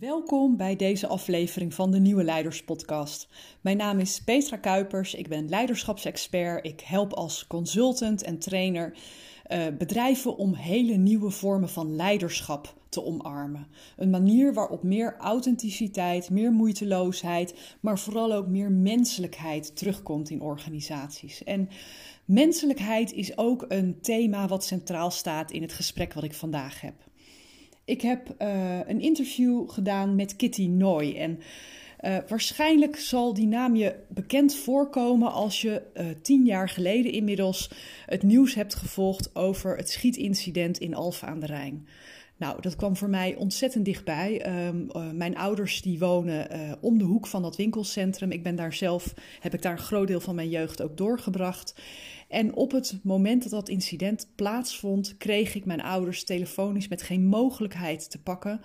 Welkom 0.00 0.56
bij 0.56 0.76
deze 0.76 1.06
aflevering 1.06 1.74
van 1.74 1.90
de 1.90 1.98
Nieuwe 1.98 2.24
Leiders 2.24 2.64
Podcast. 2.64 3.28
Mijn 3.60 3.76
naam 3.76 3.98
is 3.98 4.20
Petra 4.24 4.56
Kuipers, 4.56 5.14
ik 5.14 5.28
ben 5.28 5.48
leiderschapsexpert. 5.48 6.66
Ik 6.66 6.80
help 6.80 7.12
als 7.12 7.46
consultant 7.46 8.22
en 8.22 8.38
trainer 8.38 8.96
uh, 9.48 9.66
bedrijven 9.78 10.36
om 10.36 10.54
hele 10.54 10.94
nieuwe 10.94 11.30
vormen 11.30 11.68
van 11.68 11.96
leiderschap 11.96 12.74
te 12.88 13.04
omarmen. 13.04 13.66
Een 13.96 14.10
manier 14.10 14.54
waarop 14.54 14.82
meer 14.82 15.16
authenticiteit, 15.18 16.30
meer 16.30 16.52
moeiteloosheid, 16.52 17.76
maar 17.80 17.98
vooral 17.98 18.32
ook 18.32 18.46
meer 18.46 18.72
menselijkheid 18.72 19.76
terugkomt 19.76 20.30
in 20.30 20.40
organisaties. 20.40 21.44
En 21.44 21.68
menselijkheid 22.24 23.12
is 23.12 23.38
ook 23.38 23.64
een 23.68 24.00
thema 24.00 24.48
wat 24.48 24.64
centraal 24.64 25.10
staat 25.10 25.50
in 25.50 25.62
het 25.62 25.72
gesprek 25.72 26.12
wat 26.12 26.24
ik 26.24 26.34
vandaag 26.34 26.80
heb. 26.80 27.09
Ik 27.90 28.00
heb 28.00 28.34
uh, 28.38 28.78
een 28.86 29.00
interview 29.00 29.70
gedaan 29.70 30.14
met 30.14 30.36
Kitty 30.36 30.66
Noy. 30.66 31.14
En 31.16 31.38
uh, 32.00 32.16
waarschijnlijk 32.28 32.96
zal 32.96 33.34
die 33.34 33.46
naam 33.46 33.76
je 33.76 33.94
bekend 34.08 34.54
voorkomen 34.54 35.32
als 35.32 35.60
je 35.60 35.82
uh, 35.94 36.06
tien 36.22 36.44
jaar 36.44 36.68
geleden 36.68 37.12
inmiddels 37.12 37.70
het 38.06 38.22
nieuws 38.22 38.54
hebt 38.54 38.74
gevolgd 38.74 39.34
over 39.34 39.76
het 39.76 39.90
schietincident 39.90 40.78
in 40.78 40.94
Alphen 40.94 41.28
aan 41.28 41.40
de 41.40 41.46
Rijn. 41.46 41.86
Nou, 42.40 42.60
dat 42.60 42.76
kwam 42.76 42.96
voor 42.96 43.08
mij 43.08 43.34
ontzettend 43.34 43.84
dichtbij. 43.84 44.66
Um, 44.66 44.88
uh, 44.96 45.10
mijn 45.10 45.36
ouders 45.36 45.82
die 45.82 45.98
wonen 45.98 46.56
uh, 46.56 46.72
om 46.80 46.98
de 46.98 47.04
hoek 47.04 47.26
van 47.26 47.42
dat 47.42 47.56
winkelcentrum. 47.56 48.30
Ik 48.30 48.42
ben 48.42 48.56
daar 48.56 48.72
zelf, 48.72 49.14
heb 49.40 49.54
ik 49.54 49.62
daar 49.62 49.72
een 49.72 49.78
groot 49.78 50.06
deel 50.06 50.20
van 50.20 50.34
mijn 50.34 50.48
jeugd 50.48 50.82
ook 50.82 50.96
doorgebracht. 50.96 51.74
En 52.28 52.54
op 52.54 52.72
het 52.72 52.98
moment 53.02 53.42
dat 53.42 53.50
dat 53.50 53.68
incident 53.68 54.28
plaatsvond, 54.34 55.16
kreeg 55.16 55.54
ik 55.54 55.64
mijn 55.64 55.82
ouders 55.82 56.24
telefonisch 56.24 56.88
met 56.88 57.02
geen 57.02 57.26
mogelijkheid 57.26 58.10
te 58.10 58.22
pakken. 58.22 58.60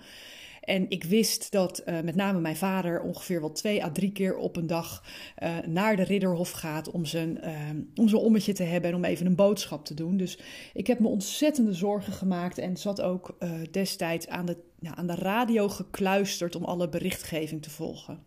En 0.66 0.90
ik 0.90 1.04
wist 1.04 1.50
dat 1.50 1.82
uh, 1.86 2.00
met 2.00 2.14
name 2.14 2.40
mijn 2.40 2.56
vader 2.56 3.00
ongeveer 3.00 3.40
wel 3.40 3.52
twee 3.52 3.84
à 3.84 3.90
drie 3.90 4.12
keer 4.12 4.36
op 4.36 4.56
een 4.56 4.66
dag 4.66 5.04
uh, 5.42 5.58
naar 5.66 5.96
de 5.96 6.02
Ridderhof 6.02 6.50
gaat 6.50 6.90
om 6.90 7.04
zijn, 7.04 7.38
uh, 7.44 7.50
om 7.94 8.08
zijn 8.08 8.22
ommetje 8.22 8.52
te 8.52 8.62
hebben 8.62 8.90
en 8.90 8.96
om 8.96 9.04
even 9.04 9.26
een 9.26 9.34
boodschap 9.34 9.84
te 9.84 9.94
doen. 9.94 10.16
Dus 10.16 10.38
ik 10.74 10.86
heb 10.86 10.98
me 10.98 11.08
ontzettende 11.08 11.72
zorgen 11.72 12.12
gemaakt 12.12 12.58
en 12.58 12.76
zat 12.76 13.00
ook 13.00 13.38
destijds 13.70 14.28
aan 14.28 14.46
de, 14.46 14.56
aan 14.94 15.06
de 15.06 15.14
radio 15.14 15.68
gekluisterd 15.68 16.56
om 16.56 16.64
alle 16.64 16.88
berichtgeving 16.88 17.62
te 17.62 17.70
volgen. 17.70 18.24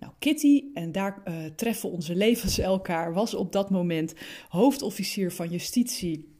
Nou, 0.00 0.12
Kitty, 0.18 0.64
en 0.74 0.92
daar 0.92 1.22
treffen 1.56 1.90
onze 1.90 2.14
levens 2.14 2.58
elkaar, 2.58 3.12
was 3.12 3.34
op 3.34 3.52
dat 3.52 3.70
moment 3.70 4.14
hoofdofficier 4.48 5.32
van 5.32 5.48
justitie. 5.48 6.39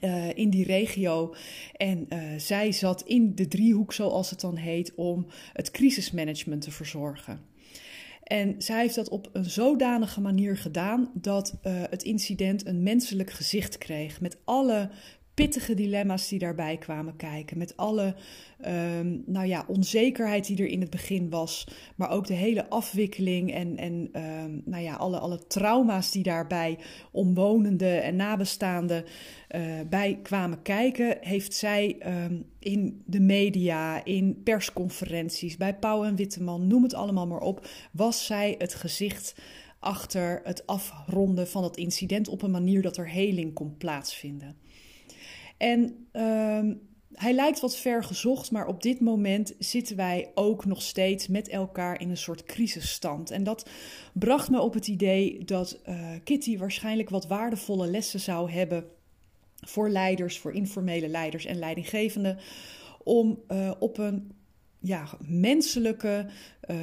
Uh, 0.00 0.34
in 0.34 0.50
die 0.50 0.64
regio. 0.64 1.34
En 1.76 2.06
uh, 2.08 2.18
zij 2.36 2.72
zat 2.72 3.02
in 3.02 3.34
de 3.34 3.48
driehoek, 3.48 3.92
zoals 3.92 4.30
het 4.30 4.40
dan 4.40 4.56
heet, 4.56 4.94
om 4.94 5.26
het 5.52 5.70
crisismanagement 5.70 6.62
te 6.62 6.70
verzorgen. 6.70 7.40
En 8.22 8.54
zij 8.58 8.80
heeft 8.80 8.94
dat 8.94 9.08
op 9.08 9.28
een 9.32 9.44
zodanige 9.44 10.20
manier 10.20 10.56
gedaan 10.56 11.10
dat 11.14 11.58
uh, 11.62 11.72
het 11.90 12.02
incident 12.02 12.66
een 12.66 12.82
menselijk 12.82 13.30
gezicht 13.30 13.78
kreeg. 13.78 14.20
Met 14.20 14.38
alle 14.44 14.90
pittige 15.34 15.74
dilemma's 15.74 16.28
die 16.28 16.38
daarbij 16.38 16.76
kwamen 16.76 17.16
kijken. 17.16 17.58
Met 17.58 17.76
alle 17.76 18.14
um, 18.66 19.22
nou 19.26 19.46
ja, 19.46 19.64
onzekerheid 19.66 20.46
die 20.46 20.58
er 20.58 20.66
in 20.66 20.80
het 20.80 20.90
begin 20.90 21.30
was. 21.30 21.66
Maar 21.96 22.10
ook 22.10 22.26
de 22.26 22.34
hele 22.34 22.68
afwikkeling 22.68 23.52
en, 23.52 23.76
en 23.76 24.22
um, 24.42 24.62
nou 24.64 24.82
ja, 24.82 24.94
alle, 24.94 25.18
alle 25.18 25.46
trauma's 25.46 26.10
die 26.10 26.22
daarbij 26.22 26.78
omwonenden 27.10 28.02
en 28.02 28.16
nabestaanden 28.16 29.04
uh, 29.56 29.62
bij 29.88 30.18
kwamen 30.22 30.62
kijken. 30.62 31.16
Heeft 31.20 31.54
zij 31.54 31.96
um, 32.24 32.44
in 32.58 33.02
de 33.06 33.20
media, 33.20 34.04
in 34.04 34.40
persconferenties, 34.44 35.56
bij 35.56 35.74
Pauw 35.74 36.04
en 36.04 36.16
Witteman, 36.16 36.66
noem 36.66 36.82
het 36.82 36.94
allemaal 36.94 37.26
maar 37.26 37.40
op. 37.40 37.66
Was 37.92 38.26
zij 38.26 38.54
het 38.58 38.74
gezicht 38.74 39.34
achter 39.78 40.40
het 40.44 40.66
afronden 40.66 41.48
van 41.48 41.62
het 41.64 41.76
incident 41.76 42.28
op 42.28 42.42
een 42.42 42.50
manier 42.50 42.82
dat 42.82 42.96
er 42.96 43.08
heling 43.08 43.52
kon 43.52 43.76
plaatsvinden. 43.76 44.56
En 45.62 46.06
um, 46.12 46.80
hij 47.12 47.32
lijkt 47.32 47.60
wat 47.60 47.76
ver 47.76 48.04
gezocht, 48.04 48.50
maar 48.50 48.66
op 48.66 48.82
dit 48.82 49.00
moment 49.00 49.54
zitten 49.58 49.96
wij 49.96 50.30
ook 50.34 50.64
nog 50.64 50.82
steeds 50.82 51.28
met 51.28 51.48
elkaar 51.48 52.00
in 52.00 52.10
een 52.10 52.16
soort 52.16 52.44
crisisstand. 52.44 53.30
En 53.30 53.44
dat 53.44 53.68
bracht 54.12 54.50
me 54.50 54.60
op 54.60 54.74
het 54.74 54.88
idee 54.88 55.44
dat 55.44 55.80
uh, 55.88 56.10
Kitty 56.24 56.58
waarschijnlijk 56.58 57.10
wat 57.10 57.26
waardevolle 57.26 57.86
lessen 57.86 58.20
zou 58.20 58.50
hebben 58.50 58.84
voor 59.60 59.88
leiders, 59.88 60.38
voor 60.38 60.52
informele 60.52 61.08
leiders 61.08 61.44
en 61.44 61.58
leidinggevenden, 61.58 62.38
om 63.02 63.38
uh, 63.48 63.70
op 63.78 63.98
een 63.98 64.32
ja, 64.78 65.08
menselijke, 65.26 66.26
uh, 66.70 66.76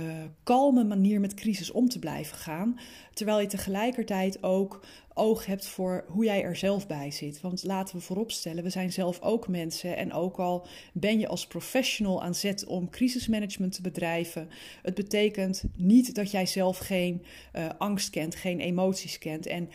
kalme 0.43 0.83
manier 0.83 1.19
met 1.19 1.33
crisis 1.33 1.71
om 1.71 1.89
te 1.89 1.99
blijven 1.99 2.37
gaan. 2.37 2.79
Terwijl 3.13 3.39
je 3.39 3.47
tegelijkertijd 3.47 4.43
ook 4.43 4.85
oog 5.19 5.45
hebt 5.45 5.67
voor 5.67 6.05
hoe 6.07 6.25
jij 6.25 6.43
er 6.43 6.55
zelf 6.55 6.87
bij 6.87 7.11
zit. 7.11 7.41
Want 7.41 7.63
laten 7.63 7.95
we 7.95 8.01
vooropstellen, 8.01 8.63
we 8.63 8.69
zijn 8.69 8.91
zelf 8.91 9.21
ook 9.21 9.47
mensen. 9.47 9.97
En 9.97 10.13
ook 10.13 10.37
al 10.37 10.67
ben 10.93 11.19
je 11.19 11.27
als 11.27 11.47
professional 11.47 12.23
aan 12.23 12.35
zet 12.35 12.65
om 12.65 12.89
crisismanagement 12.89 13.73
te 13.73 13.81
bedrijven, 13.81 14.49
het 14.81 14.95
betekent 14.95 15.63
niet 15.75 16.15
dat 16.15 16.31
jij 16.31 16.45
zelf 16.45 16.77
geen 16.77 17.25
uh, 17.55 17.69
angst 17.77 18.09
kent, 18.09 18.35
geen 18.35 18.59
emoties 18.59 19.17
kent. 19.17 19.47
En 19.47 19.69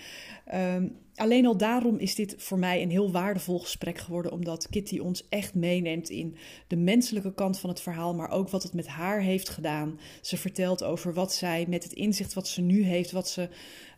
um, 0.54 0.96
alleen 1.16 1.46
al 1.46 1.56
daarom 1.56 1.98
is 1.98 2.14
dit 2.14 2.34
voor 2.38 2.58
mij 2.58 2.82
een 2.82 2.90
heel 2.90 3.10
waardevol 3.10 3.58
gesprek 3.58 3.98
geworden, 3.98 4.32
omdat 4.32 4.68
Kitty 4.68 4.98
ons 4.98 5.28
echt 5.28 5.54
meeneemt 5.54 6.08
in 6.08 6.36
de 6.66 6.76
menselijke 6.76 7.34
kant 7.34 7.58
van 7.58 7.70
het 7.70 7.80
verhaal, 7.80 8.14
maar 8.14 8.30
ook 8.30 8.48
wat 8.48 8.62
het 8.62 8.72
met 8.74 8.86
haar 8.86 9.20
heeft 9.20 9.48
gedaan. 9.48 9.98
Ze 10.20 10.36
vertelt 10.36 10.82
over 10.82 11.14
wat 11.14 11.34
zij 11.34 11.66
met 11.68 11.82
het 11.82 11.92
inzicht 11.92 12.34
wat 12.34 12.48
ze 12.48 12.60
nu 12.60 12.82
heeft, 12.82 13.10
wat 13.10 13.28
ze 13.28 13.48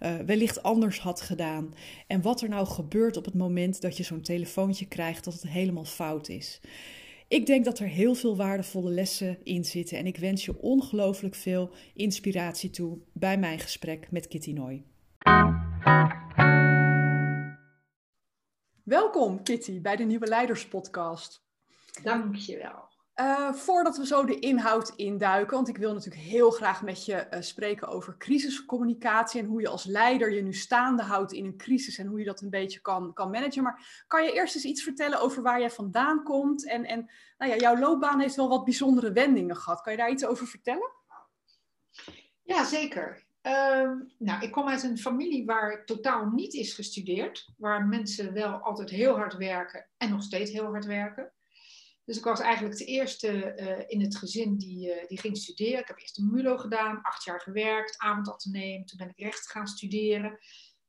uh, 0.01 0.15
wellicht 0.17 0.63
anders 0.63 0.99
had 0.99 1.21
gedaan. 1.21 1.75
En 2.07 2.23
wat 2.23 2.43
er 2.43 2.49
nou 2.49 2.67
gebeurt 2.67 3.17
op 3.17 3.25
het 3.25 3.35
moment 3.35 3.81
dat 3.81 3.97
je 3.97 4.03
zo'n 4.03 4.21
telefoontje 4.21 4.87
krijgt 4.87 5.25
dat 5.25 5.33
het 5.33 5.49
helemaal 5.49 5.85
fout 5.85 6.29
is. 6.29 6.61
Ik 7.29 7.47
denk 7.47 7.65
dat 7.65 7.79
er 7.79 7.89
heel 7.89 8.15
veel 8.15 8.37
waardevolle 8.37 8.91
lessen 8.91 9.39
in 9.43 9.65
zitten 9.65 9.99
en 9.99 10.07
ik 10.07 10.17
wens 10.17 10.45
je 10.45 10.61
ongelooflijk 10.61 11.35
veel 11.35 11.71
inspiratie 11.95 12.71
toe 12.71 12.99
bij 13.13 13.39
mijn 13.39 13.59
gesprek 13.59 14.11
met 14.11 14.29
Kitty 14.29 14.53
Noy. 14.53 14.83
Welkom 18.87 19.43
Kitty 19.43 19.81
bij 19.81 19.97
de 19.97 20.05
Nieuwe 20.05 20.27
Leiders 20.27 20.69
Podcast. 20.69 21.45
Dankjewel. 22.03 22.89
Uh, 23.21 23.53
voordat 23.53 23.97
we 23.97 24.07
zo 24.07 24.25
de 24.25 24.39
inhoud 24.39 24.93
induiken, 24.97 25.57
want 25.57 25.69
ik 25.69 25.77
wil 25.77 25.93
natuurlijk 25.93 26.25
heel 26.25 26.51
graag 26.51 26.83
met 26.83 27.05
je 27.05 27.27
uh, 27.31 27.41
spreken 27.41 27.89
over 27.89 28.17
crisiscommunicatie 28.17 29.41
en 29.41 29.47
hoe 29.47 29.61
je 29.61 29.69
als 29.69 29.85
leider 29.85 30.33
je 30.33 30.43
nu 30.43 30.53
staande 30.53 31.03
houdt 31.03 31.33
in 31.33 31.45
een 31.45 31.57
crisis 31.57 31.99
en 31.99 32.07
hoe 32.07 32.19
je 32.19 32.25
dat 32.25 32.41
een 32.41 32.51
beetje 32.51 32.81
kan, 32.81 33.13
kan 33.13 33.31
managen. 33.31 33.63
Maar 33.63 34.05
kan 34.07 34.25
je 34.25 34.33
eerst 34.33 34.55
eens 34.55 34.65
iets 34.65 34.83
vertellen 34.83 35.21
over 35.21 35.43
waar 35.43 35.61
jij 35.61 35.71
vandaan 35.71 36.23
komt? 36.23 36.69
En, 36.69 36.85
en 36.85 37.11
nou 37.39 37.51
ja, 37.51 37.57
jouw 37.57 37.79
loopbaan 37.79 38.21
heeft 38.21 38.37
wel 38.37 38.49
wat 38.49 38.65
bijzondere 38.65 39.13
wendingen 39.13 39.57
gehad. 39.57 39.81
Kan 39.81 39.93
je 39.93 39.99
daar 39.99 40.11
iets 40.11 40.27
over 40.27 40.47
vertellen? 40.47 40.91
Ja, 42.43 42.65
zeker. 42.65 43.26
Uh, 43.47 43.91
nou, 44.19 44.43
ik 44.43 44.53
kom 44.53 44.69
uit 44.69 44.83
een 44.83 44.99
familie 44.99 45.45
waar 45.45 45.85
totaal 45.85 46.27
niet 46.27 46.55
is 46.55 46.75
gestudeerd, 46.75 47.53
waar 47.57 47.87
mensen 47.87 48.33
wel 48.33 48.53
altijd 48.53 48.91
heel 48.91 49.17
hard 49.17 49.37
werken 49.37 49.89
en 49.97 50.11
nog 50.11 50.23
steeds 50.23 50.51
heel 50.51 50.65
hard 50.65 50.85
werken. 50.85 51.33
Dus 52.05 52.17
ik 52.17 52.25
was 52.25 52.41
eigenlijk 52.41 52.77
de 52.77 52.85
eerste 52.85 53.57
uh, 53.61 53.85
in 53.87 54.01
het 54.01 54.17
gezin 54.17 54.57
die, 54.57 54.89
uh, 54.89 55.07
die 55.07 55.21
ging 55.21 55.37
studeren. 55.37 55.81
Ik 55.81 55.89
heb 55.89 55.99
eerst 55.99 56.19
een 56.19 56.31
MULO 56.31 56.57
gedaan, 56.57 57.03
acht 57.03 57.25
jaar 57.25 57.41
gewerkt, 57.41 57.99
avondateneum. 57.99 58.85
Toen 58.85 58.99
ben 58.99 59.09
ik 59.09 59.19
recht 59.19 59.51
gaan 59.51 59.67
studeren. 59.67 60.39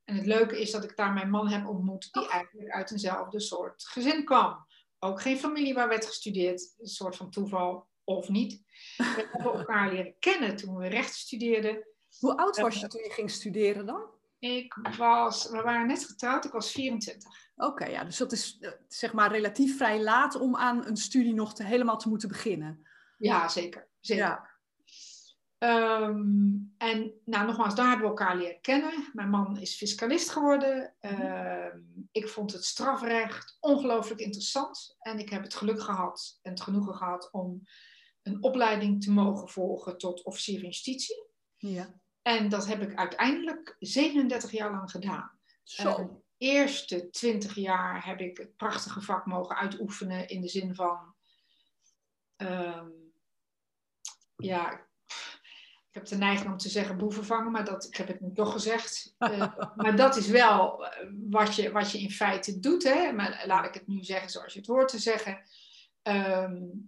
En 0.04 0.16
het 0.16 0.26
leuke 0.26 0.62
is 0.62 0.72
dat 0.72 0.84
ik 0.84 0.96
daar 0.96 1.14
mijn 1.14 1.30
man 1.30 1.48
heb 1.48 1.68
ontmoet 1.68 2.10
die 2.12 2.30
eigenlijk 2.30 2.72
uit 2.72 2.92
eenzelfde 2.92 3.40
soort 3.40 3.84
gezin 3.84 4.26
kwam. 4.26 4.66
Ook 5.00 5.22
geen 5.22 5.38
familie 5.38 5.74
waar 5.74 5.88
werd 5.88 6.06
gestudeerd, 6.06 6.76
een 6.78 6.88
soort 6.88 7.16
van 7.16 7.30
toeval 7.30 7.88
of 8.04 8.30
niet. 8.30 8.62
We 8.98 9.28
hebben 9.32 9.54
elkaar 9.54 9.94
leren 9.94 10.16
kennen 10.20 10.56
toen 10.56 10.78
we 10.78 10.88
recht 10.88 11.14
studeerden. 11.14 11.88
Hoe 12.20 12.38
oud 12.38 12.58
was 12.58 12.80
je 12.80 12.88
toen 12.88 13.04
je 13.04 13.10
ging 13.10 13.32
studeren 13.32 13.86
dan? 13.86 14.02
Ik 14.40 14.74
was, 14.98 15.50
we 15.50 15.62
waren 15.62 15.88
net 15.88 16.06
getrouwd, 16.06 16.46
ik 16.46 16.52
was 16.52 16.72
24. 16.72 17.30
Oké, 17.56 17.70
okay, 17.70 17.92
ja, 17.92 18.04
dus 18.04 18.18
dat 18.18 18.32
is 18.32 18.60
zeg 18.88 19.14
maar 19.14 19.32
relatief 19.32 19.78
vrij 19.78 20.02
laat 20.02 20.36
om 20.36 20.56
aan 20.56 20.86
een 20.86 20.98
studie 20.98 21.34
nog 21.34 21.54
te, 21.54 21.64
helemaal 21.64 21.98
te 21.98 22.10
moeten 22.10 22.28
beginnen. 22.28 22.88
Ja, 23.18 23.48
zeker. 23.48 23.88
zeker. 24.00 24.26
Ja. 24.26 24.56
Um, 25.60 26.74
en 26.78 27.14
nou, 27.26 27.46
nogmaals, 27.46 27.76
daar 27.76 27.88
hebben 27.88 28.04
we 28.04 28.18
elkaar 28.18 28.38
leren 28.38 28.62
kennen. 28.62 29.10
Mijn 29.14 29.30
man 29.30 29.58
is 29.58 29.76
fiscalist 29.76 30.30
geworden. 30.30 30.96
Um, 31.02 32.08
ik 32.12 32.28
vond 32.28 32.54
het 32.54 32.66
strafrecht 32.66 33.58
ongelooflijk 33.60 34.20
interessant. 34.20 34.96
En 35.00 35.20
ik 35.20 35.30
heb 35.30 35.44
het 35.44 35.54
geluk 35.54 35.82
gehad 35.82 36.40
en 36.42 36.52
het 36.52 36.62
genoegen 36.62 36.94
gehad 36.94 37.30
om 37.32 37.62
een 38.24 38.44
opleiding 38.44 39.04
te 39.04 39.12
mogen 39.12 39.50
volgen 39.50 39.98
tot 39.98 40.24
officier 40.24 40.60
van 40.60 40.68
justitie. 40.68 41.26
Ja. 41.58 42.00
En 42.28 42.50
dat 42.50 42.68
heb 42.68 42.82
ik 42.82 42.96
uiteindelijk 42.96 43.76
37 43.80 44.52
jaar 44.52 44.72
lang 44.72 44.92
gedaan. 44.92 45.32
Zo. 45.64 46.00
Uh, 46.00 46.06
eerste 46.38 47.10
20 47.10 47.56
jaar 47.56 48.06
heb 48.06 48.20
ik 48.20 48.38
het 48.38 48.56
prachtige 48.56 49.02
vak 49.02 49.26
mogen 49.26 49.56
uitoefenen 49.56 50.28
in 50.28 50.42
de 50.42 50.48
zin 50.48 50.76
van 50.76 51.16
um, 52.38 53.14
ja, 54.36 54.72
ik 54.72 55.94
heb 55.94 56.06
de 56.06 56.18
neiging 56.18 56.52
om 56.52 56.58
te 56.58 56.70
zeggen 56.70 56.98
boeven 56.98 57.26
vangen, 57.26 57.52
maar 57.52 57.66
dat, 57.66 57.86
ik 57.86 57.96
heb 57.96 58.08
het 58.08 58.22
nu 58.22 58.34
toch 58.34 58.52
gezegd. 58.52 59.16
Uh, 59.20 59.58
maar 59.76 59.96
dat 59.96 60.16
is 60.16 60.28
wel 60.28 60.88
wat 61.30 61.56
je, 61.56 61.72
wat 61.72 61.92
je 61.92 62.00
in 62.00 62.12
feite 62.12 62.60
doet. 62.60 62.84
Hè? 62.84 63.12
Maar 63.12 63.44
laat 63.46 63.66
ik 63.66 63.74
het 63.74 63.88
nu 63.88 64.04
zeggen 64.04 64.30
zoals 64.30 64.54
je 64.54 64.60
het 64.60 64.68
hoort 64.68 64.88
te 64.88 65.00
zeggen. 65.00 65.42
Um, 66.04 66.86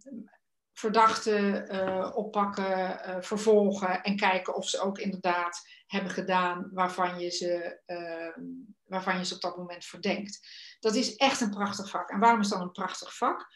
verdachten 0.80 1.74
uh, 1.76 2.12
oppakken, 2.16 3.00
uh, 3.08 3.16
vervolgen 3.20 4.02
en 4.02 4.16
kijken 4.16 4.56
of 4.56 4.70
ze 4.70 4.80
ook 4.80 4.98
inderdaad 4.98 5.68
hebben 5.88 6.12
gedaan 6.12 6.70
waarvan 6.74 7.20
je, 7.20 7.30
ze, 7.30 7.82
uh, 7.88 8.46
waarvan 8.86 9.18
je 9.18 9.26
ze 9.26 9.36
op 9.36 9.42
dat 9.42 9.58
moment 9.58 9.86
verdenkt. 9.86 10.48
Dat 10.80 10.96
is 10.96 11.16
echt 11.16 11.42
een 11.42 11.50
prachtig 11.50 11.90
vak. 11.90 12.10
En 12.10 12.20
waarom 12.20 12.40
is 12.40 12.48
dat 12.48 12.62
een 12.62 12.72
prachtig 12.72 13.16
vak? 13.16 13.48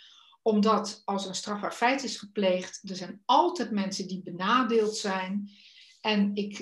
Omdat 0.41 1.01
als 1.05 1.25
een 1.25 1.35
strafbaar 1.35 1.71
feit 1.71 2.03
is 2.03 2.17
gepleegd, 2.17 2.89
er 2.89 2.95
zijn 2.95 3.21
altijd 3.25 3.71
mensen 3.71 4.07
die 4.07 4.23
benadeeld 4.23 4.97
zijn. 4.97 5.49
En 6.01 6.35
ik, 6.35 6.59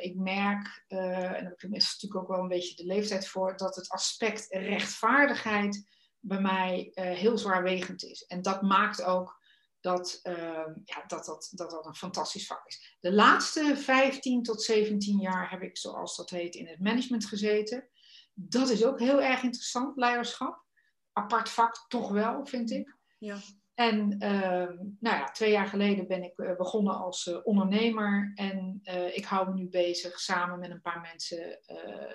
ik 0.00 0.14
merk, 0.16 0.84
en 0.88 0.98
daar 0.98 1.44
heb 1.44 1.62
ik 1.62 1.70
natuurlijk 1.70 2.16
ook 2.16 2.28
wel 2.28 2.38
een 2.38 2.48
beetje 2.48 2.76
de 2.76 2.86
leeftijd 2.86 3.28
voor, 3.28 3.56
dat 3.56 3.76
het 3.76 3.88
aspect 3.88 4.46
rechtvaardigheid 4.50 5.88
bij 6.20 6.40
mij 6.40 6.90
heel 6.94 7.38
zwaarwegend 7.38 8.02
is. 8.02 8.24
En 8.26 8.42
dat 8.42 8.62
maakt 8.62 9.02
ook 9.02 9.42
dat, 9.84 10.20
uh, 10.22 10.66
ja, 10.84 11.04
dat, 11.06 11.24
dat, 11.24 11.50
dat 11.54 11.70
dat 11.70 11.86
een 11.86 11.94
fantastisch 11.94 12.46
vak 12.46 12.66
is. 12.66 12.96
De 13.00 13.12
laatste 13.12 13.76
15 13.76 14.42
tot 14.42 14.62
17 14.62 15.18
jaar 15.18 15.50
heb 15.50 15.62
ik, 15.62 15.78
zoals 15.78 16.16
dat 16.16 16.30
heet, 16.30 16.54
in 16.54 16.66
het 16.66 16.80
management 16.80 17.26
gezeten. 17.26 17.88
Dat 18.34 18.68
is 18.68 18.84
ook 18.84 18.98
heel 18.98 19.22
erg 19.22 19.42
interessant, 19.42 19.96
leiderschap. 19.96 20.64
Apart 21.12 21.48
vak, 21.48 21.84
toch 21.88 22.10
wel, 22.10 22.46
vind 22.46 22.70
ik. 22.70 22.96
Ja. 23.18 23.36
En 23.74 24.12
uh, 24.12 24.78
nou 25.00 25.16
ja, 25.16 25.24
twee 25.24 25.50
jaar 25.50 25.66
geleden 25.66 26.06
ben 26.06 26.22
ik 26.22 26.38
uh, 26.38 26.56
begonnen 26.56 26.98
als 26.98 27.26
uh, 27.26 27.38
ondernemer. 27.42 28.32
En 28.34 28.80
uh, 28.84 29.16
ik 29.16 29.24
hou 29.24 29.48
me 29.48 29.54
nu 29.54 29.68
bezig 29.68 30.20
samen 30.20 30.58
met 30.58 30.70
een 30.70 30.80
paar 30.80 31.00
mensen 31.00 31.60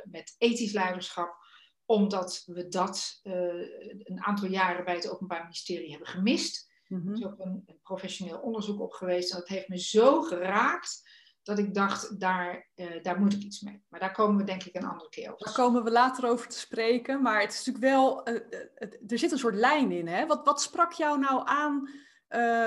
met 0.03 0.35
ethisch 0.37 0.73
leiderschap. 0.73 1.35
Omdat 1.85 2.43
we 2.45 2.67
dat 2.67 3.19
een 3.23 4.23
aantal 4.23 4.47
jaren 4.47 4.85
bij 4.85 4.95
het 4.95 5.09
Openbaar 5.09 5.41
Ministerie 5.41 5.89
hebben 5.89 6.07
gemist. 6.07 6.68
Mm 6.89 7.07
Er 7.07 7.13
is 7.13 7.25
ook 7.25 7.39
een, 7.39 7.63
een, 7.65 7.79
professioneel 7.83 8.37
onderzoek 8.39 8.81
op 8.81 8.91
geweest. 8.91 9.31
En 9.31 9.39
dat 9.39 9.47
heeft 9.47 9.67
me 9.67 9.79
zo 9.79 10.21
geraakt 10.21 11.09
dat 11.43 11.59
ik 11.59 11.73
dacht, 11.73 12.19
daar, 12.19 12.69
uh, 12.75 13.03
daar 13.03 13.19
moet 13.19 13.33
ik 13.33 13.41
iets 13.41 13.61
mee. 13.61 13.83
Maar 13.89 13.99
daar 13.99 14.11
komen 14.11 14.37
we 14.37 14.43
denk 14.43 14.63
ik 14.63 14.75
een 14.75 14.85
andere 14.85 15.09
keer 15.09 15.31
over. 15.31 15.45
Daar 15.45 15.53
komen 15.53 15.83
we 15.83 15.91
later 15.91 16.29
over 16.29 16.47
te 16.47 16.59
spreken. 16.59 17.21
Maar 17.21 17.41
het 17.41 17.51
is 17.51 17.65
natuurlijk 17.65 17.93
wel, 17.93 18.29
uh, 18.29 18.35
er 19.07 19.19
zit 19.19 19.31
een 19.31 19.37
soort 19.37 19.55
lijn 19.55 19.91
in. 19.91 20.07
Hè? 20.07 20.25
Wat, 20.25 20.45
wat 20.45 20.61
sprak 20.61 20.91
jou 20.91 21.19
nou 21.19 21.41
aan 21.45 21.89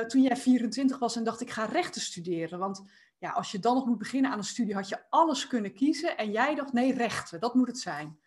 toen 0.09 0.23
jij 0.23 0.37
24 0.37 0.99
was 0.99 1.17
en 1.17 1.25
dacht, 1.25 1.41
ik 1.41 1.51
ga 1.51 1.65
rechten 1.65 2.01
studeren? 2.01 2.59
Want 2.59 2.83
ja, 3.23 3.31
als 3.31 3.51
je 3.51 3.59
dan 3.59 3.75
nog 3.75 3.87
moet 3.87 3.99
beginnen 3.99 4.31
aan 4.31 4.39
een 4.39 4.45
studie, 4.45 4.75
had 4.75 4.89
je 4.89 5.11
alles 5.11 5.47
kunnen 5.47 5.75
kiezen. 5.75 6.17
En 6.17 6.31
jij 6.31 6.55
dacht, 6.55 6.73
nee, 6.73 6.95
rechten, 6.95 7.41
dat 7.41 7.55
moet 7.55 7.67
het 7.67 7.79
zijn. 7.79 8.19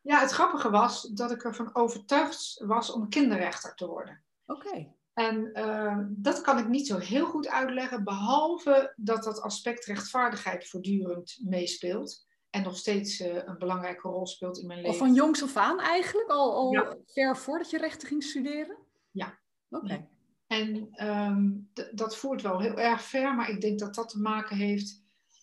Ja, 0.00 0.20
het 0.20 0.30
grappige 0.30 0.70
was 0.70 1.02
dat 1.02 1.30
ik 1.30 1.44
ervan 1.44 1.74
overtuigd 1.74 2.62
was 2.64 2.92
om 2.92 3.08
kinderrechter 3.08 3.74
te 3.74 3.86
worden. 3.86 4.22
Oké. 4.46 4.92
En 5.20 5.50
uh, 5.54 5.98
dat 6.08 6.40
kan 6.40 6.58
ik 6.58 6.68
niet 6.68 6.86
zo 6.86 6.98
heel 6.98 7.26
goed 7.26 7.48
uitleggen, 7.48 8.04
behalve 8.04 8.92
dat 8.96 9.24
dat 9.24 9.40
aspect 9.40 9.84
rechtvaardigheid 9.84 10.68
voortdurend 10.68 11.38
meespeelt. 11.44 12.26
En 12.50 12.62
nog 12.62 12.76
steeds 12.76 13.20
uh, 13.20 13.34
een 13.44 13.58
belangrijke 13.58 14.08
rol 14.08 14.26
speelt 14.26 14.58
in 14.58 14.66
mijn 14.66 14.78
leven. 14.78 14.94
Of 14.94 14.98
van 14.98 15.14
jongs 15.14 15.42
af 15.42 15.56
aan 15.56 15.80
eigenlijk? 15.80 16.28
Al, 16.28 16.54
al 16.54 16.72
ja. 16.72 16.96
ver 17.06 17.36
voordat 17.36 17.70
je 17.70 17.78
rechten 17.78 18.08
ging 18.08 18.22
studeren? 18.22 18.78
Ja. 19.10 19.38
Oké. 19.68 19.84
Okay. 19.84 20.08
En 20.46 20.88
um, 21.08 21.70
dat 21.92 22.16
voert 22.16 22.42
wel 22.42 22.60
heel 22.60 22.78
erg 22.78 23.02
ver, 23.02 23.34
maar 23.34 23.50
ik 23.50 23.60
denk 23.60 23.78
dat 23.78 23.94
dat 23.94 24.08
te 24.08 24.20
maken 24.20 24.56
heeft 24.56 25.02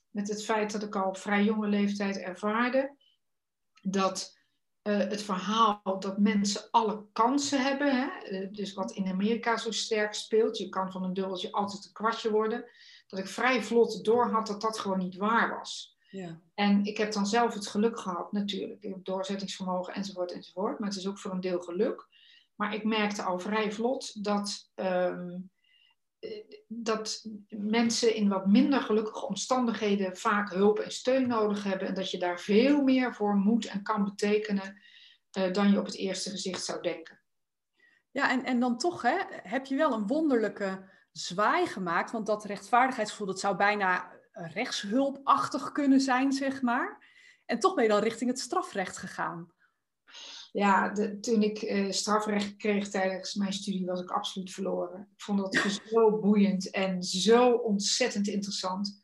met 0.09 0.27
het 0.27 0.44
feit 0.44 0.71
dat 0.71 0.83
ik 0.83 0.95
al 0.95 1.07
op 1.07 1.18
vrij 1.18 1.44
jonge 1.44 1.68
leeftijd 1.68 2.18
ervaarde 2.18 2.95
dat 3.81 4.36
uh, 4.87 4.97
het 4.97 5.21
verhaal 5.21 5.99
dat 5.99 6.17
mensen 6.17 6.61
alle 6.71 7.05
kansen 7.13 7.63
hebben. 7.63 7.95
Hè? 7.95 8.31
Uh, 8.31 8.47
dus 8.51 8.73
wat 8.73 8.91
in 8.91 9.07
Amerika 9.07 9.57
zo 9.57 9.71
sterk 9.71 10.13
speelt. 10.13 10.57
Je 10.57 10.69
kan 10.69 10.91
van 10.91 11.03
een 11.03 11.13
dubbeltje 11.13 11.51
altijd 11.51 11.85
een 11.85 11.93
kwartje 11.93 12.31
worden. 12.31 12.65
Dat 13.07 13.19
ik 13.19 13.27
vrij 13.27 13.63
vlot 13.63 14.05
doorhad 14.05 14.47
dat 14.47 14.61
dat 14.61 14.79
gewoon 14.79 14.97
niet 14.97 15.15
waar 15.15 15.57
was. 15.57 15.97
Ja. 16.09 16.39
En 16.53 16.83
ik 16.83 16.97
heb 16.97 17.11
dan 17.11 17.27
zelf 17.27 17.53
het 17.53 17.67
geluk 17.67 17.99
gehad, 17.99 18.31
natuurlijk. 18.31 18.83
Ik 18.83 18.89
heb 18.89 19.05
doorzettingsvermogen 19.05 19.93
enzovoort 19.93 20.31
enzovoort. 20.31 20.79
Maar 20.79 20.89
het 20.89 20.97
is 20.97 21.07
ook 21.07 21.19
voor 21.19 21.31
een 21.31 21.41
deel 21.41 21.61
geluk. 21.61 22.07
Maar 22.55 22.73
ik 22.73 22.83
merkte 22.83 23.23
al 23.23 23.39
vrij 23.39 23.71
vlot 23.71 24.23
dat, 24.23 24.71
um, 24.75 25.49
dat 26.67 27.25
mensen 27.49 28.15
in 28.15 28.29
wat 28.29 28.47
minder 28.47 28.81
gelukkige 28.81 29.25
omstandigheden 29.25 30.17
vaak 30.17 30.49
hulp 30.49 30.79
en 30.79 30.91
steun 30.91 31.27
nodig 31.27 31.63
hebben. 31.63 31.87
En 31.87 31.93
dat 31.93 32.11
je 32.11 32.19
daar 32.19 32.39
veel 32.39 32.81
meer 32.81 33.15
voor 33.15 33.35
moet 33.35 33.65
en 33.65 33.83
kan 33.83 34.03
betekenen 34.03 34.81
uh, 35.37 35.51
dan 35.51 35.71
je 35.71 35.79
op 35.79 35.85
het 35.85 35.95
eerste 35.95 36.29
gezicht 36.29 36.63
zou 36.63 36.81
denken. 36.81 37.21
Ja, 38.11 38.31
en, 38.31 38.43
en 38.43 38.59
dan 38.59 38.77
toch 38.77 39.01
hè, 39.01 39.17
heb 39.29 39.65
je 39.65 39.75
wel 39.75 39.93
een 39.93 40.07
wonderlijke 40.07 40.89
zwaai 41.11 41.65
gemaakt. 41.65 42.11
Want 42.11 42.25
dat 42.25 42.45
rechtvaardigheidsgevoel, 42.45 43.27
dat 43.27 43.39
zou 43.39 43.55
bijna 43.55 44.11
rechtshulpachtig 44.31 45.71
kunnen 45.71 46.01
zijn, 46.01 46.31
zeg 46.31 46.61
maar. 46.61 47.05
En 47.45 47.59
toch 47.59 47.73
ben 47.73 47.83
je 47.83 47.89
dan 47.89 48.01
richting 48.01 48.29
het 48.29 48.39
strafrecht 48.39 48.97
gegaan. 48.97 49.51
Ja, 50.51 50.89
de, 50.89 51.19
toen 51.19 51.44
ik 51.44 51.61
uh, 51.61 51.91
strafrecht 51.91 52.55
kreeg 52.55 52.89
tijdens 52.89 53.33
mijn 53.33 53.53
studie, 53.53 53.85
was 53.85 54.01
ik 54.01 54.11
absoluut 54.11 54.51
verloren. 54.51 55.09
Ik 55.11 55.21
vond 55.21 55.39
dat 55.39 55.79
zo 55.91 56.19
boeiend 56.19 56.69
en 56.69 57.03
zo 57.03 57.51
ontzettend 57.51 58.27
interessant. 58.27 59.01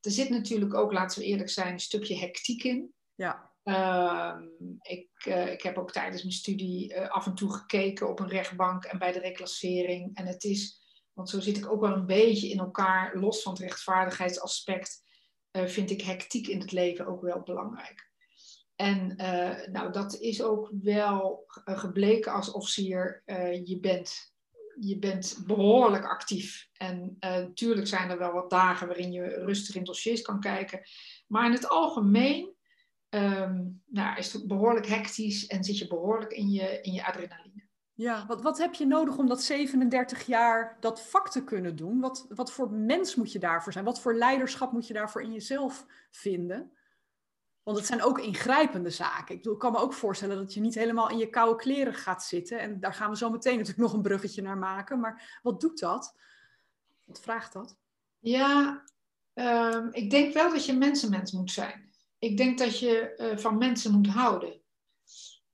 Er 0.00 0.10
zit 0.10 0.28
natuurlijk 0.28 0.74
ook, 0.74 0.92
laten 0.92 1.18
we 1.18 1.26
eerlijk 1.26 1.50
zijn, 1.50 1.72
een 1.72 1.80
stukje 1.80 2.18
hectiek 2.18 2.62
in. 2.62 2.92
Ja. 3.14 3.52
Uh, 3.64 4.34
ik, 4.80 5.24
uh, 5.26 5.52
ik 5.52 5.62
heb 5.62 5.78
ook 5.78 5.92
tijdens 5.92 6.22
mijn 6.22 6.34
studie 6.34 6.94
uh, 6.94 7.08
af 7.08 7.26
en 7.26 7.34
toe 7.34 7.52
gekeken 7.52 8.08
op 8.08 8.20
een 8.20 8.28
rechtbank 8.28 8.84
en 8.84 8.98
bij 8.98 9.12
de 9.12 9.18
reclassering. 9.18 10.16
En 10.16 10.26
het 10.26 10.44
is, 10.44 10.80
want 11.12 11.30
zo 11.30 11.40
zit 11.40 11.56
ik 11.56 11.70
ook 11.70 11.80
wel 11.80 11.92
een 11.92 12.06
beetje 12.06 12.48
in 12.48 12.58
elkaar, 12.58 13.18
los 13.18 13.42
van 13.42 13.52
het 13.52 13.62
rechtvaardigheidsaspect, 13.62 15.06
vind 15.50 15.90
ik 15.90 16.02
hectiek 16.02 16.46
in 16.46 16.60
het 16.60 16.72
leven 16.72 17.06
ook 17.06 17.22
wel 17.22 17.42
belangrijk. 17.42 18.07
En 18.80 19.14
uh, 19.16 19.66
nou, 19.72 19.92
dat 19.92 20.14
is 20.14 20.42
ook 20.42 20.70
wel 20.82 21.44
gebleken 21.64 22.32
als 22.32 22.52
officier. 22.52 23.22
Uh, 23.26 23.66
je, 23.66 23.80
bent, 23.80 24.34
je 24.80 24.98
bent 24.98 25.42
behoorlijk 25.46 26.04
actief. 26.04 26.68
En 26.72 27.16
natuurlijk 27.20 27.86
zijn 27.86 28.10
er 28.10 28.18
wel 28.18 28.32
wat 28.32 28.50
dagen 28.50 28.86
waarin 28.86 29.12
je 29.12 29.44
rustig 29.44 29.74
in 29.74 29.84
dossiers 29.84 30.22
kan 30.22 30.40
kijken. 30.40 30.80
Maar 31.26 31.46
in 31.46 31.52
het 31.52 31.68
algemeen 31.68 32.54
um, 33.10 33.82
nou, 33.86 34.18
is 34.18 34.32
het 34.32 34.46
behoorlijk 34.46 34.86
hectisch 34.86 35.46
en 35.46 35.64
zit 35.64 35.78
je 35.78 35.86
behoorlijk 35.86 36.32
in 36.32 36.50
je, 36.50 36.80
in 36.80 36.92
je 36.92 37.06
adrenaline. 37.06 37.66
Ja, 37.94 38.26
wat, 38.26 38.42
wat 38.42 38.58
heb 38.58 38.74
je 38.74 38.86
nodig 38.86 39.16
om 39.16 39.26
dat 39.26 39.42
37 39.42 40.26
jaar 40.26 40.76
dat 40.80 41.02
vak 41.02 41.30
te 41.30 41.44
kunnen 41.44 41.76
doen? 41.76 42.00
Wat, 42.00 42.26
wat 42.28 42.52
voor 42.52 42.72
mens 42.72 43.14
moet 43.14 43.32
je 43.32 43.38
daarvoor 43.38 43.72
zijn? 43.72 43.84
Wat 43.84 44.00
voor 44.00 44.14
leiderschap 44.14 44.72
moet 44.72 44.86
je 44.86 44.94
daarvoor 44.94 45.22
in 45.22 45.32
jezelf 45.32 45.86
vinden? 46.10 46.72
Want 47.68 47.80
het 47.80 47.88
zijn 47.88 48.02
ook 48.02 48.18
ingrijpende 48.18 48.90
zaken. 48.90 49.34
Ik, 49.34 49.58
kan 49.58 49.72
me 49.72 49.78
ook 49.78 49.92
voorstellen 49.92 50.36
dat 50.36 50.54
je 50.54 50.60
niet 50.60 50.74
helemaal 50.74 51.10
in 51.10 51.18
je 51.18 51.30
koude 51.30 51.56
kleren 51.56 51.94
gaat 51.94 52.24
zitten. 52.24 52.60
En 52.60 52.80
daar 52.80 52.94
gaan 52.94 53.10
we 53.10 53.16
zo 53.16 53.30
meteen 53.30 53.56
natuurlijk 53.58 53.82
nog 53.82 53.92
een 53.92 54.02
bruggetje 54.02 54.42
naar 54.42 54.58
maken. 54.58 55.00
Maar 55.00 55.38
wat 55.42 55.60
doet 55.60 55.78
dat? 55.78 56.18
Wat 57.04 57.20
vraagt 57.20 57.52
dat? 57.52 57.76
Ja, 58.18 58.84
um, 59.34 59.88
ik 59.92 60.10
denk 60.10 60.34
wel 60.34 60.50
dat 60.50 60.66
je 60.66 60.72
mensenmens 60.72 61.32
moet 61.32 61.50
zijn. 61.50 61.92
Ik 62.18 62.36
denk 62.36 62.58
dat 62.58 62.78
je 62.78 63.14
uh, 63.16 63.38
van 63.38 63.58
mensen 63.58 63.92
moet 63.92 64.08
houden. 64.08 64.62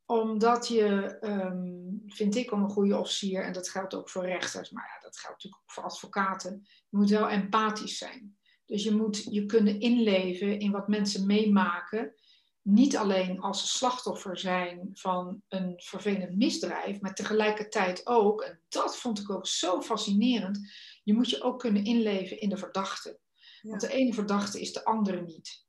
Omdat 0.04 0.68
je, 0.68 1.18
um, 1.20 2.02
vind 2.06 2.34
ik, 2.34 2.52
om 2.52 2.62
een 2.62 2.70
goede 2.70 2.98
officier, 2.98 3.44
en 3.44 3.52
dat 3.52 3.68
geldt 3.68 3.94
ook 3.94 4.08
voor 4.08 4.26
rechters, 4.26 4.70
maar 4.70 4.90
ja, 4.94 5.00
dat 5.00 5.18
geldt 5.18 5.36
natuurlijk 5.36 5.62
ook 5.62 5.72
voor 5.72 5.84
advocaten, 5.84 6.66
je 6.88 6.96
moet 6.96 7.10
wel 7.10 7.28
empathisch 7.28 7.98
zijn. 7.98 8.38
Dus 8.66 8.84
je 8.84 8.94
moet 8.94 9.26
je 9.30 9.46
kunnen 9.46 9.80
inleven 9.80 10.58
in 10.58 10.70
wat 10.70 10.88
mensen 10.88 11.26
meemaken. 11.26 12.14
Niet 12.62 12.96
alleen 12.96 13.40
als 13.40 13.60
ze 13.60 13.66
slachtoffer 13.66 14.38
zijn 14.38 14.90
van 14.92 15.42
een 15.48 15.72
vervelend 15.76 16.36
misdrijf, 16.36 17.00
maar 17.00 17.14
tegelijkertijd 17.14 18.06
ook, 18.06 18.42
en 18.42 18.60
dat 18.68 18.96
vond 18.96 19.18
ik 19.18 19.30
ook 19.30 19.46
zo 19.46 19.80
fascinerend, 19.80 20.72
je 21.02 21.14
moet 21.14 21.30
je 21.30 21.42
ook 21.42 21.58
kunnen 21.58 21.84
inleven 21.84 22.40
in 22.40 22.48
de 22.48 22.56
verdachte. 22.56 23.18
Ja. 23.34 23.68
Want 23.68 23.80
de 23.80 23.92
ene 23.92 24.14
verdachte 24.14 24.60
is 24.60 24.72
de 24.72 24.84
andere 24.84 25.22
niet. 25.22 25.64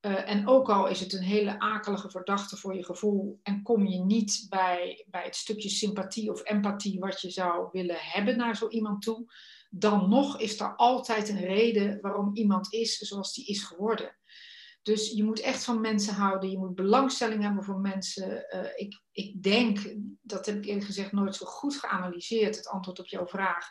Uh, 0.00 0.30
en 0.30 0.48
ook 0.48 0.70
al 0.70 0.88
is 0.88 1.00
het 1.00 1.12
een 1.12 1.22
hele 1.22 1.60
akelige 1.60 2.10
verdachte 2.10 2.56
voor 2.56 2.74
je 2.74 2.84
gevoel 2.84 3.40
en 3.42 3.62
kom 3.62 3.86
je 3.86 3.98
niet 3.98 4.46
bij, 4.48 5.06
bij 5.10 5.24
het 5.24 5.36
stukje 5.36 5.68
sympathie 5.68 6.30
of 6.30 6.44
empathie 6.44 6.98
wat 6.98 7.20
je 7.20 7.30
zou 7.30 7.68
willen 7.72 7.98
hebben 7.98 8.36
naar 8.36 8.56
zo 8.56 8.68
iemand 8.68 9.02
toe, 9.02 9.32
dan 9.68 10.08
nog 10.08 10.40
is 10.40 10.60
er 10.60 10.76
altijd 10.76 11.28
een 11.28 11.44
reden 11.44 12.00
waarom 12.00 12.36
iemand 12.36 12.72
is 12.72 12.96
zoals 12.96 13.34
die 13.34 13.46
is 13.46 13.62
geworden. 13.62 14.16
Dus 14.82 15.10
je 15.10 15.24
moet 15.24 15.40
echt 15.40 15.64
van 15.64 15.80
mensen 15.80 16.14
houden, 16.14 16.50
je 16.50 16.58
moet 16.58 16.74
belangstelling 16.74 17.42
hebben 17.42 17.64
voor 17.64 17.78
mensen. 17.78 18.46
Uh, 18.54 18.64
ik, 18.74 19.02
ik 19.12 19.42
denk, 19.42 19.94
dat 20.22 20.46
heb 20.46 20.56
ik 20.56 20.64
eerlijk 20.64 20.86
gezegd 20.86 21.12
nooit 21.12 21.36
zo 21.36 21.46
goed 21.46 21.76
geanalyseerd, 21.76 22.56
het 22.56 22.68
antwoord 22.68 22.98
op 22.98 23.06
jouw 23.06 23.26
vraag. 23.26 23.68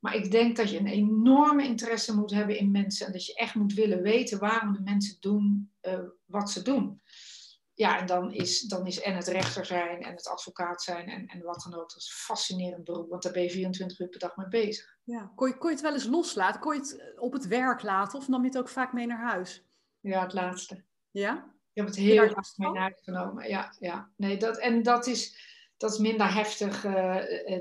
Maar 0.00 0.14
ik 0.14 0.30
denk 0.30 0.56
dat 0.56 0.70
je 0.70 0.78
een 0.78 0.86
enorme 0.86 1.64
interesse 1.64 2.16
moet 2.16 2.30
hebben 2.30 2.58
in 2.58 2.70
mensen 2.70 3.06
en 3.06 3.12
dat 3.12 3.26
je 3.26 3.34
echt 3.34 3.54
moet 3.54 3.74
willen 3.74 4.02
weten 4.02 4.38
waarom 4.38 4.72
de 4.72 4.80
mensen 4.80 5.16
doen 5.20 5.72
uh, 5.82 5.98
wat 6.24 6.50
ze 6.50 6.62
doen. 6.62 7.02
Ja, 7.74 7.98
en 7.98 8.06
dan 8.06 8.32
is, 8.32 8.60
dan 8.60 8.86
is 8.86 9.00
en 9.00 9.16
het 9.16 9.26
rechter 9.26 9.66
zijn 9.66 10.02
en 10.02 10.14
het 10.14 10.28
advocaat 10.28 10.82
zijn 10.82 11.08
en, 11.08 11.26
en 11.26 11.42
wat 11.42 11.66
dan 11.70 11.80
ook. 11.80 11.90
Dat 11.90 12.00
is 12.00 12.06
een 12.06 12.34
fascinerend 12.34 12.84
beroep, 12.84 13.08
want 13.08 13.22
daar 13.22 13.32
ben 13.32 13.42
je 13.42 13.50
24 13.50 13.98
uur 13.98 14.08
per 14.08 14.18
dag 14.18 14.36
mee 14.36 14.48
bezig. 14.48 14.98
Ja. 15.10 15.32
Kon, 15.34 15.48
je, 15.48 15.58
kon 15.58 15.68
je 15.68 15.74
het 15.74 15.84
wel 15.84 15.92
eens 15.92 16.06
loslaten? 16.06 16.60
Kon 16.60 16.74
je 16.74 16.80
het 16.80 17.18
op 17.18 17.32
het 17.32 17.46
werk 17.46 17.82
laten 17.82 18.18
of 18.18 18.28
nam 18.28 18.40
je 18.40 18.46
het 18.46 18.58
ook 18.58 18.68
vaak 18.68 18.92
mee 18.92 19.06
naar 19.06 19.22
huis? 19.22 19.64
Ja, 20.00 20.22
het 20.22 20.32
laatste. 20.32 20.84
Ja? 21.10 21.34
Ik 21.72 21.76
heb 21.76 21.86
het 21.86 21.96
heel 21.96 22.22
erg 22.22 22.56
mee 22.56 22.70
naar 22.70 22.82
huis 22.82 23.00
genomen. 23.02 23.48
Ja, 23.48 23.74
ja. 23.78 24.10
Nee, 24.16 24.36
dat, 24.36 24.58
en 24.58 24.82
dat 24.82 25.06
is, 25.06 25.38
dat 25.76 25.92
is 25.92 25.98
minder 25.98 26.34
heftig 26.34 26.84
uh, 26.84 27.16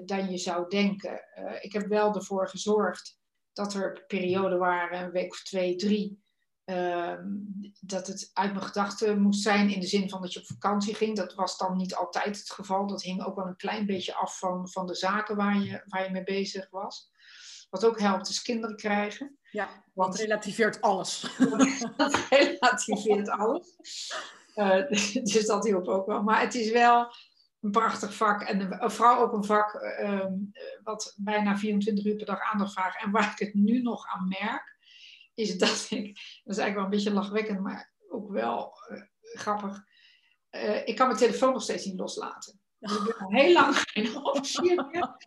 dan 0.05 0.31
je 0.31 0.37
zou 0.37 0.69
denken. 0.69 1.21
Uh, 1.39 1.55
ik 1.59 1.73
heb 1.73 1.87
wel 1.87 2.15
ervoor 2.15 2.49
gezorgd 2.49 3.19
dat 3.53 3.73
er 3.73 4.03
perioden 4.07 4.59
waren, 4.59 5.03
een 5.03 5.11
week 5.11 5.31
of 5.31 5.43
twee, 5.43 5.75
drie, 5.75 6.23
uh, 6.65 7.17
dat 7.79 8.07
het 8.07 8.29
uit 8.33 8.51
mijn 8.53 8.65
gedachten 8.65 9.21
moest 9.21 9.41
zijn 9.41 9.69
in 9.69 9.79
de 9.79 9.87
zin 9.87 10.09
van 10.09 10.21
dat 10.21 10.33
je 10.33 10.39
op 10.39 10.45
vakantie 10.45 10.95
ging. 10.95 11.15
Dat 11.15 11.33
was 11.33 11.57
dan 11.57 11.77
niet 11.77 11.95
altijd 11.95 12.37
het 12.37 12.51
geval. 12.51 12.87
Dat 12.87 13.01
hing 13.01 13.23
ook 13.23 13.35
wel 13.35 13.47
een 13.47 13.55
klein 13.55 13.85
beetje 13.85 14.15
af 14.15 14.39
van, 14.39 14.69
van 14.69 14.87
de 14.87 14.95
zaken 14.95 15.35
waar 15.35 15.57
je, 15.59 15.83
waar 15.85 16.03
je 16.03 16.11
mee 16.11 16.23
bezig 16.23 16.69
was. 16.69 17.08
Wat 17.69 17.85
ook 17.85 17.99
helpt 17.99 18.29
is 18.29 18.41
kinderen 18.41 18.75
krijgen. 18.75 19.37
Ja, 19.51 19.83
wat 19.93 20.15
relativeert 20.15 20.81
alles. 20.81 21.37
dat 21.97 22.27
relativeert 22.29 23.29
alles. 23.29 23.67
Uh, 24.55 24.87
dus 25.33 25.45
dat 25.45 25.63
hielp 25.63 25.87
ook 25.87 26.05
wel. 26.05 26.23
Maar 26.23 26.41
het 26.41 26.55
is 26.55 26.71
wel 26.71 27.13
een 27.61 27.71
prachtig 27.71 28.13
vak. 28.13 28.41
En 28.41 28.91
vooral 28.91 29.19
ook 29.19 29.33
een 29.33 29.43
vak 29.43 29.73
uh, 30.01 30.25
wat 30.83 31.13
bijna 31.17 31.57
24 31.57 32.05
uur 32.05 32.15
per 32.15 32.25
dag 32.25 32.51
aandacht 32.51 32.73
vraagt. 32.73 33.03
En 33.03 33.11
waar 33.11 33.31
ik 33.31 33.45
het 33.47 33.53
nu 33.53 33.81
nog 33.81 34.05
aan 34.07 34.27
merk, 34.27 34.77
is 35.33 35.57
dat 35.57 35.87
ik, 35.89 36.05
dat 36.43 36.55
is 36.55 36.57
eigenlijk 36.57 36.75
wel 36.75 36.83
een 36.83 36.89
beetje 36.89 37.13
lachwekkend, 37.13 37.59
maar 37.59 37.93
ook 38.09 38.31
wel 38.31 38.73
uh, 38.91 39.01
grappig. 39.19 39.83
Uh, 40.51 40.87
ik 40.87 40.95
kan 40.95 41.07
mijn 41.07 41.19
telefoon 41.19 41.53
nog 41.53 41.63
steeds 41.63 41.85
niet 41.85 41.99
loslaten. 41.99 42.59
Dus 42.79 42.95
ik 42.95 43.03
ben 43.03 43.17
al 43.17 43.31
heel 43.31 43.53
lang 43.53 43.75
geen 43.75 44.23
officier 44.25 44.85
meer. 44.85 45.17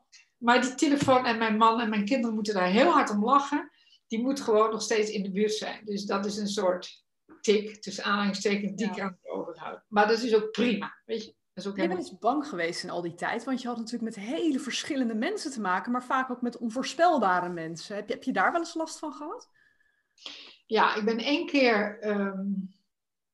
Maar 0.42 0.60
die 0.60 0.74
telefoon 0.74 1.26
en 1.26 1.38
mijn 1.38 1.56
man 1.56 1.80
en 1.80 1.88
mijn 1.88 2.04
kinderen 2.04 2.34
moeten 2.34 2.54
daar 2.54 2.68
heel 2.68 2.90
hard 2.90 3.10
om 3.10 3.24
lachen. 3.24 3.70
Die 4.06 4.22
moet 4.22 4.40
gewoon 4.40 4.70
nog 4.70 4.82
steeds 4.82 5.10
in 5.10 5.22
de 5.22 5.30
buurt 5.30 5.52
zijn. 5.52 5.84
Dus 5.84 6.04
dat 6.04 6.26
is 6.26 6.36
een 6.36 6.48
soort 6.48 7.04
tik, 7.40 7.82
tussen 7.82 8.04
aanhalingstekens, 8.04 8.72
die 8.72 8.86
ja. 8.86 8.92
ik 8.92 9.00
aan 9.00 9.18
het 9.20 9.30
overhouden. 9.30 9.84
Maar 9.88 10.08
dat 10.08 10.22
is 10.22 10.34
ook 10.34 10.50
prima, 10.50 10.94
weet 11.04 11.24
je. 11.24 11.34
Dat 11.54 11.64
is 11.64 11.70
ook 11.70 11.76
je 11.76 11.88
bent 11.88 11.98
eens 11.98 12.18
bang 12.18 12.46
geweest 12.46 12.82
in 12.82 12.90
al 12.90 13.02
die 13.02 13.14
tijd, 13.14 13.44
want 13.44 13.62
je 13.62 13.68
had 13.68 13.76
natuurlijk 13.76 14.16
met 14.16 14.24
hele 14.24 14.58
verschillende 14.58 15.14
mensen 15.14 15.50
te 15.50 15.60
maken, 15.60 15.92
maar 15.92 16.04
vaak 16.04 16.30
ook 16.30 16.42
met 16.42 16.58
onvoorspelbare 16.58 17.48
mensen. 17.48 17.96
Heb 17.96 18.08
je, 18.08 18.14
heb 18.14 18.22
je 18.22 18.32
daar 18.32 18.52
wel 18.52 18.60
eens 18.60 18.74
last 18.74 18.98
van 18.98 19.12
gehad? 19.12 19.50
Ja, 20.66 20.94
ik 20.94 21.04
ben 21.04 21.18
één 21.18 21.46
keer, 21.46 21.98
um, 22.08 22.74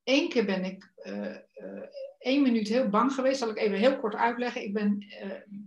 één 0.03 0.29
keer 0.29 0.45
ben 0.45 0.65
ik 0.65 0.93
uh, 1.05 1.37
uh, 1.55 1.83
één 2.19 2.43
minuut 2.43 2.69
heel 2.69 2.89
bang 2.89 3.13
geweest. 3.13 3.39
Zal 3.39 3.51
ik 3.51 3.59
even 3.59 3.79
heel 3.79 3.99
kort 3.99 4.15
uitleggen. 4.15 4.63
Ik 4.63 4.73
ben, 4.73 5.05
uh, 5.25 5.59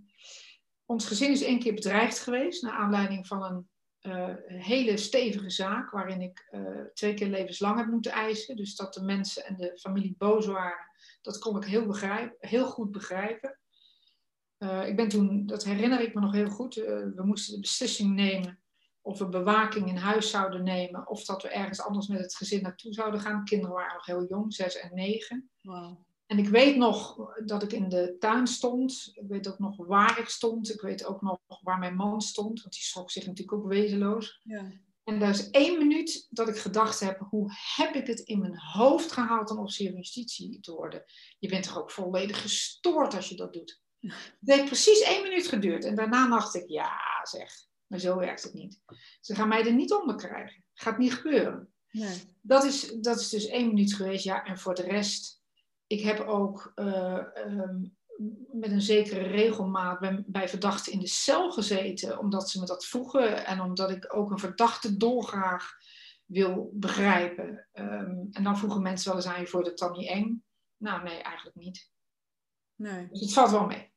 ons 0.91 1.05
gezin 1.05 1.31
is 1.31 1.43
één 1.43 1.59
keer 1.59 1.73
bedreigd 1.73 2.19
geweest 2.19 2.61
naar 2.61 2.73
aanleiding 2.73 3.27
van 3.27 3.43
een 3.43 3.69
uh, 4.01 4.35
hele 4.45 4.97
stevige 4.97 5.49
zaak 5.49 5.91
waarin 5.91 6.21
ik 6.21 6.47
uh, 6.51 6.81
twee 6.93 7.13
keer 7.13 7.27
levenslang 7.27 7.77
heb 7.77 7.87
moeten 7.87 8.11
eisen. 8.11 8.55
Dus 8.55 8.75
dat 8.75 8.93
de 8.93 9.01
mensen 9.01 9.45
en 9.45 9.57
de 9.57 9.77
familie 9.79 10.15
boos 10.17 10.45
waren, 10.45 10.85
dat 11.21 11.39
kon 11.39 11.57
ik 11.57 11.63
heel, 11.63 11.85
begrijp, 11.85 12.35
heel 12.39 12.65
goed 12.65 12.91
begrijpen. 12.91 13.59
Uh, 14.59 14.87
ik 14.87 14.95
ben 14.95 15.07
toen, 15.07 15.45
dat 15.45 15.63
herinner 15.63 16.01
ik 16.01 16.13
me 16.13 16.21
nog 16.21 16.33
heel 16.33 16.49
goed, 16.49 16.75
we 16.75 17.21
moesten 17.25 17.53
de 17.53 17.59
beslissing 17.59 18.15
nemen 18.15 18.59
of 19.01 19.19
we 19.19 19.29
bewaking 19.29 19.87
in 19.87 19.95
huis 19.95 20.29
zouden 20.29 20.63
nemen 20.63 21.07
of 21.07 21.25
dat 21.25 21.41
we 21.41 21.49
ergens 21.49 21.81
anders 21.81 22.07
met 22.07 22.19
het 22.19 22.35
gezin 22.35 22.61
naartoe 22.61 22.93
zouden 22.93 23.19
gaan. 23.19 23.37
De 23.37 23.49
kinderen 23.49 23.75
waren 23.75 23.93
nog 23.93 24.05
heel 24.05 24.25
jong, 24.27 24.53
zes 24.53 24.79
en 24.79 24.93
negen. 24.93 25.49
Wow. 25.61 26.10
En 26.31 26.37
ik 26.37 26.47
weet 26.47 26.75
nog 26.75 27.29
dat 27.45 27.63
ik 27.63 27.71
in 27.71 27.89
de 27.89 28.15
tuin 28.19 28.47
stond. 28.47 29.09
Ik 29.13 29.27
weet 29.27 29.47
ook 29.47 29.59
nog 29.59 29.77
waar 29.77 30.19
ik 30.19 30.27
stond. 30.27 30.73
Ik 30.73 30.81
weet 30.81 31.05
ook 31.05 31.21
nog 31.21 31.39
waar 31.61 31.79
mijn 31.79 31.95
man 31.95 32.21
stond. 32.21 32.61
Want 32.61 32.73
die 32.73 32.83
schrok 32.83 33.11
zich 33.11 33.25
natuurlijk 33.25 33.57
ook 33.57 33.67
wezenloos. 33.67 34.41
Ja. 34.43 34.71
En 35.03 35.19
daar 35.19 35.29
is 35.29 35.49
één 35.49 35.77
minuut 35.77 36.27
dat 36.29 36.47
ik 36.47 36.57
gedacht 36.57 36.99
heb: 36.99 37.19
hoe 37.29 37.51
heb 37.75 37.95
ik 37.95 38.07
het 38.07 38.19
in 38.19 38.39
mijn 38.39 38.57
hoofd 38.57 39.11
gehaald 39.11 39.49
om 39.49 39.57
officier 39.57 39.89
van 39.89 39.99
justitie 39.99 40.59
te 40.59 40.71
worden? 40.71 41.03
Je 41.39 41.49
bent 41.49 41.63
toch 41.63 41.79
ook 41.79 41.91
volledig 41.91 42.41
gestoord 42.41 43.15
als 43.15 43.29
je 43.29 43.35
dat 43.35 43.53
doet. 43.53 43.81
Het 43.99 44.15
heeft 44.41 44.65
precies 44.65 45.01
één 45.01 45.23
minuut 45.23 45.47
geduurd. 45.47 45.85
En 45.85 45.95
daarna 45.95 46.29
dacht 46.29 46.55
ik: 46.55 46.67
ja, 46.67 46.91
zeg, 47.23 47.51
maar 47.87 47.99
zo 47.99 48.17
werkt 48.17 48.43
het 48.43 48.53
niet. 48.53 48.79
Ze 49.21 49.35
gaan 49.35 49.47
mij 49.47 49.65
er 49.65 49.73
niet 49.73 49.93
onder 49.93 50.15
krijgen. 50.15 50.63
Gaat 50.73 50.97
niet 50.97 51.13
gebeuren. 51.13 51.73
Nee. 51.91 52.21
Dat, 52.41 52.63
is, 52.63 52.91
dat 52.91 53.19
is 53.19 53.29
dus 53.29 53.47
één 53.47 53.67
minuut 53.67 53.93
geweest. 53.93 54.23
Ja, 54.23 54.45
en 54.45 54.59
voor 54.59 54.75
de 54.75 54.83
rest 54.83 55.40
ik 55.91 56.01
heb 56.01 56.19
ook 56.19 56.71
uh, 56.75 57.23
um, 57.47 57.97
met 58.51 58.71
een 58.71 58.81
zekere 58.81 59.21
regelmaat 59.21 59.99
bij, 59.99 60.23
bij, 60.27 60.49
verdachten 60.49 60.91
in 60.91 60.99
de 60.99 61.07
cel 61.07 61.51
gezeten, 61.51 62.19
omdat 62.19 62.49
ze 62.49 62.59
me 62.59 62.65
dat 62.65 62.85
vroegen 62.85 63.45
en 63.45 63.61
omdat 63.61 63.89
ik 63.89 64.15
ook 64.15 64.31
een 64.31 64.39
verdachte 64.39 64.97
dolgraag 64.97 65.77
wil 66.25 66.71
begrijpen. 66.73 67.67
Um, 67.73 68.27
en 68.31 68.43
dan 68.43 68.57
vroegen 68.57 68.81
mensen 68.81 69.07
wel 69.07 69.17
eens 69.17 69.27
aan 69.27 69.39
je 69.39 69.47
voor 69.47 69.63
de 69.63 69.73
dan 69.73 69.91
niet 69.91 70.09
eng? 70.09 70.43
Nou, 70.77 71.03
nee, 71.03 71.21
eigenlijk 71.21 71.55
niet. 71.55 71.89
Nee. 72.75 73.07
Dus 73.09 73.21
het 73.21 73.33
valt 73.33 73.51
wel 73.51 73.65
mee. 73.65 73.90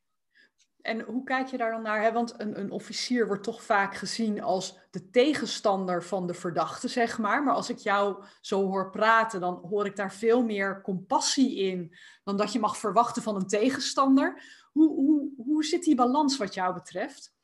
En 0.85 1.01
hoe 1.01 1.25
kijk 1.25 1.47
je 1.47 1.57
daar 1.57 1.71
dan 1.71 1.83
naar? 1.83 2.03
Hè? 2.03 2.13
Want 2.13 2.35
een, 2.41 2.61
een 2.61 2.71
officier 2.71 3.27
wordt 3.27 3.43
toch 3.43 3.63
vaak 3.63 3.95
gezien 3.95 4.43
als 4.43 4.79
de 4.91 5.11
tegenstander 5.11 6.05
van 6.05 6.27
de 6.27 6.35
verdachte, 6.35 6.89
zeg 6.89 7.19
maar. 7.19 7.43
Maar 7.43 7.55
als 7.55 7.71
ik 7.71 7.79
jou 7.79 8.25
zo 8.41 8.67
hoor 8.67 8.91
praten, 8.91 9.41
dan 9.41 9.67
hoor 9.69 9.87
ik 9.87 9.97
daar 9.97 10.13
veel 10.13 10.43
meer 10.43 10.83
compassie 10.83 11.57
in 11.57 11.97
dan 12.25 12.37
dat 12.37 12.53
je 12.53 12.59
mag 12.59 12.77
verwachten 12.77 13.23
van 13.23 13.37
een 13.37 13.47
tegenstander. 13.47 14.43
Hoe, 14.73 14.95
hoe, 14.95 15.33
hoe 15.37 15.65
zit 15.65 15.83
die 15.83 15.95
balans 15.95 16.37
wat 16.37 16.55
jou 16.55 16.75
betreft? 16.75 17.35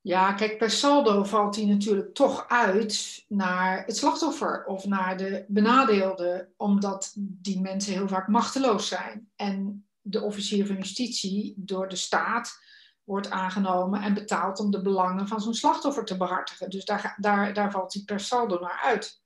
Ja, 0.00 0.32
kijk, 0.32 0.58
per 0.58 0.70
saldo 0.70 1.24
valt 1.24 1.54
die 1.54 1.66
natuurlijk 1.66 2.14
toch 2.14 2.48
uit 2.48 3.24
naar 3.28 3.84
het 3.86 3.96
slachtoffer 3.96 4.64
of 4.64 4.84
naar 4.84 5.16
de 5.16 5.44
benadeelde, 5.48 6.48
omdat 6.56 7.12
die 7.16 7.60
mensen 7.60 7.92
heel 7.92 8.08
vaak 8.08 8.28
machteloos 8.28 8.88
zijn. 8.88 9.30
En 9.36 9.86
de 10.02 10.22
officier 10.22 10.66
van 10.66 10.76
justitie 10.76 11.54
door 11.56 11.88
de 11.88 11.96
staat 11.96 12.60
wordt 13.04 13.30
aangenomen 13.30 14.02
en 14.02 14.14
betaald 14.14 14.58
om 14.58 14.70
de 14.70 14.82
belangen 14.82 15.28
van 15.28 15.40
zo'n 15.40 15.54
slachtoffer 15.54 16.04
te 16.04 16.16
behartigen. 16.16 16.70
Dus 16.70 16.84
daar, 16.84 17.16
daar, 17.20 17.54
daar 17.54 17.70
valt 17.70 17.92
hij 17.92 18.02
per 18.02 18.20
saldo 18.20 18.58
naar 18.58 18.80
uit. 18.82 19.20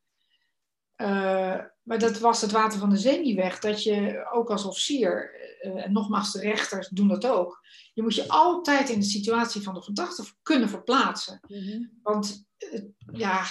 Uh, 0.97 1.59
maar 1.83 1.99
dat 1.99 2.19
was 2.19 2.41
het 2.41 2.51
water 2.51 2.79
van 2.79 2.91
de 2.91 2.97
zee 2.97 3.21
niet 3.21 3.37
weg. 3.37 3.59
Dat 3.59 3.83
je 3.83 4.27
ook 4.33 4.51
als 4.51 4.65
officier, 4.65 5.35
uh, 5.63 5.85
en 5.85 5.93
nogmaals 5.93 6.33
de 6.33 6.41
rechters 6.41 6.89
doen 6.89 7.09
dat 7.09 7.27
ook, 7.27 7.61
je 7.95 8.03
moet 8.03 8.15
je 8.15 8.29
altijd 8.29 8.89
in 8.89 9.01
de 9.01 9.07
situatie 9.07 9.63
van 9.63 9.75
de 9.75 9.83
verdachte 9.83 10.25
kunnen 10.43 10.69
verplaatsen. 10.69 11.41
Mm 11.47 11.59
-hmm. 11.59 11.99
Want 12.03 12.47
uh, 12.59 12.83
ja, 13.13 13.45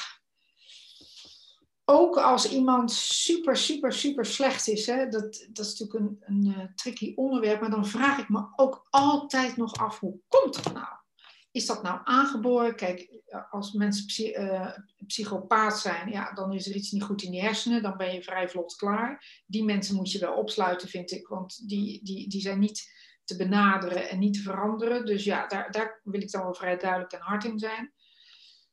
ook 1.85 2.17
als 2.17 2.49
iemand 2.49 2.91
super, 2.91 3.57
super, 3.57 3.93
super 3.93 4.25
slecht 4.25 4.67
is, 4.67 4.85
hè, 4.85 5.07
dat, 5.07 5.47
dat 5.51 5.65
is 5.65 5.79
natuurlijk 5.79 5.93
een, 5.99 6.17
een 6.19 6.45
uh, 6.45 6.65
tricky 6.75 7.13
onderwerp, 7.15 7.61
maar 7.61 7.69
dan 7.69 7.87
vraag 7.87 8.19
ik 8.19 8.29
me 8.29 8.47
ook 8.55 8.87
altijd 8.89 9.57
nog 9.57 9.73
af, 9.73 9.99
hoe 9.99 10.19
komt 10.27 10.63
dat 10.63 10.73
nou? 10.73 10.87
Is 11.51 11.65
dat 11.65 11.83
nou 11.83 11.99
aangeboren? 12.03 12.75
Kijk, 12.75 13.21
als 13.49 13.71
mensen 13.71 14.41
uh, 14.41 14.71
psychopaat 15.07 15.79
zijn, 15.79 16.09
ja, 16.09 16.33
dan 16.33 16.53
is 16.53 16.67
er 16.67 16.75
iets 16.75 16.91
niet 16.91 17.03
goed 17.03 17.21
in 17.21 17.31
die 17.31 17.41
hersenen, 17.41 17.81
dan 17.81 17.97
ben 17.97 18.13
je 18.13 18.23
vrij 18.23 18.49
vlot 18.49 18.75
klaar. 18.75 19.43
Die 19.45 19.63
mensen 19.63 19.95
moet 19.95 20.11
je 20.11 20.19
wel 20.19 20.33
opsluiten, 20.33 20.87
vind 20.87 21.11
ik, 21.11 21.27
want 21.27 21.69
die, 21.69 22.03
die, 22.03 22.29
die 22.29 22.41
zijn 22.41 22.59
niet 22.59 22.93
te 23.23 23.35
benaderen 23.35 24.09
en 24.09 24.19
niet 24.19 24.33
te 24.33 24.41
veranderen. 24.41 25.05
Dus 25.05 25.23
ja, 25.23 25.47
daar, 25.47 25.71
daar 25.71 26.01
wil 26.03 26.21
ik 26.21 26.31
dan 26.31 26.43
wel 26.43 26.53
vrij 26.53 26.77
duidelijk 26.77 27.11
en 27.11 27.21
hard 27.21 27.43
in 27.43 27.59
zijn. 27.59 27.93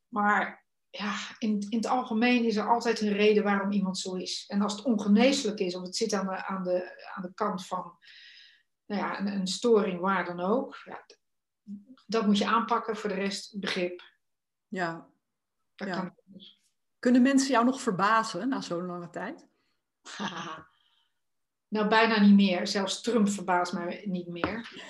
Maar 0.08 0.61
ja, 0.92 1.14
in, 1.38 1.66
in 1.68 1.76
het 1.76 1.86
algemeen 1.86 2.44
is 2.44 2.56
er 2.56 2.68
altijd 2.68 3.00
een 3.00 3.12
reden 3.12 3.44
waarom 3.44 3.72
iemand 3.72 3.98
zo 3.98 4.14
is. 4.14 4.44
En 4.48 4.62
als 4.62 4.72
het 4.72 4.84
ongeneeslijk 4.84 5.58
is, 5.58 5.74
of 5.74 5.82
het 5.82 5.96
zit 5.96 6.12
aan 6.12 6.26
de, 6.26 6.44
aan 6.46 6.62
de, 6.62 7.08
aan 7.14 7.22
de 7.22 7.34
kant 7.34 7.66
van 7.66 7.98
nou 8.86 9.00
ja, 9.00 9.20
een, 9.20 9.26
een 9.26 9.46
storing, 9.46 10.00
waar 10.00 10.24
dan 10.24 10.40
ook, 10.40 10.76
ja, 10.84 11.04
dat 12.06 12.26
moet 12.26 12.38
je 12.38 12.46
aanpakken. 12.46 12.96
Voor 12.96 13.08
de 13.08 13.14
rest 13.14 13.60
begrip. 13.60 14.02
Ja. 14.68 15.08
Dat 15.74 15.88
ja. 15.88 15.94
Kan. 15.94 16.14
Kunnen 16.98 17.22
mensen 17.22 17.50
jou 17.50 17.64
nog 17.64 17.80
verbazen 17.80 18.48
na 18.48 18.60
zo'n 18.60 18.86
lange 18.86 19.10
tijd? 19.10 19.46
nou, 21.74 21.88
bijna 21.88 22.20
niet 22.20 22.34
meer. 22.34 22.66
Zelfs 22.66 23.00
Trump 23.00 23.28
verbaast 23.28 23.72
mij 23.72 24.02
niet 24.06 24.28
meer. 24.28 24.84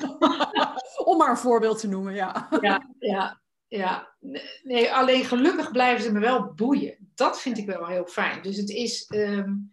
Om 1.04 1.16
maar 1.16 1.30
een 1.30 1.36
voorbeeld 1.36 1.78
te 1.78 1.88
noemen, 1.88 2.14
ja. 2.14 2.48
ja, 2.60 2.94
ja 2.98 3.42
ja, 3.68 4.14
nee, 4.62 4.92
alleen 4.92 5.24
gelukkig 5.24 5.70
blijven 5.70 6.04
ze 6.04 6.12
me 6.12 6.20
wel 6.20 6.52
boeien. 6.54 7.12
Dat 7.14 7.40
vind 7.40 7.58
ik 7.58 7.66
wel 7.66 7.86
heel 7.86 8.06
fijn. 8.06 8.42
Dus 8.42 8.56
het 8.56 8.70
is, 8.70 9.10
um, 9.14 9.72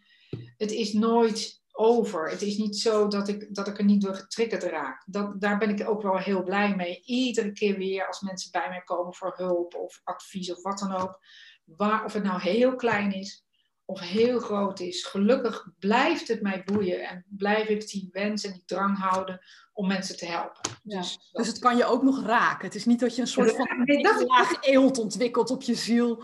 het 0.57 0.71
is 0.71 0.93
nooit 0.93 1.61
over. 1.71 2.29
Het 2.29 2.41
is 2.41 2.57
niet 2.57 2.77
zo 2.77 3.07
dat 3.07 3.27
ik, 3.27 3.55
dat 3.55 3.67
ik 3.67 3.77
er 3.77 3.83
niet 3.83 4.01
door 4.01 4.15
getriggerd 4.15 4.63
raak. 4.63 5.03
Dat, 5.05 5.41
daar 5.41 5.57
ben 5.57 5.69
ik 5.69 5.89
ook 5.89 6.01
wel 6.01 6.17
heel 6.17 6.43
blij 6.43 6.75
mee. 6.75 7.01
Iedere 7.03 7.51
keer 7.51 7.77
weer 7.77 8.07
als 8.07 8.21
mensen 8.21 8.51
bij 8.51 8.69
mij 8.69 8.81
komen 8.81 9.13
voor 9.13 9.33
hulp 9.35 9.75
of 9.75 10.01
advies 10.03 10.51
of 10.51 10.61
wat 10.61 10.79
dan 10.79 10.91
ook. 10.91 11.19
Waar, 11.63 12.05
of 12.05 12.13
het 12.13 12.23
nou 12.23 12.41
heel 12.41 12.75
klein 12.75 13.13
is 13.13 13.45
of 13.85 13.99
heel 13.99 14.39
groot 14.39 14.79
is. 14.79 15.03
Gelukkig 15.03 15.67
blijft 15.79 16.27
het 16.27 16.41
mij 16.41 16.63
boeien 16.63 17.07
en 17.07 17.25
blijf 17.27 17.67
ik 17.67 17.89
die 17.89 18.09
wens 18.11 18.43
en 18.43 18.53
die 18.53 18.63
drang 18.65 18.97
houden 18.97 19.39
om 19.73 19.87
mensen 19.87 20.17
te 20.17 20.25
helpen. 20.25 20.61
Dus, 20.83 21.29
dus 21.31 21.47
het 21.47 21.59
kan 21.59 21.77
je 21.77 21.85
ook 21.85 22.03
nog 22.03 22.25
raken. 22.25 22.65
Het 22.65 22.75
is 22.75 22.85
niet 22.85 22.99
dat 22.99 23.15
je 23.15 23.21
een 23.21 23.27
soort 23.27 23.55
van 23.55 23.83
nee, 23.83 24.03
dat... 24.03 24.27
laag 24.27 24.63
eelt 24.63 24.97
ontwikkelt 24.97 25.49
op 25.49 25.61
je 25.61 25.75
ziel. 25.75 26.23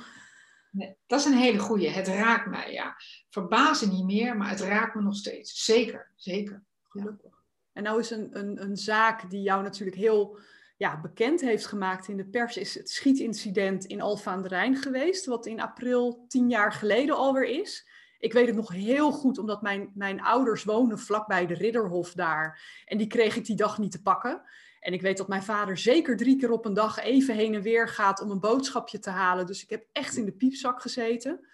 Nee, 0.71 0.97
dat 1.07 1.19
is 1.19 1.25
een 1.25 1.37
hele 1.37 1.59
goeie. 1.59 1.89
Het 1.89 2.07
raakt 2.07 2.47
mij, 2.47 2.71
ja. 2.73 2.95
Verbazen 3.29 3.89
niet 3.89 4.05
meer, 4.05 4.37
maar 4.37 4.49
het 4.49 4.59
raakt 4.59 4.95
me 4.95 5.01
nog 5.01 5.15
steeds. 5.15 5.63
Zeker, 5.63 6.11
zeker. 6.15 6.63
Gelukkig. 6.83 7.43
En 7.73 7.83
nou 7.83 7.99
is 7.99 8.09
een, 8.09 8.29
een, 8.31 8.61
een 8.61 8.77
zaak 8.77 9.29
die 9.29 9.41
jou 9.41 9.63
natuurlijk 9.63 9.97
heel 9.97 10.39
ja, 10.77 11.01
bekend 11.01 11.41
heeft 11.41 11.65
gemaakt 11.65 12.07
in 12.07 12.17
de 12.17 12.25
pers, 12.25 12.57
is 12.57 12.75
het 12.75 12.89
schietincident 12.89 13.85
in 13.85 14.01
Alfa 14.01 14.31
aan 14.31 14.41
de 14.41 14.47
Rijn 14.47 14.75
geweest, 14.75 15.25
wat 15.25 15.45
in 15.45 15.61
april 15.61 16.25
tien 16.27 16.49
jaar 16.49 16.71
geleden 16.71 17.15
alweer 17.15 17.59
is. 17.59 17.89
Ik 18.19 18.33
weet 18.33 18.47
het 18.47 18.55
nog 18.55 18.71
heel 18.71 19.11
goed, 19.11 19.37
omdat 19.37 19.61
mijn, 19.61 19.91
mijn 19.95 20.21
ouders 20.21 20.63
wonen 20.63 20.99
vlakbij 20.99 21.45
de 21.45 21.53
Ridderhof 21.53 22.13
daar. 22.13 22.61
En 22.85 22.97
die 22.97 23.07
kreeg 23.07 23.35
ik 23.35 23.45
die 23.45 23.55
dag 23.55 23.77
niet 23.77 23.91
te 23.91 24.01
pakken. 24.01 24.41
En 24.79 24.93
ik 24.93 25.01
weet 25.01 25.17
dat 25.17 25.27
mijn 25.27 25.43
vader 25.43 25.77
zeker 25.77 26.17
drie 26.17 26.37
keer 26.37 26.51
op 26.51 26.65
een 26.65 26.73
dag 26.73 26.99
even 26.99 27.35
heen 27.35 27.53
en 27.53 27.61
weer 27.61 27.87
gaat 27.87 28.21
om 28.21 28.31
een 28.31 28.39
boodschapje 28.39 28.99
te 28.99 29.09
halen. 29.09 29.45
Dus 29.45 29.63
ik 29.63 29.69
heb 29.69 29.87
echt 29.91 30.15
in 30.15 30.25
de 30.25 30.31
piepzak 30.31 30.81
gezeten. 30.81 31.47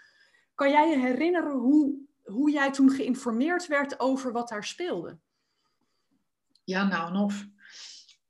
Kan 0.55 0.69
jij 0.69 0.89
je 0.89 0.97
herinneren 0.97 1.51
hoe, 1.51 1.95
hoe 2.23 2.51
jij 2.51 2.71
toen 2.71 2.89
geïnformeerd 2.89 3.67
werd 3.67 3.99
over 3.99 4.31
wat 4.31 4.49
daar 4.49 4.63
speelde? 4.63 5.17
Ja, 6.63 6.87
nou 6.87 7.07
en 7.07 7.15
of. 7.15 7.45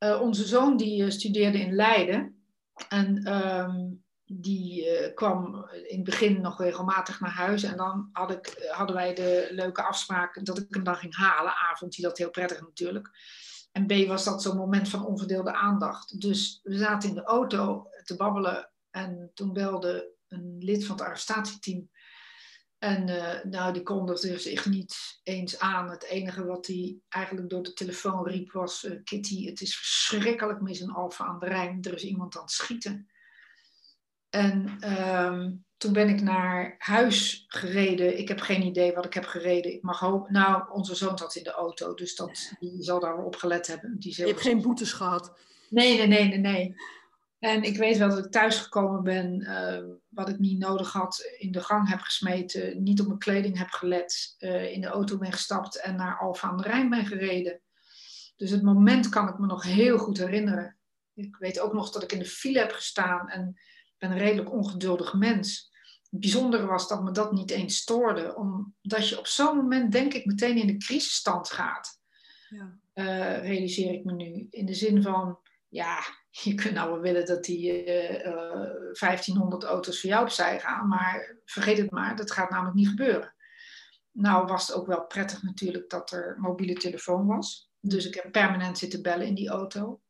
Uh, 0.03 0.21
onze 0.21 0.45
zoon 0.45 0.77
die 0.77 1.03
uh, 1.03 1.09
studeerde 1.09 1.59
in 1.59 1.73
Leiden. 1.73 2.45
En 2.89 3.33
um, 3.33 4.03
die 4.25 4.85
uh, 4.85 5.13
kwam 5.13 5.69
in 5.71 5.95
het 5.95 6.03
begin 6.03 6.41
nog 6.41 6.61
regelmatig 6.61 7.19
naar 7.19 7.31
huis. 7.31 7.63
En 7.63 7.77
dan 7.77 8.09
had 8.11 8.31
ik, 8.31 8.69
hadden 8.71 8.95
wij 8.95 9.13
de 9.13 9.47
leuke 9.51 9.83
afspraak 9.83 10.45
dat 10.45 10.57
ik 10.57 10.65
hem 10.69 10.83
dan 10.83 10.95
ging 10.95 11.15
halen. 11.15 11.51
A, 11.51 11.75
vond 11.75 11.95
hij 11.95 12.05
dat 12.05 12.17
heel 12.17 12.29
prettig 12.29 12.61
natuurlijk. 12.61 13.09
En 13.71 13.85
B, 13.85 14.07
was 14.07 14.23
dat 14.23 14.41
zo'n 14.41 14.57
moment 14.57 14.89
van 14.89 15.05
onverdeelde 15.05 15.53
aandacht. 15.53 16.21
Dus 16.21 16.59
we 16.63 16.77
zaten 16.77 17.09
in 17.09 17.15
de 17.15 17.23
auto 17.23 17.87
te 18.03 18.15
babbelen. 18.15 18.71
En 18.91 19.31
toen 19.33 19.53
belde 19.53 20.11
een 20.27 20.55
lid 20.59 20.85
van 20.85 20.95
het 20.95 21.05
arrestatieteam 21.05 21.89
en 22.83 23.07
uh, 23.07 23.43
nou, 23.43 23.73
die 23.73 23.83
kondigde 23.83 24.37
zich 24.37 24.65
niet 24.65 25.19
eens 25.23 25.59
aan. 25.59 25.89
Het 25.89 26.03
enige 26.03 26.45
wat 26.45 26.67
hij 26.67 26.97
eigenlijk 27.09 27.49
door 27.49 27.63
de 27.63 27.73
telefoon 27.73 28.27
riep 28.27 28.51
was... 28.51 28.83
Uh, 28.83 29.03
Kitty, 29.03 29.45
het 29.45 29.61
is 29.61 29.77
verschrikkelijk 29.77 30.61
mis 30.61 30.79
in 30.79 30.91
Alfa 30.91 31.25
aan 31.25 31.39
de 31.39 31.45
Rijn. 31.45 31.77
Er 31.81 31.93
is 31.93 32.03
iemand 32.03 32.35
aan 32.35 32.41
het 32.41 32.51
schieten. 32.51 33.07
En 34.29 34.77
um, 35.23 35.65
toen 35.77 35.93
ben 35.93 36.09
ik 36.09 36.21
naar 36.21 36.75
huis 36.77 37.45
gereden. 37.47 38.17
Ik 38.17 38.27
heb 38.27 38.39
geen 38.39 38.61
idee 38.61 38.93
wat 38.93 39.05
ik 39.05 39.13
heb 39.13 39.25
gereden. 39.25 39.73
Ik 39.73 39.81
mag 39.81 39.99
hopen... 39.99 40.33
Nou, 40.33 40.71
onze 40.71 40.95
zoon 40.95 41.17
zat 41.17 41.35
in 41.35 41.43
de 41.43 41.51
auto, 41.51 41.93
dus 41.93 42.15
dat, 42.15 42.53
die 42.59 42.83
zal 42.83 42.99
daar 42.99 43.17
wel 43.17 43.25
op 43.25 43.35
gelet 43.35 43.67
hebben. 43.67 43.99
Die 43.99 44.13
Je 44.15 44.25
hebt 44.25 44.41
geen 44.41 44.61
boetes 44.61 44.93
gehad? 44.93 45.33
Nee, 45.69 45.97
nee, 45.97 46.07
nee, 46.07 46.27
nee, 46.27 46.37
nee. 46.37 46.75
En 47.43 47.63
ik 47.63 47.77
weet 47.77 47.97
wel 47.97 48.09
dat 48.09 48.25
ik 48.25 48.31
thuisgekomen 48.31 49.03
ben, 49.03 49.41
uh, 49.41 49.95
wat 50.09 50.29
ik 50.29 50.39
niet 50.39 50.59
nodig 50.59 50.91
had, 50.91 51.33
in 51.37 51.51
de 51.51 51.63
gang 51.63 51.89
heb 51.89 51.99
gesmeten, 51.99 52.83
niet 52.83 53.01
op 53.01 53.07
mijn 53.07 53.19
kleding 53.19 53.57
heb 53.57 53.69
gelet, 53.69 54.35
uh, 54.39 54.71
in 54.71 54.81
de 54.81 54.87
auto 54.87 55.17
ben 55.17 55.31
gestapt 55.31 55.81
en 55.81 55.95
naar 55.95 56.19
Alfa 56.19 56.47
aan 56.47 56.57
de 56.57 56.63
Rijn 56.63 56.89
ben 56.89 57.05
gereden. 57.05 57.61
Dus 58.35 58.49
het 58.49 58.61
moment 58.61 59.09
kan 59.09 59.27
ik 59.27 59.37
me 59.37 59.45
nog 59.45 59.63
heel 59.63 59.97
goed 59.97 60.17
herinneren. 60.17 60.77
Ik 61.13 61.35
weet 61.35 61.59
ook 61.59 61.73
nog 61.73 61.89
dat 61.89 62.03
ik 62.03 62.11
in 62.11 62.19
de 62.19 62.25
file 62.25 62.59
heb 62.59 62.71
gestaan 62.71 63.29
en 63.29 63.59
ben 63.97 64.11
een 64.11 64.17
redelijk 64.17 64.51
ongeduldig 64.51 65.13
mens. 65.13 65.71
Het 66.09 66.19
bijzondere 66.19 66.65
was 66.65 66.87
dat 66.87 67.03
me 67.03 67.11
dat 67.11 67.31
niet 67.31 67.51
eens 67.51 67.77
stoorde, 67.77 68.35
omdat 68.35 69.09
je 69.09 69.19
op 69.19 69.27
zo'n 69.27 69.55
moment 69.55 69.91
denk 69.91 70.13
ik 70.13 70.25
meteen 70.25 70.57
in 70.57 70.67
de 70.67 70.77
crisisstand 70.77 71.49
gaat. 71.49 72.01
Ja. 72.49 72.79
Uh, 72.93 73.37
realiseer 73.37 73.93
ik 73.93 74.03
me 74.03 74.13
nu. 74.13 74.47
In 74.49 74.65
de 74.65 74.73
zin 74.73 75.01
van, 75.01 75.39
ja, 75.73 75.99
je 76.43 76.55
kunt 76.55 76.73
nou 76.73 76.91
wel 76.91 76.99
willen 76.99 77.25
dat 77.25 77.43
die 77.43 77.85
uh, 77.85 78.25
uh, 78.25 78.99
1500 78.99 79.63
auto's 79.63 80.01
voor 80.01 80.09
jou 80.09 80.23
opzij 80.23 80.59
gaan, 80.59 80.87
maar 80.87 81.37
vergeet 81.45 81.77
het 81.77 81.91
maar, 81.91 82.15
dat 82.15 82.31
gaat 82.31 82.49
namelijk 82.49 82.75
niet 82.75 82.87
gebeuren. 82.87 83.35
Nou 84.11 84.45
was 84.45 84.67
het 84.67 84.75
ook 84.75 84.87
wel 84.87 85.05
prettig 85.05 85.43
natuurlijk 85.43 85.89
dat 85.89 86.11
er 86.11 86.35
mobiele 86.39 86.73
telefoon 86.73 87.27
was. 87.27 87.71
Dus 87.79 88.05
ik 88.05 88.13
heb 88.13 88.31
permanent 88.31 88.77
zitten 88.77 89.01
bellen 89.01 89.27
in 89.27 89.35
die 89.35 89.49
auto. 89.49 90.01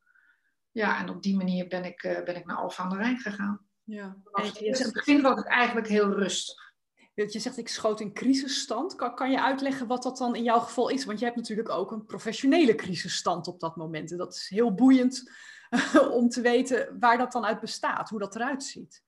Ja, 0.71 0.99
en 0.99 1.09
op 1.09 1.21
die 1.23 1.35
manier 1.35 1.67
ben 1.67 1.85
ik, 1.85 2.03
uh, 2.03 2.23
ben 2.23 2.35
ik 2.35 2.45
naar 2.45 2.57
Alphen 2.57 2.83
aan 2.83 2.89
de 2.89 2.95
Rijn 2.95 3.19
gegaan. 3.19 3.67
Ja. 3.83 4.17
in 4.53 4.73
het 4.73 4.93
begin 4.93 5.21
was 5.21 5.35
het 5.35 5.47
eigenlijk 5.47 5.87
heel 5.87 6.11
rustig. 6.11 6.72
Je 7.15 7.39
zegt, 7.39 7.57
ik 7.57 7.67
schoot 7.67 7.99
in 7.99 8.13
crisisstand. 8.13 8.95
Kan, 8.95 9.15
kan 9.15 9.31
je 9.31 9.41
uitleggen 9.41 9.87
wat 9.87 10.03
dat 10.03 10.17
dan 10.17 10.35
in 10.35 10.43
jouw 10.43 10.59
geval 10.59 10.89
is? 10.89 11.05
Want 11.05 11.19
je 11.19 11.25
hebt 11.25 11.37
natuurlijk 11.37 11.69
ook 11.69 11.91
een 11.91 12.05
professionele 12.05 12.75
crisisstand 12.75 13.47
op 13.47 13.59
dat 13.59 13.75
moment. 13.75 14.11
En 14.11 14.17
dat 14.17 14.35
is 14.35 14.49
heel 14.49 14.73
boeiend 14.73 15.31
om 16.11 16.29
te 16.29 16.41
weten 16.41 16.97
waar 16.99 17.17
dat 17.17 17.31
dan 17.31 17.45
uit 17.45 17.59
bestaat, 17.59 18.09
hoe 18.09 18.19
dat 18.19 18.35
eruit 18.35 18.63
ziet, 18.63 19.03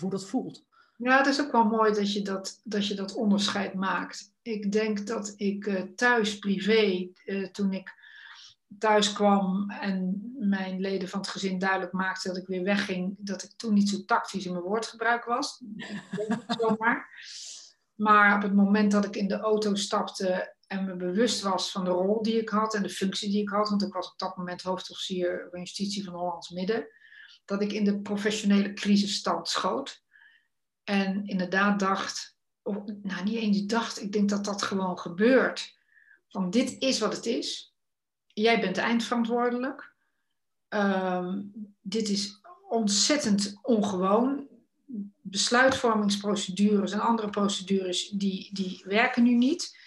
hoe 0.00 0.10
dat 0.10 0.26
voelt. 0.26 0.64
Ja, 0.96 1.16
het 1.16 1.26
is 1.26 1.40
ook 1.40 1.52
wel 1.52 1.64
mooi 1.64 1.92
dat 1.92 2.12
je 2.12 2.22
dat, 2.22 2.60
dat, 2.64 2.86
je 2.86 2.94
dat 2.94 3.14
onderscheid 3.14 3.74
maakt. 3.74 4.32
Ik 4.42 4.72
denk 4.72 5.06
dat 5.06 5.32
ik 5.36 5.66
uh, 5.66 5.80
thuis, 5.80 6.38
privé, 6.38 7.10
uh, 7.24 7.48
toen 7.48 7.72
ik 7.72 7.94
thuis 8.78 9.12
kwam 9.12 9.70
en 9.70 10.22
mijn 10.38 10.80
leden 10.80 11.08
van 11.08 11.20
het 11.20 11.28
gezin 11.28 11.58
duidelijk 11.58 11.92
maakten 11.92 12.32
dat 12.32 12.42
ik 12.42 12.46
weer 12.46 12.62
wegging, 12.62 13.14
dat 13.18 13.42
ik 13.42 13.50
toen 13.56 13.74
niet 13.74 13.88
zo 13.88 14.04
tactisch 14.04 14.46
in 14.46 14.52
mijn 14.52 14.64
woordgebruik 14.64 15.24
was. 15.24 15.62
zomaar. 16.58 17.08
Maar 17.94 18.36
op 18.36 18.42
het 18.42 18.54
moment 18.54 18.92
dat 18.92 19.04
ik 19.04 19.16
in 19.16 19.28
de 19.28 19.38
auto 19.38 19.74
stapte 19.74 20.54
en 20.66 20.84
me 20.84 20.96
bewust 20.96 21.42
was 21.42 21.70
van 21.70 21.84
de 21.84 21.90
rol 21.90 22.22
die 22.22 22.40
ik 22.40 22.48
had 22.48 22.74
en 22.74 22.82
de 22.82 22.88
functie 22.88 23.30
die 23.30 23.42
ik 23.42 23.48
had, 23.48 23.68
want 23.68 23.82
ik 23.82 23.92
was 23.92 24.10
op 24.10 24.18
dat 24.18 24.36
moment 24.36 24.62
hoofdofficier 24.62 25.46
van 25.50 25.58
justitie 25.58 26.04
van 26.04 26.14
Hollands 26.14 26.50
Midden, 26.50 26.86
dat 27.44 27.62
ik 27.62 27.72
in 27.72 27.84
de 27.84 28.00
professionele 28.00 28.72
crisisstand 28.72 29.48
schoot. 29.48 30.04
En 30.84 31.26
inderdaad 31.26 31.80
dacht, 31.80 32.36
of, 32.62 32.76
nou 33.02 33.24
niet 33.24 33.36
eens 33.36 33.66
dacht, 33.66 34.02
ik 34.02 34.12
denk 34.12 34.28
dat 34.28 34.44
dat 34.44 34.62
gewoon 34.62 34.98
gebeurt. 34.98 35.74
Van 36.28 36.50
dit 36.50 36.76
is 36.78 36.98
wat 36.98 37.16
het 37.16 37.26
is. 37.26 37.75
Jij 38.42 38.60
bent 38.60 38.76
eindverantwoordelijk. 38.76 39.94
Um, 40.68 41.52
dit 41.80 42.08
is 42.08 42.40
ontzettend 42.68 43.58
ongewoon. 43.62 44.48
Besluitvormingsprocedures 45.22 46.92
en 46.92 47.00
andere 47.00 47.30
procedures 47.30 48.08
die, 48.08 48.50
die 48.52 48.82
werken 48.86 49.22
nu 49.22 49.34
niet. 49.34 49.78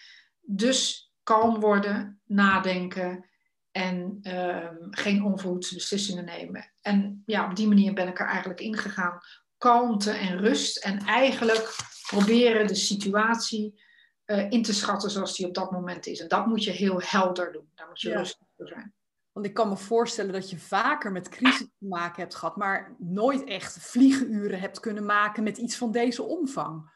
Dus 0.42 1.12
kalm 1.24 1.60
worden, 1.60 2.22
nadenken 2.26 3.26
en 3.72 4.20
uh, 4.24 4.70
geen 4.90 5.24
onverhoedse 5.24 5.74
beslissingen 5.74 6.26
nemen. 6.26 6.72
En 6.82 7.24
ja, 7.26 7.50
op 7.50 7.56
die 7.56 7.68
manier 7.68 7.94
ben 7.94 8.08
ik 8.08 8.20
er 8.20 8.28
eigenlijk 8.28 8.60
ingegaan. 8.60 9.20
Kalmte 9.58 10.12
en 10.12 10.38
rust 10.38 10.78
en 10.78 11.00
eigenlijk 11.00 11.76
proberen 12.08 12.68
de 12.68 12.76
situatie 12.76 13.82
uh, 14.30 14.52
in 14.52 14.64
te 14.64 14.74
schatten 14.74 15.12
zoals 15.12 15.36
die 15.36 15.48
op 15.48 15.54
dat 15.54 15.72
moment 15.72 16.06
is. 16.06 16.20
En 16.20 16.28
dat 16.28 16.46
moet 16.46 16.64
je 16.64 16.72
heel 16.72 17.02
helder 17.02 17.52
doen. 17.52 17.70
Daar 17.76 17.88
moet 17.88 18.02
je 18.02 18.12
rustig 18.12 18.48
voor 18.58 18.68
zijn. 18.68 18.94
Want 19.32 19.46
ik 19.46 19.54
kan 19.54 19.70
me 19.70 19.78
voorstellen 19.78 20.34
dat 20.34 20.50
je 20.50 20.58
vaker 20.58 21.12
met 21.12 21.30
crisis 21.30 21.68
te 21.80 21.86
maken 21.86 22.22
hebt 22.22 22.36
gehad, 22.36 22.56
maar 22.56 22.96
nooit 23.00 23.44
echt 23.44 23.78
vliegenuren 23.80 24.60
hebt 24.60 24.80
kunnen 24.80 25.06
maken 25.06 25.44
met 25.44 25.58
iets 25.58 25.78
van 25.78 25.92
deze 25.92 26.24
omvang. 26.24 26.92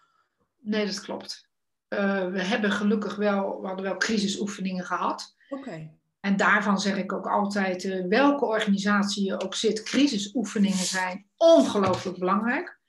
Nee, 0.57 0.85
dat 0.85 1.01
klopt. 1.01 1.49
Uh, 1.89 2.27
we 2.29 2.41
hebben 2.41 2.71
gelukkig 2.71 3.15
wel, 3.15 3.61
we 3.61 3.67
hadden 3.67 3.85
wel 3.85 3.97
crisisoefeningen 3.97 4.85
gehad. 4.85 5.35
Oké. 5.49 5.91
En 6.19 6.37
daarvan 6.37 6.79
zeg 6.79 6.97
ik 6.97 7.13
ook 7.13 7.27
altijd, 7.27 7.83
uh, 7.83 8.07
welke 8.07 8.45
organisatie 8.45 9.25
je 9.25 9.41
ook 9.41 9.55
zit, 9.55 9.83
crisisoefeningen 9.83 10.85
zijn 10.85 11.29
ongelooflijk 11.37 12.19
belangrijk. 12.19 12.81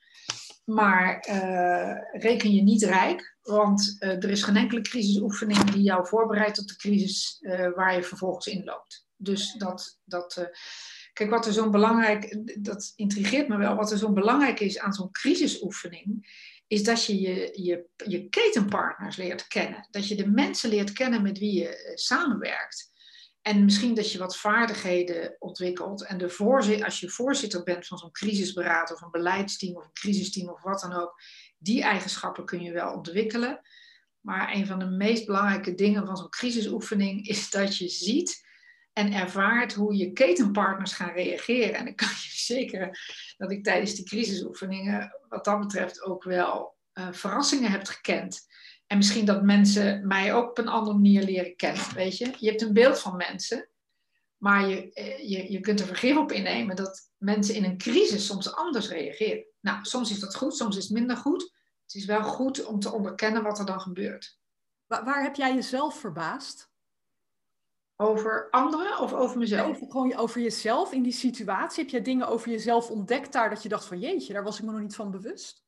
Maar 0.65 1.27
uh, 1.29 2.21
reken 2.21 2.55
je 2.55 2.63
niet 2.63 2.83
rijk, 2.83 3.37
want 3.43 3.97
er 3.99 4.31
is 4.31 4.43
geen 4.43 4.57
enkele 4.57 4.81
crisisoefening 4.81 5.71
die 5.71 5.83
jou 5.83 6.07
voorbereidt 6.07 6.61
op 6.61 6.67
de 6.67 6.77
crisis 6.77 7.39
waar 7.75 7.95
je 7.95 8.03
vervolgens 8.03 8.47
in 8.47 8.65
loopt. 8.65 9.07
Dus 9.17 9.53
dat, 9.53 10.01
dat 10.05 10.51
kijk, 11.13 11.31
wat 11.31 11.47
er 11.47 11.53
zo'n 11.53 11.71
belangrijk, 11.71 12.37
dat 12.65 12.93
intrigeert 12.97 13.49
me 13.49 13.57
wel, 13.57 13.77
wat 13.77 13.91
er 13.91 13.99
zo'n 13.99 14.15
belangrijk 14.15 14.61
is 14.61 14.79
aan 14.79 14.93
zo'n 14.93 15.11
crisisoefening, 15.11 16.27
is 16.67 16.85
dat 16.85 17.05
je 17.05 17.21
je, 17.53 17.87
je 18.05 18.29
ketenpartners 18.29 19.17
leert 19.17 19.47
kennen. 19.47 19.89
Dat 19.91 20.09
je 20.09 20.15
de 20.15 20.29
mensen 20.29 20.71
leert 20.71 20.93
kennen 20.93 21.23
met 21.23 21.39
wie 21.39 21.59
je 21.59 21.69
eh, 21.69 21.97
samenwerkt. 21.97 22.93
En 23.45 23.65
misschien 23.65 23.95
dat 23.95 24.13
je 24.13 24.19
wat 24.19 24.37
vaardigheden 24.37 25.37
ontwikkelt. 25.39 26.05
En 26.05 26.19
de 26.19 26.83
als 26.85 27.01
je 27.01 27.09
voorzitter 27.09 27.63
bent 27.63 27.87
van 27.87 27.99
zo'n 27.99 28.11
crisisberaad 28.11 28.93
of 28.93 29.01
een 29.01 29.11
beleidsteam 29.11 29.77
of 29.77 29.85
een 29.85 29.93
crisisteam 29.93 30.49
of 30.49 30.63
wat 30.63 30.81
dan 30.81 30.93
ook, 30.93 31.21
die 31.59 31.83
eigenschappen 31.83 32.45
kun 32.45 32.63
je 32.63 32.73
wel 32.73 32.93
ontwikkelen. 32.93 33.61
Maar 34.21 34.55
een 34.55 34.67
van 34.67 34.79
de 34.79 34.87
meest 34.87 35.27
belangrijke 35.27 35.75
dingen 35.75 36.07
van 36.07 36.17
zo'n 36.17 36.29
crisisoefening 36.29 37.27
is 37.27 37.51
dat 37.51 37.77
je 37.77 37.89
ziet 37.89 38.47
en 38.93 39.13
ervaart 39.13 39.75
hoe 39.75 39.97
je 39.97 40.13
ketenpartners 40.13 40.93
gaan 40.93 41.13
reageren. 41.13 41.75
En 41.75 41.87
ik 41.87 41.97
kan 41.97 42.09
je 42.09 42.15
verzekeren 42.15 42.99
dat 43.37 43.51
ik 43.51 43.65
tijdens 43.65 43.95
die 43.95 44.05
crisisoefeningen, 44.05 45.19
wat 45.29 45.45
dat 45.45 45.61
betreft, 45.61 46.03
ook 46.03 46.25
wel 46.25 46.77
uh, 46.95 47.09
verrassingen 47.13 47.71
heb 47.71 47.85
gekend. 47.85 48.47
En 48.95 49.01
misschien 49.01 49.25
dat 49.25 49.43
mensen 49.43 50.07
mij 50.07 50.35
ook 50.35 50.49
op 50.49 50.59
een 50.59 50.69
andere 50.69 50.97
manier 50.97 51.23
leren 51.23 51.57
kennen. 51.57 51.95
Weet 51.95 52.19
je, 52.19 52.33
je 52.39 52.49
hebt 52.49 52.63
een 52.63 52.73
beeld 52.73 52.99
van 52.99 53.17
mensen, 53.17 53.69
maar 54.37 54.69
je, 54.69 54.93
eh, 54.93 55.31
je, 55.31 55.53
je 55.53 55.61
kunt 55.61 55.81
er 55.81 55.87
vergif 55.87 56.17
op 56.17 56.33
innemen 56.33 56.77
dat 56.77 57.11
mensen 57.17 57.55
in 57.55 57.65
een 57.65 57.79
crisis 57.79 58.27
soms 58.27 58.55
anders 58.55 58.89
reageren. 58.89 59.47
Nou, 59.61 59.85
soms 59.85 60.11
is 60.11 60.21
dat 60.21 60.35
goed, 60.35 60.57
soms 60.57 60.77
is 60.77 60.83
het 60.83 60.93
minder 60.93 61.17
goed. 61.17 61.43
Het 61.83 61.95
is 61.95 62.05
wel 62.05 62.23
goed 62.23 62.65
om 62.65 62.81
te 62.81 62.93
onderkennen 62.93 63.43
wat 63.43 63.59
er 63.59 63.67
dan 63.67 63.81
gebeurt. 63.81 64.39
Waar, 64.87 65.05
waar 65.05 65.23
heb 65.23 65.35
jij 65.35 65.55
jezelf 65.55 65.99
verbaasd? 65.99 66.71
Over 67.97 68.51
anderen 68.51 68.99
of 68.99 69.13
over 69.13 69.39
mezelf? 69.39 69.69
Over, 69.69 69.91
gewoon 69.91 70.17
over 70.17 70.41
jezelf 70.41 70.93
in 70.93 71.03
die 71.03 71.13
situatie. 71.13 71.83
Heb 71.83 71.93
jij 71.93 72.03
dingen 72.03 72.29
over 72.29 72.51
jezelf 72.51 72.91
ontdekt 72.91 73.33
daar 73.33 73.51
dat 73.51 73.63
je 73.63 73.69
dacht 73.69 73.87
van 73.87 74.01
jeetje, 74.01 74.33
daar 74.33 74.45
was 74.45 74.59
ik 74.59 74.65
me 74.65 74.71
nog 74.71 74.81
niet 74.81 74.95
van 74.95 75.11
bewust? 75.11 75.64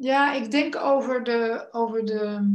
Ja, 0.00 0.32
ik 0.32 0.50
denk 0.50 0.76
over 0.76 1.24
de, 1.24 1.68
over 1.70 2.04
de, 2.04 2.54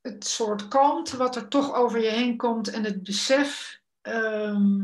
het 0.00 0.26
soort 0.26 0.68
kalmte 0.68 1.16
wat 1.16 1.36
er 1.36 1.48
toch 1.48 1.74
over 1.74 2.00
je 2.00 2.08
heen 2.08 2.36
komt 2.36 2.68
en 2.68 2.84
het 2.84 3.02
besef. 3.02 3.80
Ehm, 4.00 4.80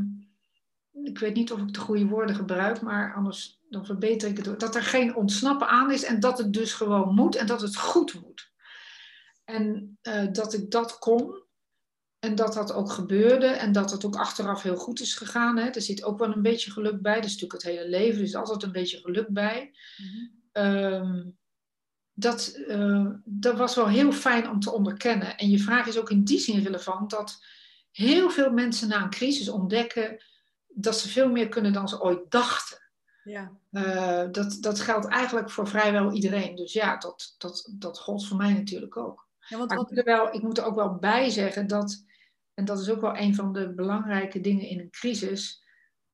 ik 1.03 1.19
weet 1.19 1.35
niet 1.35 1.53
of 1.53 1.61
ik 1.61 1.75
de 1.75 1.81
goede 1.81 2.07
woorden 2.07 2.35
gebruik, 2.35 2.81
maar 2.81 3.15
anders 3.15 3.61
dan 3.69 3.87
verbeter 3.87 4.29
ik 4.29 4.37
het. 4.37 4.61
Dat 4.61 4.75
er 4.75 4.83
geen 4.83 5.15
ontsnappen 5.15 5.69
aan 5.69 5.93
is 5.93 6.05
en 6.05 6.21
dat 6.21 6.39
het 6.39 6.53
dus 6.53 6.73
gewoon 6.73 7.15
moet 7.15 7.37
en 7.37 7.47
dat 7.47 7.61
het 7.61 7.77
goed 7.77 8.21
moet. 8.21 8.53
En 9.45 9.99
uh, 10.03 10.33
dat 10.33 10.53
ik 10.53 10.71
dat 10.71 10.99
kon 10.99 11.43
en 12.19 12.35
dat 12.35 12.55
dat 12.55 12.73
ook 12.73 12.91
gebeurde 12.91 13.47
en 13.47 13.73
dat 13.73 13.91
het 13.91 14.05
ook 14.05 14.17
achteraf 14.17 14.63
heel 14.63 14.77
goed 14.77 15.01
is 15.01 15.15
gegaan. 15.15 15.57
Hè. 15.57 15.69
Er 15.69 15.83
zit 15.83 16.05
ook 16.05 16.19
wel 16.19 16.33
een 16.33 16.43
beetje 16.43 16.71
geluk 16.71 17.03
bij. 17.03 17.15
Dat 17.15 17.25
is 17.25 17.33
natuurlijk 17.33 17.63
het 17.63 17.73
hele 17.73 17.89
leven, 17.89 18.19
er 18.19 18.25
is 18.25 18.35
altijd 18.35 18.63
een 18.63 18.73
beetje 18.73 19.01
geluk 19.01 19.29
bij. 19.29 19.75
Mm. 19.97 20.40
Dat, 22.13 22.55
uh, 22.69 23.11
dat 23.25 23.57
was 23.57 23.75
wel 23.75 23.89
heel 23.89 24.13
fijn 24.13 24.51
om 24.51 24.61
te 24.61 24.73
onderkennen. 24.73 25.37
En 25.37 25.51
je 25.51 25.59
vraag 25.59 25.87
is 25.87 25.99
ook 25.99 26.11
in 26.11 26.25
die 26.25 26.39
zin 26.39 26.63
relevant 26.63 27.11
dat 27.11 27.45
heel 27.91 28.31
veel 28.31 28.53
mensen 28.53 28.89
na 28.89 29.03
een 29.03 29.11
crisis 29.11 29.49
ontdekken 29.49 30.25
dat 30.69 30.99
ze 30.99 31.09
veel 31.09 31.31
meer 31.31 31.49
kunnen 31.49 31.73
dan 31.73 31.89
ze 31.89 32.03
ooit 32.03 32.31
dachten. 32.31 32.79
Ja. 33.25 33.53
Uh, 33.71 34.25
dat, 34.33 34.57
dat 34.61 34.81
geldt 34.81 35.07
eigenlijk 35.07 35.51
voor 35.51 35.69
vrijwel 35.69 36.13
iedereen. 36.13 36.55
Dus 36.57 36.73
ja, 36.73 36.97
dat, 36.97 37.35
dat, 37.39 37.73
dat 37.79 37.99
gold 37.99 38.27
voor 38.27 38.37
mij 38.37 38.53
natuurlijk 38.53 38.97
ook. 38.97 39.29
Ja, 39.49 39.59
want, 39.59 39.73
wat... 39.73 39.81
ik, 39.81 39.89
moet 39.89 39.99
er 39.99 40.05
wel, 40.05 40.35
ik 40.35 40.43
moet 40.43 40.59
er 40.59 40.65
ook 40.65 40.75
wel 40.75 40.95
bij 40.95 41.31
zeggen 41.31 41.67
dat, 41.67 42.05
en 42.55 42.65
dat 42.65 42.81
is 42.81 42.91
ook 42.91 43.01
wel 43.01 43.17
een 43.17 43.35
van 43.35 43.53
de 43.53 43.75
belangrijke 43.75 44.41
dingen 44.41 44.69
in 44.69 44.81
een 44.81 44.91
crisis, 44.91 45.65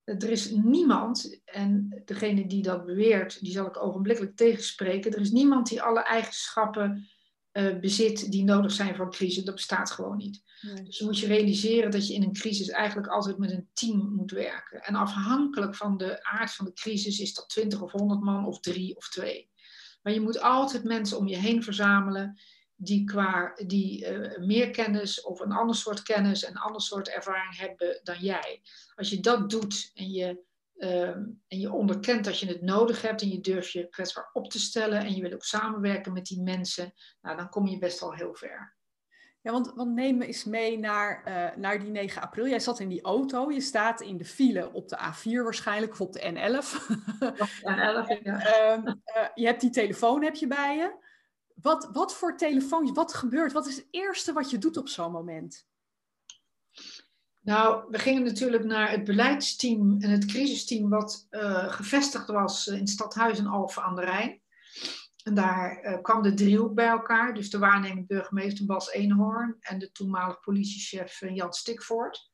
er 0.07 0.31
is 0.31 0.51
niemand, 0.51 1.41
en 1.45 2.03
degene 2.05 2.47
die 2.47 2.63
dat 2.63 2.87
beweert, 2.87 3.41
die 3.41 3.53
zal 3.53 3.67
ik 3.67 3.83
ogenblikkelijk 3.83 4.37
tegenspreken, 4.37 5.13
er 5.13 5.21
is 5.21 5.31
niemand 5.31 5.69
die 5.69 5.83
alle 5.83 6.03
eigenschappen 6.03 7.09
uh, 7.53 7.79
bezit 7.81 8.31
die 8.33 8.45
nodig 8.45 8.73
zijn 8.73 8.95
voor 8.95 9.05
een 9.05 9.11
crisis. 9.11 9.45
Dat 9.45 9.55
bestaat 9.55 9.91
gewoon 9.91 10.17
niet. 10.17 10.45
Dus 10.85 10.99
dan 10.99 11.07
moet 11.07 11.19
je 11.19 11.27
realiseren 11.27 11.91
dat 11.91 12.09
je 12.09 12.15
in 12.15 12.23
een 12.23 12.33
crisis 12.33 12.69
eigenlijk 12.69 13.09
altijd 13.09 13.39
met 13.39 13.51
een 13.51 13.69
team 13.73 14.15
moet 14.15 14.31
werken. 14.31 14.81
En 14.81 14.95
afhankelijk 14.95 15.75
van 15.75 15.97
de 15.97 16.25
aard 16.25 16.53
van 16.53 16.65
de 16.65 16.73
crisis 16.73 17.19
is 17.19 17.35
dat 17.35 17.49
20 17.49 17.83
of 17.83 17.93
100 17.93 18.21
man 18.21 18.47
of 18.47 18.61
drie 18.61 18.97
of 18.97 19.09
twee. 19.09 19.51
Maar 20.03 20.13
je 20.13 20.21
moet 20.21 20.41
altijd 20.41 20.85
mensen 20.85 21.19
om 21.19 21.27
je 21.27 21.37
heen 21.37 21.63
verzamelen 21.63 22.39
die, 22.77 23.05
qua, 23.05 23.53
die 23.67 24.07
uh, 24.07 24.39
meer 24.39 24.71
kennis 24.71 25.23
of 25.23 25.41
een 25.41 25.53
ander 25.53 25.77
soort 25.77 26.03
kennis 26.03 26.45
en 26.45 26.51
een 26.51 26.61
ander 26.61 26.81
soort 26.81 27.09
ervaring 27.09 27.57
hebben 27.59 28.01
dan 28.03 28.19
jij. 28.19 28.61
Als 28.95 29.11
je 29.11 29.21
dat 29.21 29.51
doet 29.51 29.91
en 29.95 30.11
je, 30.11 30.45
uh, 30.77 31.09
en 31.09 31.37
je 31.47 31.73
onderkent 31.73 32.25
dat 32.25 32.39
je 32.39 32.47
het 32.47 32.63
nodig 32.63 33.03
hebt 33.03 33.23
en 33.23 33.29
je 33.29 33.41
durft 33.41 33.73
je 33.73 33.89
kwetsbaar 33.89 34.31
op 34.33 34.51
te 34.51 34.59
stellen 34.59 35.01
en 35.01 35.15
je 35.15 35.23
wil 35.23 35.33
ook 35.33 35.45
samenwerken 35.45 36.13
met 36.13 36.27
die 36.27 36.43
mensen, 36.43 36.93
nou, 37.21 37.37
dan 37.37 37.49
kom 37.49 37.67
je 37.67 37.79
best 37.79 38.03
al 38.03 38.15
heel 38.15 38.35
ver. 38.35 38.75
Ja, 39.41 39.53
want, 39.53 39.73
want 39.75 39.95
neem 39.95 40.17
me 40.17 40.27
eens 40.27 40.45
mee 40.45 40.79
naar, 40.79 41.23
uh, 41.29 41.57
naar 41.57 41.81
die 41.81 41.91
9 41.91 42.23
april. 42.23 42.47
Jij 42.47 42.61
zat 42.61 42.81
in 42.81 42.89
die 42.89 43.03
auto, 43.03 43.51
je 43.51 43.61
staat 43.61 44.01
in 44.01 44.17
de 44.17 44.25
file 44.25 44.73
op 44.73 44.89
de 44.89 44.99
A4 44.99 45.43
waarschijnlijk, 45.43 45.93
of 45.93 46.01
op 46.01 46.13
de 46.13 46.21
N11. 46.21 46.97
N11 47.61 48.23
ja. 48.23 48.77
uh, 48.77 48.95
je 49.35 49.47
hebt 49.47 49.61
die 49.61 49.71
telefoon 49.71 50.23
heb 50.23 50.35
je 50.35 50.47
bij 50.47 50.77
je. 50.77 51.05
Wat, 51.63 51.89
wat 51.93 52.15
voor 52.15 52.37
telefoon, 52.37 52.95
wat 52.95 53.15
gebeurt? 53.15 53.53
Wat 53.53 53.67
is 53.67 53.77
het 53.77 53.87
eerste 53.91 54.33
wat 54.33 54.51
je 54.51 54.59
doet 54.59 54.77
op 54.77 54.89
zo'n 54.89 55.13
moment? 55.13 55.67
Nou, 57.41 57.85
we 57.91 57.99
gingen 57.99 58.23
natuurlijk 58.23 58.65
naar 58.65 58.91
het 58.91 59.05
beleidsteam 59.05 60.01
en 60.01 60.11
het 60.11 60.25
crisisteam 60.25 60.89
wat 60.89 61.27
uh, 61.31 61.73
gevestigd 61.73 62.27
was 62.27 62.67
in 62.67 62.87
Stadhuizen 62.87 63.47
Alphen 63.47 63.83
aan 63.83 63.95
de 63.95 64.05
Rijn. 64.05 64.43
En 65.23 65.35
daar 65.35 65.85
uh, 65.85 66.03
kwam 66.03 66.23
de 66.23 66.35
driehoek 66.35 66.75
bij 66.75 66.87
elkaar, 66.89 67.35
dus 67.35 67.51
de 67.51 67.59
waarnemend 67.59 68.07
burgemeester 68.07 68.67
Bas 68.67 68.91
Eenhoorn 68.91 69.57
en 69.61 69.79
de 69.79 69.93
toenmalig 69.93 70.41
politiechef 70.41 71.21
Jan 71.29 71.53
Stikvoort. 71.53 72.31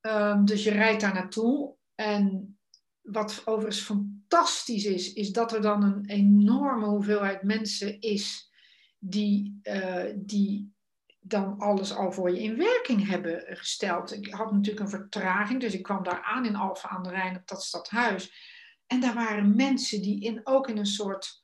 Um, 0.00 0.44
dus 0.44 0.64
je 0.64 0.70
rijdt 0.70 1.00
daar 1.00 1.14
naartoe 1.14 1.76
en 1.94 2.58
wat 3.04 3.42
overigens 3.44 3.80
fantastisch 3.80 4.84
is, 4.84 5.12
is 5.12 5.32
dat 5.32 5.52
er 5.52 5.62
dan 5.62 5.82
een 5.82 6.04
enorme 6.06 6.86
hoeveelheid 6.86 7.42
mensen 7.42 8.00
is 8.00 8.50
die, 8.98 9.60
uh, 9.62 10.04
die 10.16 10.72
dan 11.20 11.58
alles 11.58 11.94
al 11.94 12.12
voor 12.12 12.30
je 12.30 12.42
in 12.42 12.56
werking 12.56 13.08
hebben 13.08 13.44
gesteld. 13.46 14.12
Ik 14.12 14.32
had 14.34 14.52
natuurlijk 14.52 14.84
een 14.84 15.00
vertraging, 15.00 15.60
dus 15.60 15.74
ik 15.74 15.82
kwam 15.82 16.02
daar 16.02 16.22
aan 16.22 16.46
in 16.46 16.56
Alphen 16.56 16.90
aan 16.90 17.02
de 17.02 17.10
Rijn 17.10 17.36
op 17.36 17.46
dat 17.48 17.62
stadhuis. 17.62 18.52
En 18.86 19.00
daar 19.00 19.14
waren 19.14 19.56
mensen 19.56 20.02
die 20.02 20.20
in, 20.20 20.40
ook 20.44 20.68
in 20.68 20.76
een 20.76 20.86
soort 20.86 21.42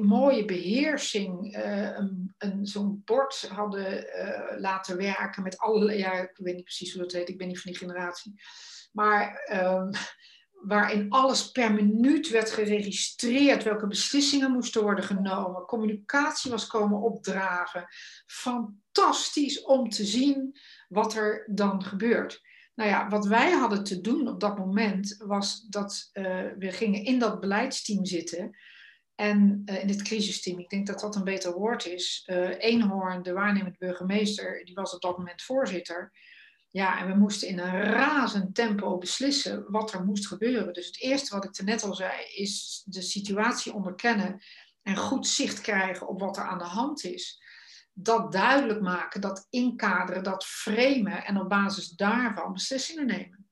mooie 0.00 0.44
beheersing 0.44 1.56
uh, 1.56 1.96
een, 1.96 2.34
een, 2.38 2.66
zo'n 2.66 3.02
bord 3.04 3.48
hadden 3.48 4.04
uh, 4.04 4.60
laten 4.60 4.96
werken 4.96 5.42
met 5.42 5.58
alle, 5.58 5.98
ja, 5.98 6.12
ik 6.12 6.36
weet 6.36 6.54
niet 6.54 6.64
precies 6.64 6.92
hoe 6.92 7.02
dat 7.02 7.12
heet, 7.12 7.28
ik 7.28 7.38
ben 7.38 7.48
niet 7.48 7.60
van 7.60 7.70
die 7.70 7.80
generatie. 7.80 8.42
Maar 8.92 9.50
um, 9.52 9.90
waarin 10.62 11.10
alles 11.10 11.50
per 11.50 11.72
minuut 11.72 12.28
werd 12.28 12.50
geregistreerd, 12.50 13.62
welke 13.62 13.86
beslissingen 13.86 14.50
moesten 14.50 14.82
worden 14.82 15.04
genomen, 15.04 15.64
communicatie 15.64 16.50
was 16.50 16.66
komen 16.66 17.00
opdragen. 17.00 17.86
Fantastisch 18.26 19.62
om 19.62 19.88
te 19.88 20.04
zien 20.04 20.56
wat 20.88 21.14
er 21.14 21.46
dan 21.50 21.84
gebeurt. 21.84 22.40
Nou 22.74 22.90
ja, 22.90 23.08
wat 23.08 23.26
wij 23.26 23.50
hadden 23.50 23.84
te 23.84 24.00
doen 24.00 24.28
op 24.28 24.40
dat 24.40 24.58
moment 24.58 25.16
was 25.18 25.66
dat 25.68 26.10
uh, 26.12 26.24
we 26.58 26.70
gingen 26.70 27.04
in 27.04 27.18
dat 27.18 27.40
beleidsteam 27.40 28.04
zitten. 28.04 28.56
En 29.14 29.62
uh, 29.64 29.82
in 29.82 29.88
het 29.88 30.02
crisisteam, 30.02 30.58
ik 30.58 30.70
denk 30.70 30.86
dat 30.86 31.00
dat 31.00 31.16
een 31.16 31.24
beter 31.24 31.52
woord 31.52 31.86
is. 31.86 32.22
Uh, 32.26 32.50
Eenhoorn, 32.58 33.22
de 33.22 33.32
waarnemend 33.32 33.78
burgemeester, 33.78 34.64
die 34.64 34.74
was 34.74 34.94
op 34.94 35.00
dat 35.00 35.18
moment 35.18 35.42
voorzitter. 35.42 36.12
Ja, 36.70 36.98
en 36.98 37.06
we 37.06 37.14
moesten 37.14 37.48
in 37.48 37.58
een 37.58 37.82
razend 37.82 38.54
tempo 38.54 38.98
beslissen 38.98 39.70
wat 39.70 39.92
er 39.92 40.04
moest 40.04 40.26
gebeuren. 40.26 40.72
Dus 40.72 40.86
het 40.86 41.00
eerste 41.00 41.34
wat 41.34 41.44
ik 41.44 41.56
er 41.56 41.64
net 41.64 41.82
al 41.82 41.94
zei, 41.94 42.24
is 42.34 42.82
de 42.84 43.02
situatie 43.02 43.72
onderkennen 43.72 44.42
en 44.82 44.96
goed 44.96 45.26
zicht 45.26 45.60
krijgen 45.60 46.08
op 46.08 46.20
wat 46.20 46.36
er 46.36 46.42
aan 46.42 46.58
de 46.58 46.64
hand 46.64 47.04
is. 47.04 47.42
Dat 47.92 48.32
duidelijk 48.32 48.80
maken, 48.80 49.20
dat 49.20 49.46
inkaderen, 49.50 50.22
dat 50.22 50.44
framen 50.44 51.24
en 51.24 51.40
op 51.40 51.48
basis 51.48 51.88
daarvan 51.88 52.52
beslissingen 52.52 53.06
nemen. 53.06 53.49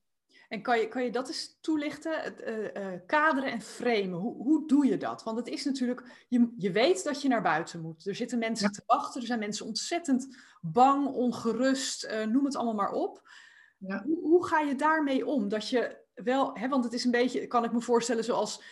En 0.48 0.62
kan 0.62 0.78
je, 0.78 0.88
kan 0.88 1.04
je 1.04 1.10
dat 1.10 1.28
eens 1.28 1.58
toelichten? 1.60 2.20
Het, 2.20 2.40
uh, 2.40 2.58
uh, 2.58 3.00
kaderen 3.06 3.52
en 3.52 3.60
framen, 3.60 4.18
hoe, 4.18 4.42
hoe 4.42 4.66
doe 4.66 4.86
je 4.86 4.96
dat? 4.96 5.22
Want 5.22 5.36
het 5.36 5.48
is 5.48 5.64
natuurlijk, 5.64 6.02
je, 6.28 6.52
je 6.56 6.72
weet 6.72 7.04
dat 7.04 7.22
je 7.22 7.28
naar 7.28 7.42
buiten 7.42 7.80
moet. 7.80 8.06
Er 8.06 8.14
zitten 8.14 8.38
mensen 8.38 8.72
te 8.72 8.82
wachten, 8.86 9.20
er 9.20 9.26
zijn 9.26 9.38
mensen 9.38 9.66
ontzettend 9.66 10.36
bang, 10.60 11.06
ongerust, 11.06 12.04
uh, 12.04 12.24
noem 12.24 12.44
het 12.44 12.56
allemaal 12.56 12.74
maar 12.74 12.92
op. 12.92 13.30
Ja. 13.78 14.02
Hoe, 14.02 14.20
hoe, 14.20 14.46
ga 14.46 14.60
je 14.60 14.74
daarmee 14.74 15.26
om? 15.26 15.48
Dat 15.48 15.68
je 15.68 15.96
wel, 16.14 16.50
hè, 16.54 16.68
want 16.68 16.84
het 16.84 16.92
is 16.92 17.04
een 17.04 17.10
beetje, 17.10 17.46
kan 17.46 17.64
ik 17.64 17.72
me 17.72 17.80
voorstellen, 17.80 18.24
zoals 18.24 18.62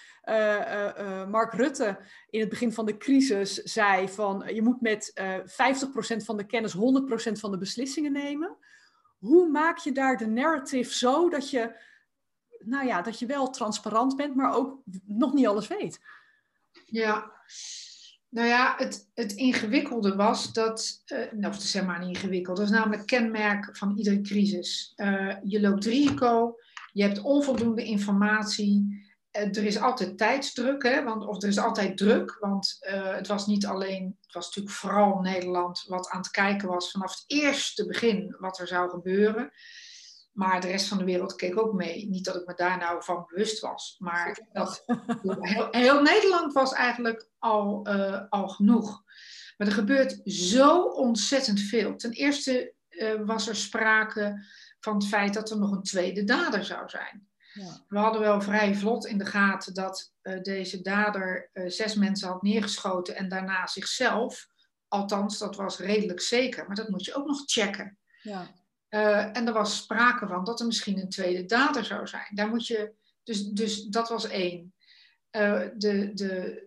Mark 1.29 1.53
Rutte 1.53 1.99
in 2.31 2.41
het 2.41 2.49
begin 2.49 2.73
van 2.73 2.87
de 2.87 2.97
crisis 2.97 3.55
zei: 3.55 4.09
van 4.09 4.55
je 4.55 4.62
moet 4.62 4.81
met 4.81 5.12
50% 5.21 5.45
van 6.17 6.37
de 6.37 6.47
kennis 6.47 6.77
100% 6.77 6.79
van 7.33 7.51
de 7.51 7.59
beslissingen 7.59 8.12
nemen 8.12 8.57
hoe 9.27 9.49
maak 9.49 9.79
je 9.79 9.93
daar 9.93 10.17
de 10.17 10.27
narrative 10.27 10.95
zo 10.95 11.29
dat 11.29 11.51
je, 11.51 11.77
nou 12.59 12.87
ja, 12.87 13.03
dat 13.03 13.19
je 13.19 13.27
wel 13.27 13.51
transparant 13.51 14.17
bent, 14.17 14.35
maar 14.35 14.55
ook 14.55 14.83
nog 15.05 15.33
niet 15.33 15.47
alles 15.47 15.69
weet? 15.69 16.01
Ja, 16.87 17.33
nou 18.29 18.49
ja, 18.49 18.75
het, 18.77 19.11
het 19.15 19.33
ingewikkelde 19.33 20.15
was 20.15 20.53
dat, 20.53 21.03
uh, 21.07 21.51
het 21.51 21.62
is 21.62 21.73
helemaal 21.73 21.99
niet 21.99 22.17
ingewikkeld, 22.17 22.57
dat 22.57 22.67
is 22.67 22.73
namelijk 22.73 23.07
kenmerk 23.07 23.77
van 23.77 23.97
iedere 23.97 24.21
crisis. 24.21 24.93
Uh, 24.97 25.37
je 25.43 25.61
loopt 25.61 25.85
risico, 25.85 26.55
je 26.93 27.03
hebt 27.03 27.23
onvoldoende 27.23 27.85
informatie 27.85 29.06
er 29.37 29.64
is 29.64 29.81
altijd 29.81 30.18
tijdsdruk, 30.18 30.83
hè, 30.83 31.03
want, 31.05 31.27
of 31.27 31.42
er 31.42 31.49
is 31.49 31.59
altijd 31.59 31.96
druk, 31.96 32.37
want 32.40 32.77
uh, 32.81 33.14
het 33.14 33.27
was 33.27 33.46
niet 33.46 33.66
alleen, 33.66 34.16
het 34.20 34.35
was 34.35 34.46
natuurlijk 34.46 34.75
vooral 34.75 35.20
Nederland 35.20 35.85
wat 35.87 36.09
aan 36.09 36.18
het 36.18 36.31
kijken 36.31 36.68
was 36.68 36.90
vanaf 36.90 37.11
het 37.11 37.25
eerste 37.27 37.87
begin 37.87 38.37
wat 38.38 38.59
er 38.59 38.66
zou 38.66 38.90
gebeuren. 38.90 39.53
Maar 40.33 40.61
de 40.61 40.66
rest 40.66 40.88
van 40.88 40.99
de 40.99 41.05
wereld 41.05 41.35
keek 41.35 41.59
ook 41.59 41.72
mee. 41.72 42.09
Niet 42.09 42.25
dat 42.25 42.35
ik 42.35 42.46
me 42.46 42.55
daar 42.55 42.79
nou 42.79 43.03
van 43.05 43.25
bewust 43.27 43.61
was, 43.61 43.96
maar 43.99 44.38
dat, 44.53 44.83
heel, 45.40 45.68
heel, 45.70 46.03
Nederland 46.03 46.53
was 46.53 46.72
eigenlijk 46.72 47.29
al, 47.38 47.88
uh, 47.88 48.20
al 48.29 48.49
genoeg. 48.49 49.03
Maar 49.57 49.66
er 49.66 49.72
gebeurt 49.72 50.20
zo 50.25 50.83
ontzettend 50.83 51.61
veel. 51.61 51.96
Ten 51.96 52.11
eerste 52.11 52.75
uh, 52.90 53.20
was 53.25 53.49
er 53.49 53.57
sprake 53.57 54.44
van 54.81 54.94
het 54.94 55.07
feit 55.07 55.35
dat 55.35 55.51
er 55.51 55.59
nog 55.59 55.70
een 55.70 55.83
tweede 55.83 56.25
dader 56.25 56.64
zou 56.64 56.88
zijn. 56.88 57.29
Ja. 57.57 57.85
We 57.88 57.99
hadden 57.99 58.21
wel 58.21 58.40
vrij 58.40 58.75
vlot 58.75 59.07
in 59.07 59.19
de 59.19 59.27
gaten 59.27 59.75
dat 59.75 60.12
uh, 60.23 60.42
deze 60.42 60.83
dader 60.83 61.51
uh, 61.53 61.71
zes 61.71 61.95
mensen 61.95 62.29
had 62.29 62.42
neergeschoten 62.42 63.16
en 63.16 63.29
daarna 63.29 63.66
zichzelf. 63.66 64.49
Althans, 64.88 65.38
dat 65.38 65.57
was 65.57 65.79
redelijk 65.79 66.21
zeker, 66.21 66.66
maar 66.66 66.77
dat 66.77 66.88
moet 66.88 67.05
je 67.05 67.14
ook 67.14 67.27
nog 67.27 67.42
checken. 67.47 67.99
Ja. 68.23 68.51
Uh, 68.90 69.37
en 69.37 69.47
er 69.47 69.53
was 69.53 69.77
sprake 69.77 70.27
van 70.27 70.45
dat 70.45 70.61
er 70.61 70.66
misschien 70.66 70.99
een 70.99 71.09
tweede 71.09 71.45
dader 71.45 71.85
zou 71.85 72.07
zijn. 72.07 72.29
Daar 72.35 72.49
moet 72.49 72.66
je, 72.66 72.92
dus, 73.23 73.45
dus 73.45 73.85
dat 73.85 74.09
was 74.09 74.29
één. 74.29 74.75
de, 75.31 76.11
de, 76.14 76.64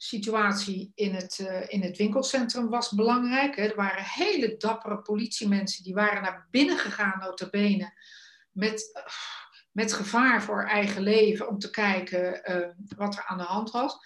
situatie 0.00 0.92
in 0.94 1.14
het, 1.14 1.38
in 1.68 1.82
het 1.82 1.96
winkelcentrum 1.96 2.68
was 2.68 2.90
belangrijk. 2.90 3.56
Hè. 3.56 3.62
Er 3.62 3.76
waren 3.76 4.04
hele 4.04 4.56
dappere 4.56 4.98
politiemensen 5.02 5.84
die 5.84 5.94
waren 5.94 6.22
naar 6.22 6.46
binnen 6.50 6.78
gegaan, 6.78 7.18
notabene, 7.18 7.92
met, 8.52 8.90
met 9.78 9.92
gevaar 9.92 10.42
voor 10.42 10.64
eigen 10.64 11.02
leven 11.02 11.48
om 11.48 11.58
te 11.58 11.70
kijken 11.70 12.50
uh, 12.50 12.68
wat 12.96 13.16
er 13.16 13.24
aan 13.26 13.38
de 13.38 13.44
hand 13.44 13.70
was. 13.70 13.96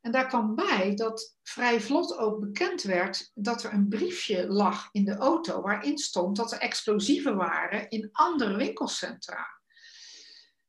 En 0.00 0.12
daar 0.12 0.26
kwam 0.26 0.54
bij 0.54 0.94
dat 0.94 1.36
vrij 1.42 1.80
vlot 1.80 2.18
ook 2.18 2.40
bekend 2.40 2.82
werd 2.82 3.30
dat 3.34 3.64
er 3.64 3.72
een 3.72 3.88
briefje 3.88 4.46
lag 4.46 4.88
in 4.92 5.04
de 5.04 5.16
auto 5.16 5.60
waarin 5.62 5.98
stond 5.98 6.36
dat 6.36 6.52
er 6.52 6.58
explosieven 6.58 7.36
waren 7.36 7.88
in 7.88 8.08
andere 8.12 8.56
winkelcentra. 8.56 9.46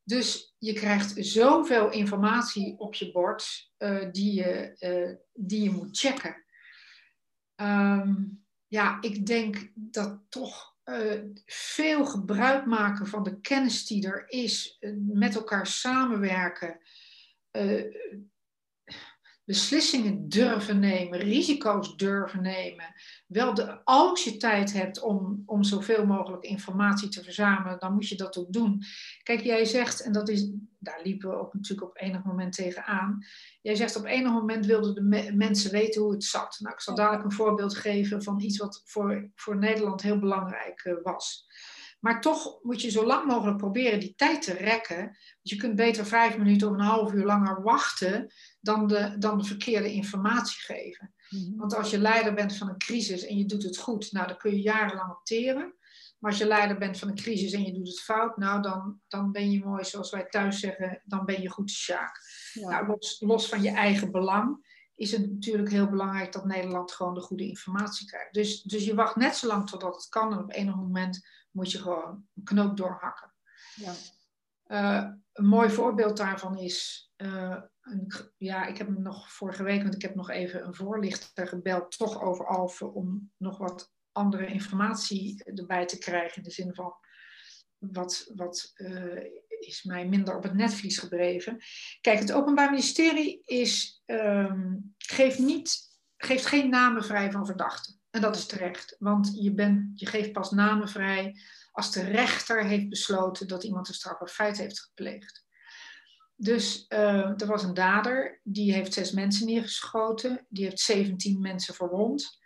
Dus 0.04 0.56
je 0.58 0.74
krijgt 0.74 1.14
zoveel 1.16 1.90
informatie 1.92 2.78
op 2.78 2.94
je 2.94 3.12
bord 3.12 3.72
uh, 3.78 4.12
die, 4.12 4.34
je, 4.34 4.76
uh, 4.80 5.16
die 5.34 5.64
je 5.64 5.72
moet 5.72 5.98
checken. 5.98 6.46
Um, 7.56 8.46
ja, 8.68 8.98
ik 9.02 9.26
denk 9.26 9.72
dat 9.74 10.20
toch 10.30 10.78
uh, 10.90 11.22
veel 11.46 12.06
gebruik 12.06 12.66
maken 12.66 13.08
van 13.08 13.24
de 13.24 13.40
kennis 13.42 13.88
die 13.88 14.08
er 14.08 14.24
is, 14.28 14.80
met 15.14 15.36
elkaar 15.36 15.68
samenwerken, 15.68 16.80
beslissingen 19.50 20.30
durven 20.30 20.80
nemen, 20.80 21.20
risico's 21.20 21.96
durven 21.96 22.42
nemen. 22.42 22.94
Wel 23.28 23.54
de, 23.54 23.84
als 23.84 24.24
je 24.24 24.38
tijd 24.38 24.74
hebt 24.74 25.02
om, 25.02 25.44
om 25.46 25.64
zoveel 25.64 26.06
mogelijk 26.06 26.44
informatie 26.44 27.10
te 27.10 27.24
verzamelen, 27.24 27.80
dan 27.80 27.94
moet 27.94 28.08
je 28.08 28.16
dat 28.16 28.38
ook 28.38 28.54
doen. 28.54 28.84
Kijk, 29.24 29.42
jij 29.42 29.66
zegt, 29.66 30.02
en 30.02 30.12
dat 30.12 30.30
is, 30.30 30.52
daar 30.80 31.00
liepen 31.04 31.30
we 31.30 31.36
ook 31.36 31.54
natuurlijk 31.54 31.90
op 31.90 32.02
enig 32.02 32.24
moment 32.24 32.54
tegenaan. 32.54 33.26
Jij 33.62 33.76
zegt 33.76 33.96
op 33.96 34.06
enig 34.06 34.32
moment 34.32 34.66
wilden 34.66 34.96
de 34.96 35.32
mensen 35.34 35.72
weten 35.72 36.02
hoe 36.02 36.12
het 36.12 36.24
zat. 36.24 36.58
Nou, 36.60 36.74
ik 36.74 36.82
zal 36.82 36.96
dadelijk 36.96 37.24
een 37.24 37.32
voorbeeld 37.32 37.76
geven 37.76 38.24
van 38.24 38.40
iets 38.40 38.58
wat 38.58 38.82
voor, 38.86 39.30
voor 39.36 39.58
Nederland 39.58 40.02
heel 40.02 40.20
belangrijk 40.20 40.84
uh, 40.86 40.94
was. 41.04 41.48
Maar 42.00 42.22
toch 42.22 42.60
moet 42.62 42.82
je 42.82 42.90
zo 42.90 43.06
lang 43.06 43.26
mogelijk 43.26 43.58
proberen 43.58 44.00
die 44.00 44.14
tijd 44.16 44.42
te 44.42 44.54
rekken. 44.54 44.98
Want 45.04 45.40
je 45.42 45.56
kunt 45.56 45.76
beter 45.76 46.06
vijf 46.06 46.38
minuten 46.38 46.68
of 46.68 46.74
een 46.74 46.80
half 46.80 47.14
uur 47.14 47.26
langer 47.26 47.62
wachten 47.62 48.32
dan 48.60 48.88
de, 48.88 49.16
dan 49.18 49.38
de 49.38 49.44
verkeerde 49.44 49.94
informatie 49.94 50.60
geven. 50.60 51.14
Mhm. 51.30 51.58
Want 51.58 51.76
als 51.76 51.90
je 51.90 52.00
leider 52.00 52.34
bent 52.34 52.56
van 52.56 52.70
een 52.70 52.78
crisis 52.78 53.26
en 53.26 53.38
je 53.38 53.46
doet 53.46 53.64
het 53.64 53.78
goed, 53.78 54.12
nou 54.12 54.28
dan 54.28 54.38
kun 54.38 54.52
je 54.52 54.62
jarenlang 54.62 55.12
opteren. 55.12 55.74
Maar 56.20 56.32
als 56.32 56.40
je 56.40 56.48
leider 56.48 56.78
bent 56.78 57.00
van 57.00 57.08
een 57.08 57.16
crisis 57.16 57.52
en 57.52 57.64
je 57.64 57.74
doet 57.74 57.88
het 57.88 58.02
fout, 58.02 58.38
nou 58.38 58.62
dan, 58.62 59.00
dan 59.08 59.32
ben 59.32 59.52
je 59.52 59.66
mooi, 59.66 59.84
zoals 59.84 60.12
wij 60.12 60.26
thuis 60.26 60.60
zeggen, 60.60 61.02
dan 61.06 61.26
ben 61.26 61.42
je 61.42 61.50
goed 61.50 61.72
sjaak. 61.72 62.20
Ja. 62.54 62.70
Nou, 62.70 62.88
los, 62.88 63.20
los 63.20 63.50
van 63.50 63.62
je 63.62 63.72
eigen 63.72 64.12
belang 64.12 64.68
is 64.96 65.12
het 65.12 65.32
natuurlijk 65.32 65.70
heel 65.70 65.90
belangrijk 65.90 66.32
dat 66.32 66.46
Nederland 66.46 66.92
gewoon 66.92 67.14
de 67.14 67.22
goede 67.22 67.48
informatie 67.48 68.08
krijgt. 68.08 68.34
Dus, 68.34 68.62
dus 68.62 68.86
je 68.86 68.96
wacht 68.96 69.16
net 69.16 69.36
zo 69.36 69.48
lang 69.48 69.70
totdat 69.70 69.96
het 69.96 70.10
kan 70.10 70.32
en 70.32 70.40
op 70.40 70.52
enig 70.52 70.76
moment 70.76 71.28
moet 71.52 71.72
je 71.72 71.78
gewoon 71.78 72.28
een 72.36 72.44
knoop 72.44 72.78
doorhakken. 72.78 73.34
Ja. 73.76 73.94
Uh, 74.68 75.12
een 75.34 75.46
mooi 75.46 75.70
voorbeeld 75.70 76.18
daarvan 76.18 76.58
is, 76.58 77.10
uh, 77.18 77.58
een, 77.79 77.79
ja, 78.38 78.66
ik 78.66 78.78
heb 78.78 78.98
nog 78.98 79.34
vorige 79.34 79.64
week, 79.64 79.82
want 79.82 79.96
ik 79.96 80.02
heb 80.02 80.16
nog 80.16 80.30
even 80.30 80.66
een 80.66 80.76
voorlichter 80.76 81.48
gebeld, 81.48 81.98
toch 81.98 82.22
over 82.22 82.48
Alphen, 82.48 82.94
om 82.94 83.32
nog 83.38 83.58
wat 83.58 83.92
andere 84.12 84.46
informatie 84.46 85.44
erbij 85.44 85.86
te 85.86 85.98
krijgen. 85.98 86.38
In 86.38 86.44
de 86.44 86.52
zin 86.52 86.74
van, 86.76 86.94
wat, 87.78 88.32
wat 88.36 88.72
uh, 88.76 89.24
is 89.60 89.84
mij 89.84 90.08
minder 90.08 90.36
op 90.36 90.44
het 90.44 90.54
netvlies 90.54 90.98
gebleven. 90.98 91.58
Kijk, 92.02 92.20
het 92.20 92.32
Openbaar 92.32 92.70
Ministerie 92.70 93.42
is, 93.46 94.04
um, 94.06 94.94
geeft, 94.98 95.40
niet, 95.40 95.78
geeft 96.18 96.46
geen 96.46 96.70
namen 96.70 97.04
vrij 97.06 97.32
van 97.32 97.46
verdachten. 97.46 98.00
En 98.10 98.22
dat 98.22 98.36
is 98.36 98.46
terecht, 98.46 98.96
want 99.00 99.32
je, 99.36 99.54
bent, 99.54 100.00
je 100.00 100.06
geeft 100.06 100.32
pas 100.32 100.52
namen 100.52 100.90
vrij 100.90 101.36
als 101.72 101.92
de 101.92 102.04
rechter 102.04 102.66
heeft 102.66 102.90
besloten 102.90 103.48
dat 103.48 103.64
iemand 103.64 103.88
een 103.88 103.94
strafbaar 103.94 104.28
feit 104.28 104.58
heeft 104.58 104.80
gepleegd. 104.80 105.48
Dus 106.42 106.86
uh, 106.90 107.42
er 107.42 107.46
was 107.46 107.64
een 107.64 107.74
dader, 107.74 108.40
die 108.44 108.74
heeft 108.74 108.94
zes 108.94 109.12
mensen 109.12 109.46
neergeschoten, 109.46 110.46
die 110.50 110.64
heeft 110.64 110.80
17 110.80 111.42
mensen 111.42 111.74
verwond. 111.74 112.40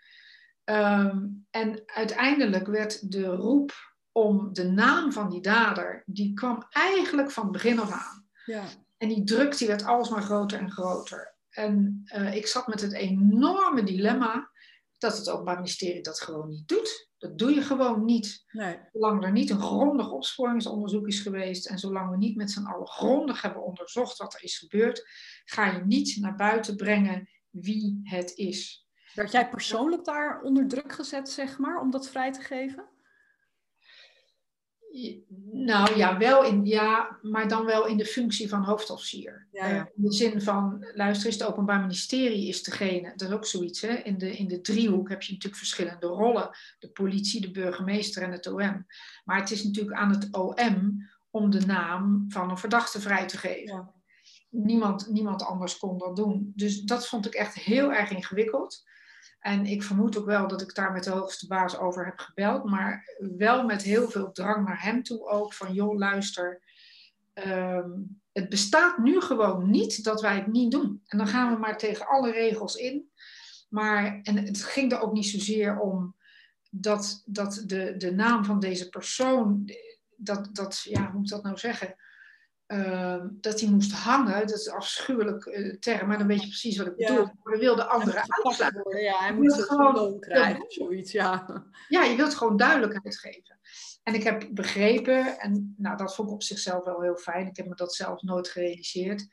Um, 0.66 1.46
en 1.50 1.84
uiteindelijk 1.86 2.68
werd 2.68 3.12
de 3.12 3.26
roep 3.26 3.74
om 4.12 4.54
de 4.54 4.64
naam 4.64 5.12
van 5.12 5.30
die 5.30 5.42
dader, 5.42 6.04
die 6.06 6.34
kwam 6.34 6.66
eigenlijk 6.70 7.32
van 7.32 7.52
begin 7.52 7.80
af 7.80 7.92
aan. 7.92 8.28
Ja. 8.46 8.64
En 8.98 9.08
die 9.08 9.24
druk 9.24 9.58
die 9.58 9.68
werd 9.68 9.86
alsmaar 9.86 10.22
groter 10.22 10.60
en 10.60 10.72
groter. 10.72 11.36
En 11.50 12.04
uh, 12.16 12.36
ik 12.36 12.48
zat 12.48 12.68
met 12.68 12.82
het 12.82 12.94
enorme 12.94 13.84
dilemma 13.84 14.52
dat 14.98 15.18
het 15.18 15.30
Openbaar 15.30 15.56
Ministerie 15.56 16.02
dat 16.02 16.22
gewoon 16.22 16.50
niet 16.50 16.68
doet. 16.68 17.12
Dat 17.24 17.38
doe 17.38 17.54
je 17.54 17.62
gewoon 17.62 18.06
niet. 18.06 18.46
Nee. 18.52 18.80
Zolang 18.92 19.24
er 19.24 19.32
niet 19.32 19.50
een 19.50 19.62
grondig 19.62 20.12
opsporingsonderzoek 20.12 21.08
is 21.08 21.20
geweest 21.20 21.66
en 21.66 21.80
zolang 21.80 22.10
we 22.10 22.18
niet 22.18 22.36
met 22.36 22.52
z'n 22.52 22.66
allen 22.66 22.88
grondig 22.88 23.42
hebben 23.42 23.64
onderzocht 23.64 24.18
wat 24.18 24.34
er 24.34 24.44
is 24.44 24.58
gebeurd, 24.58 25.08
ga 25.46 25.72
je 25.72 25.86
niet 25.86 26.18
naar 26.20 26.36
buiten 26.36 26.76
brengen 26.76 27.30
wie 27.50 28.00
het 28.04 28.36
is. 28.36 28.88
Werd 29.14 29.32
jij 29.32 29.50
persoonlijk 29.50 30.06
daar 30.06 30.42
onder 30.42 30.68
druk 30.68 30.94
gezet, 30.94 31.30
zeg 31.30 31.58
maar, 31.58 31.80
om 31.80 31.92
dat 31.92 32.10
vrij 32.10 32.32
te 32.32 32.42
geven? 32.42 32.90
Nou 35.52 35.98
ja, 35.98 36.18
wel 36.18 36.44
in, 36.44 36.66
ja, 36.66 37.18
maar 37.22 37.48
dan 37.48 37.66
wel 37.66 37.86
in 37.88 37.98
de 37.98 38.06
functie 38.06 38.50
van 38.50 38.64
hoofdofficier. 38.64 39.48
Ja, 39.52 39.68
ja. 39.68 39.90
In 39.96 40.04
de 40.04 40.14
zin 40.14 40.42
van, 40.42 40.86
luister 40.94 41.26
eens, 41.26 41.40
het 41.40 41.48
Openbaar 41.48 41.80
Ministerie 41.80 42.48
is 42.48 42.64
degene, 42.64 43.14
dat 43.16 43.30
is 43.30 43.36
ook 43.36 43.46
zoiets. 43.46 43.82
Hè? 43.82 43.94
In, 43.94 44.18
de, 44.18 44.38
in 44.38 44.48
de 44.48 44.62
driehoek 44.62 45.10
heb 45.10 45.22
je 45.22 45.32
natuurlijk 45.32 45.62
verschillende 45.62 46.08
rollen. 46.08 46.50
De 46.80 46.90
politie, 46.90 47.42
de 47.42 47.52
burgemeester 47.52 48.24
en 48.24 48.32
het 48.32 48.48
OM. 48.48 48.86
Maar 49.24 49.40
het 49.40 49.52
is 49.52 49.64
natuurlijk 49.64 49.98
aan 49.98 50.10
het 50.10 50.28
OM 50.32 51.10
om 51.30 51.50
de 51.50 51.66
naam 51.66 52.26
van 52.28 52.50
een 52.50 52.58
verdachte 52.58 53.02
vrij 53.02 53.28
te 53.28 53.38
geven. 53.38 53.76
Ja. 53.76 53.94
Niemand, 54.50 55.10
niemand 55.10 55.44
anders 55.44 55.78
kon 55.78 55.98
dat 55.98 56.16
doen. 56.16 56.52
Dus 56.56 56.82
dat 56.82 57.08
vond 57.08 57.26
ik 57.26 57.34
echt 57.34 57.56
heel 57.56 57.94
erg 57.94 58.12
ingewikkeld. 58.12 58.84
En 59.44 59.66
ik 59.66 59.84
vermoed 59.84 60.18
ook 60.18 60.26
wel 60.26 60.48
dat 60.48 60.62
ik 60.62 60.76
daar 60.76 60.92
met 60.92 61.04
de 61.04 61.10
hoogste 61.10 61.48
baas 61.48 61.78
over 61.78 62.06
heb 62.06 62.20
gebeld, 62.20 62.64
maar 62.64 63.16
wel 63.18 63.66
met 63.66 63.82
heel 63.82 64.10
veel 64.10 64.32
drang 64.32 64.66
naar 64.66 64.84
hem 64.84 65.04
toe 65.04 65.28
ook. 65.28 65.54
Van 65.54 65.74
joh, 65.74 65.98
luister, 65.98 66.62
um, 67.34 68.22
het 68.32 68.50
bestaat 68.50 68.98
nu 68.98 69.22
gewoon 69.22 69.70
niet 69.70 70.04
dat 70.04 70.22
wij 70.22 70.36
het 70.36 70.48
niet 70.48 70.72
doen. 70.72 71.02
En 71.06 71.18
dan 71.18 71.28
gaan 71.28 71.54
we 71.54 71.60
maar 71.60 71.78
tegen 71.78 72.08
alle 72.08 72.32
regels 72.32 72.76
in. 72.76 73.10
Maar, 73.70 74.20
en 74.22 74.38
het 74.38 74.64
ging 74.64 74.92
er 74.92 75.02
ook 75.02 75.14
niet 75.14 75.26
zozeer 75.26 75.80
om 75.80 76.16
dat, 76.70 77.24
dat 77.26 77.64
de, 77.66 77.98
de 77.98 78.12
naam 78.12 78.46
van 78.46 78.60
deze 78.60 78.90
persoon, 78.90 79.70
dat, 80.16 80.50
dat, 80.52 80.82
ja, 80.84 81.06
hoe 81.06 81.14
moet 81.14 81.24
ik 81.24 81.30
dat 81.30 81.44
nou 81.44 81.58
zeggen? 81.58 81.96
Uh, 82.68 83.24
dat 83.32 83.60
hij 83.60 83.70
moest 83.70 83.92
hangen, 83.92 84.40
dat 84.40 84.58
is 84.58 84.66
een 84.66 84.74
afschuwelijk 84.74 85.46
uh, 85.46 85.76
term, 85.80 86.08
maar 86.08 86.18
dan 86.18 86.28
weet 86.28 86.42
je 86.42 86.48
precies 86.48 86.78
wat 86.78 86.88
ik 86.88 86.96
bedoel. 86.96 87.30
We 87.44 87.58
wilden 87.58 87.90
anderen 87.90 88.24
uitsluiten. 88.28 89.02
Ja, 89.02 89.18
hij 89.18 89.34
moet 89.34 89.54
gewoon 89.54 90.20
krijgen, 90.20 90.66
zoiets, 90.68 91.12
ja. 91.12 91.64
Ja, 91.88 92.04
je 92.04 92.16
wilt 92.16 92.36
gewoon 92.36 92.58
duidelijkheid 92.58 93.20
geven. 93.20 93.60
En 94.04 94.14
ik 94.14 94.24
heb 94.24 94.48
begrepen, 94.52 95.40
en 95.40 95.76
nou, 95.78 95.98
dat 95.98 96.16
vond 96.16 96.28
ik 96.28 96.34
op 96.34 96.44
zichzelf 96.44 96.86
wel 96.86 97.02
heel 97.02 97.18
fijn, 97.18 97.48
ik 97.48 97.58
heb 97.58 97.68
me 97.68 97.76
dat 97.76 97.94
zelf 97.94 98.22
nooit 98.22 98.48
gerealiseerd, 98.48 99.28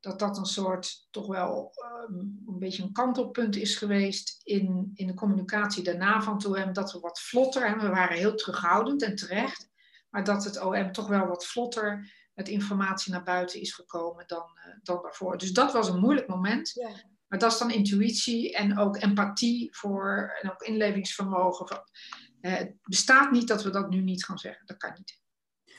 dat 0.00 0.18
dat 0.18 0.38
een 0.38 0.44
soort, 0.44 1.06
toch 1.10 1.26
wel 1.26 1.72
um, 2.08 2.42
een 2.46 2.58
beetje 2.58 2.82
een 2.82 2.92
kantelpunt 2.92 3.56
is 3.56 3.76
geweest 3.76 4.40
in, 4.42 4.90
in 4.94 5.06
de 5.06 5.14
communicatie 5.14 5.84
daarna 5.84 6.22
van 6.22 6.38
TOM, 6.38 6.72
dat 6.72 6.92
we 6.92 6.98
wat 6.98 7.20
vlotter, 7.20 7.64
en 7.64 7.78
we 7.78 7.88
waren 7.88 8.16
heel 8.16 8.34
terughoudend 8.34 9.02
en 9.02 9.16
terecht, 9.16 9.68
maar 10.10 10.24
dat 10.24 10.44
het 10.44 10.60
OM 10.60 10.92
toch 10.92 11.08
wel 11.08 11.26
wat 11.26 11.46
vlotter 11.46 12.24
met 12.36 12.48
informatie 12.48 13.12
naar 13.12 13.22
buiten 13.22 13.60
is 13.60 13.72
gekomen 13.72 14.26
dan, 14.26 14.58
uh, 14.66 14.74
dan 14.82 15.02
daarvoor. 15.02 15.38
Dus 15.38 15.52
dat 15.52 15.72
was 15.72 15.88
een 15.88 16.00
moeilijk 16.00 16.28
moment. 16.28 16.70
Ja. 16.74 16.90
Maar 17.26 17.38
dat 17.38 17.52
is 17.52 17.58
dan 17.58 17.70
intuïtie 17.70 18.54
en 18.54 18.78
ook 18.78 18.96
empathie 18.96 19.76
voor 19.76 20.36
en 20.42 20.50
ook 20.50 20.62
inlevingsvermogen. 20.62 21.82
Uh, 22.40 22.54
het 22.54 22.74
bestaat 22.82 23.30
niet 23.30 23.48
dat 23.48 23.62
we 23.62 23.70
dat 23.70 23.90
nu 23.90 24.00
niet 24.00 24.24
gaan 24.24 24.38
zeggen. 24.38 24.66
Dat 24.66 24.76
kan 24.76 24.92
niet. 24.96 25.20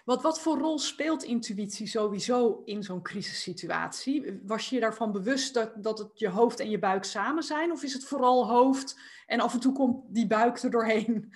Wat, 0.05 0.21
wat 0.21 0.39
voor 0.39 0.57
rol 0.57 0.79
speelt 0.79 1.23
intuïtie 1.23 1.87
sowieso 1.87 2.61
in 2.65 2.83
zo'n 2.83 3.01
crisissituatie? 3.01 4.39
Was 4.43 4.69
je 4.69 4.75
je 4.75 4.81
daarvan 4.81 5.11
bewust 5.11 5.53
dat, 5.53 5.83
dat 5.83 5.99
het 5.99 6.19
je 6.19 6.29
hoofd 6.29 6.59
en 6.59 6.69
je 6.69 6.79
buik 6.79 7.03
samen 7.03 7.43
zijn? 7.43 7.71
Of 7.71 7.83
is 7.83 7.93
het 7.93 8.05
vooral 8.05 8.47
hoofd 8.49 8.99
en 9.25 9.39
af 9.39 9.53
en 9.53 9.59
toe 9.59 9.73
komt 9.73 10.03
die 10.13 10.27
buik 10.27 10.57
er 10.57 10.71
doorheen? 10.71 11.33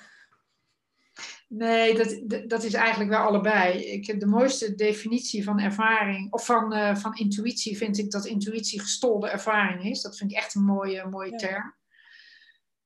Nee, 1.53 1.95
dat, 1.95 2.49
dat 2.49 2.63
is 2.63 2.73
eigenlijk 2.73 3.09
wel 3.09 3.19
allebei. 3.19 3.83
Ik, 3.83 4.19
de 4.19 4.25
mooiste 4.25 4.75
definitie 4.75 5.43
van 5.43 5.59
ervaring, 5.59 6.33
of 6.33 6.45
van, 6.45 6.73
uh, 6.73 6.95
van 6.95 7.15
intuïtie, 7.15 7.77
vind 7.77 7.97
ik 7.97 8.11
dat 8.11 8.25
intuïtie 8.25 8.79
gestolde 8.79 9.29
ervaring 9.29 9.83
is. 9.83 10.01
Dat 10.01 10.17
vind 10.17 10.31
ik 10.31 10.37
echt 10.37 10.55
een 10.55 10.63
mooie, 10.63 11.07
mooie 11.07 11.35
term. 11.35 11.75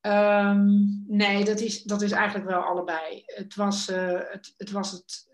Um, 0.01 1.04
nee, 1.08 1.45
dat 1.45 1.60
is, 1.60 1.84
dat 1.84 2.01
is 2.01 2.12
eigenlijk 2.12 2.45
wel 2.45 2.62
allebei. 2.62 3.23
Het 3.25 3.56
was, 3.56 3.89
uh, 3.89 4.19
het, 4.32 4.54
het, 4.58 4.71
was 4.71 4.91
het, 4.91 5.28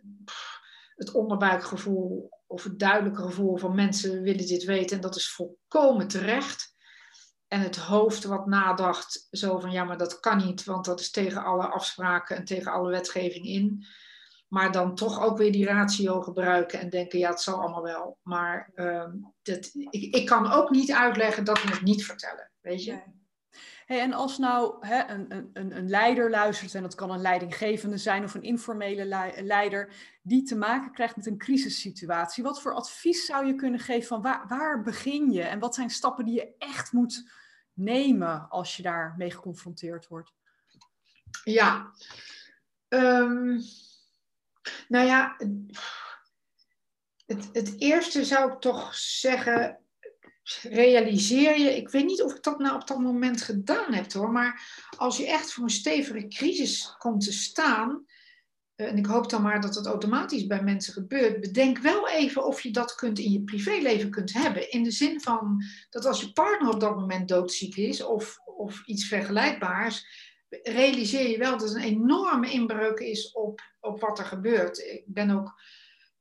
het 0.95 1.11
onderbuikgevoel 1.11 2.29
of 2.47 2.63
het 2.63 2.79
duidelijke 2.79 3.21
gevoel 3.21 3.57
van 3.57 3.75
mensen 3.75 4.21
willen 4.21 4.47
dit 4.47 4.63
weten 4.63 4.95
en 4.95 5.01
dat 5.01 5.15
is 5.15 5.31
volkomen 5.31 6.07
terecht. 6.07 6.70
En 7.51 7.61
het 7.61 7.75
hoofd 7.75 8.23
wat 8.23 8.45
nadacht, 8.45 9.27
zo 9.31 9.59
van 9.59 9.71
ja, 9.71 9.83
maar 9.83 9.97
dat 9.97 10.19
kan 10.19 10.37
niet, 10.37 10.63
want 10.63 10.85
dat 10.85 10.99
is 10.99 11.11
tegen 11.11 11.43
alle 11.43 11.67
afspraken 11.67 12.35
en 12.35 12.45
tegen 12.45 12.71
alle 12.71 12.89
wetgeving 12.89 13.45
in. 13.45 13.85
Maar 14.47 14.71
dan 14.71 14.95
toch 14.95 15.23
ook 15.23 15.37
weer 15.37 15.51
die 15.51 15.65
ratio 15.65 16.21
gebruiken 16.21 16.79
en 16.79 16.89
denken, 16.89 17.19
ja, 17.19 17.29
het 17.29 17.41
zal 17.41 17.59
allemaal 17.59 17.83
wel. 17.83 18.17
Maar 18.21 18.71
uh, 18.75 19.05
dat, 19.41 19.69
ik, 19.73 20.15
ik 20.15 20.25
kan 20.25 20.51
ook 20.51 20.69
niet 20.69 20.91
uitleggen 20.91 21.43
dat 21.43 21.63
we 21.63 21.69
het 21.69 21.81
niet 21.81 22.05
vertellen, 22.05 22.51
weet 22.61 22.83
je. 22.83 23.01
Hey, 23.85 23.99
en 23.99 24.13
als 24.13 24.37
nou 24.37 24.87
hè, 24.87 25.07
een, 25.07 25.49
een, 25.53 25.77
een 25.77 25.89
leider 25.89 26.29
luistert, 26.29 26.75
en 26.75 26.81
dat 26.81 26.95
kan 26.95 27.11
een 27.11 27.21
leidinggevende 27.21 27.97
zijn 27.97 28.23
of 28.23 28.33
een 28.33 28.43
informele 28.43 29.05
leider, 29.43 29.93
die 30.21 30.43
te 30.43 30.55
maken 30.55 30.91
krijgt 30.91 31.15
met 31.15 31.25
een 31.25 31.37
crisissituatie, 31.37 32.43
wat 32.43 32.61
voor 32.61 32.75
advies 32.75 33.25
zou 33.25 33.45
je 33.45 33.55
kunnen 33.55 33.79
geven 33.79 34.07
van 34.07 34.21
waar, 34.21 34.45
waar 34.47 34.81
begin 34.81 35.31
je 35.31 35.41
en 35.41 35.59
wat 35.59 35.75
zijn 35.75 35.89
stappen 35.89 36.25
die 36.25 36.35
je 36.35 36.55
echt 36.57 36.91
moet 36.91 37.39
nemen 37.73 38.49
als 38.49 38.77
je 38.77 38.84
daarmee 38.84 39.31
geconfronteerd 39.31 40.07
wordt? 40.07 40.34
Ja, 41.43 41.91
um, 42.88 43.62
nou 44.88 45.05
ja, 45.05 45.38
het, 47.25 47.49
het 47.53 47.79
eerste 47.79 48.25
zou 48.25 48.51
ik 48.51 48.60
toch 48.60 48.95
zeggen, 48.95 49.79
realiseer 50.62 51.60
je, 51.60 51.75
ik 51.75 51.89
weet 51.89 52.05
niet 52.05 52.21
of 52.21 52.36
ik 52.36 52.43
dat 52.43 52.60
nou 52.60 52.75
op 52.75 52.88
dat 52.88 52.99
moment 52.99 53.41
gedaan 53.41 53.93
heb 53.93 54.12
hoor, 54.12 54.31
maar 54.31 54.86
als 54.97 55.17
je 55.17 55.27
echt 55.27 55.53
voor 55.53 55.63
een 55.63 55.69
stevige 55.69 56.27
crisis 56.27 56.95
komt 56.97 57.23
te 57.23 57.34
staan, 57.34 58.05
en 58.87 58.97
ik 58.97 59.05
hoop 59.05 59.29
dan 59.29 59.41
maar 59.41 59.61
dat 59.61 59.75
het 59.75 59.85
automatisch 59.85 60.47
bij 60.47 60.63
mensen 60.63 60.93
gebeurt, 60.93 61.41
bedenk 61.41 61.77
wel 61.77 62.09
even 62.09 62.45
of 62.45 62.61
je 62.61 62.71
dat 62.71 62.95
kunt 62.95 63.19
in 63.19 63.31
je 63.31 63.43
privéleven 63.43 64.09
kunt 64.09 64.33
hebben. 64.33 64.71
In 64.71 64.83
de 64.83 64.91
zin 64.91 65.21
van 65.21 65.63
dat 65.89 66.05
als 66.05 66.21
je 66.21 66.31
partner 66.31 66.73
op 66.73 66.79
dat 66.79 66.95
moment 66.95 67.27
doodziek 67.27 67.75
is 67.75 68.03
of, 68.03 68.37
of 68.45 68.85
iets 68.85 69.07
vergelijkbaars, 69.07 70.05
realiseer 70.63 71.29
je 71.29 71.37
wel 71.37 71.57
dat 71.57 71.67
het 71.69 71.77
een 71.77 71.83
enorme 71.83 72.51
inbreuk 72.51 72.99
is 72.99 73.31
op, 73.31 73.61
op 73.79 74.01
wat 74.01 74.19
er 74.19 74.25
gebeurt. 74.25 74.77
Ik 74.77 75.03
ben 75.05 75.29
ook 75.29 75.61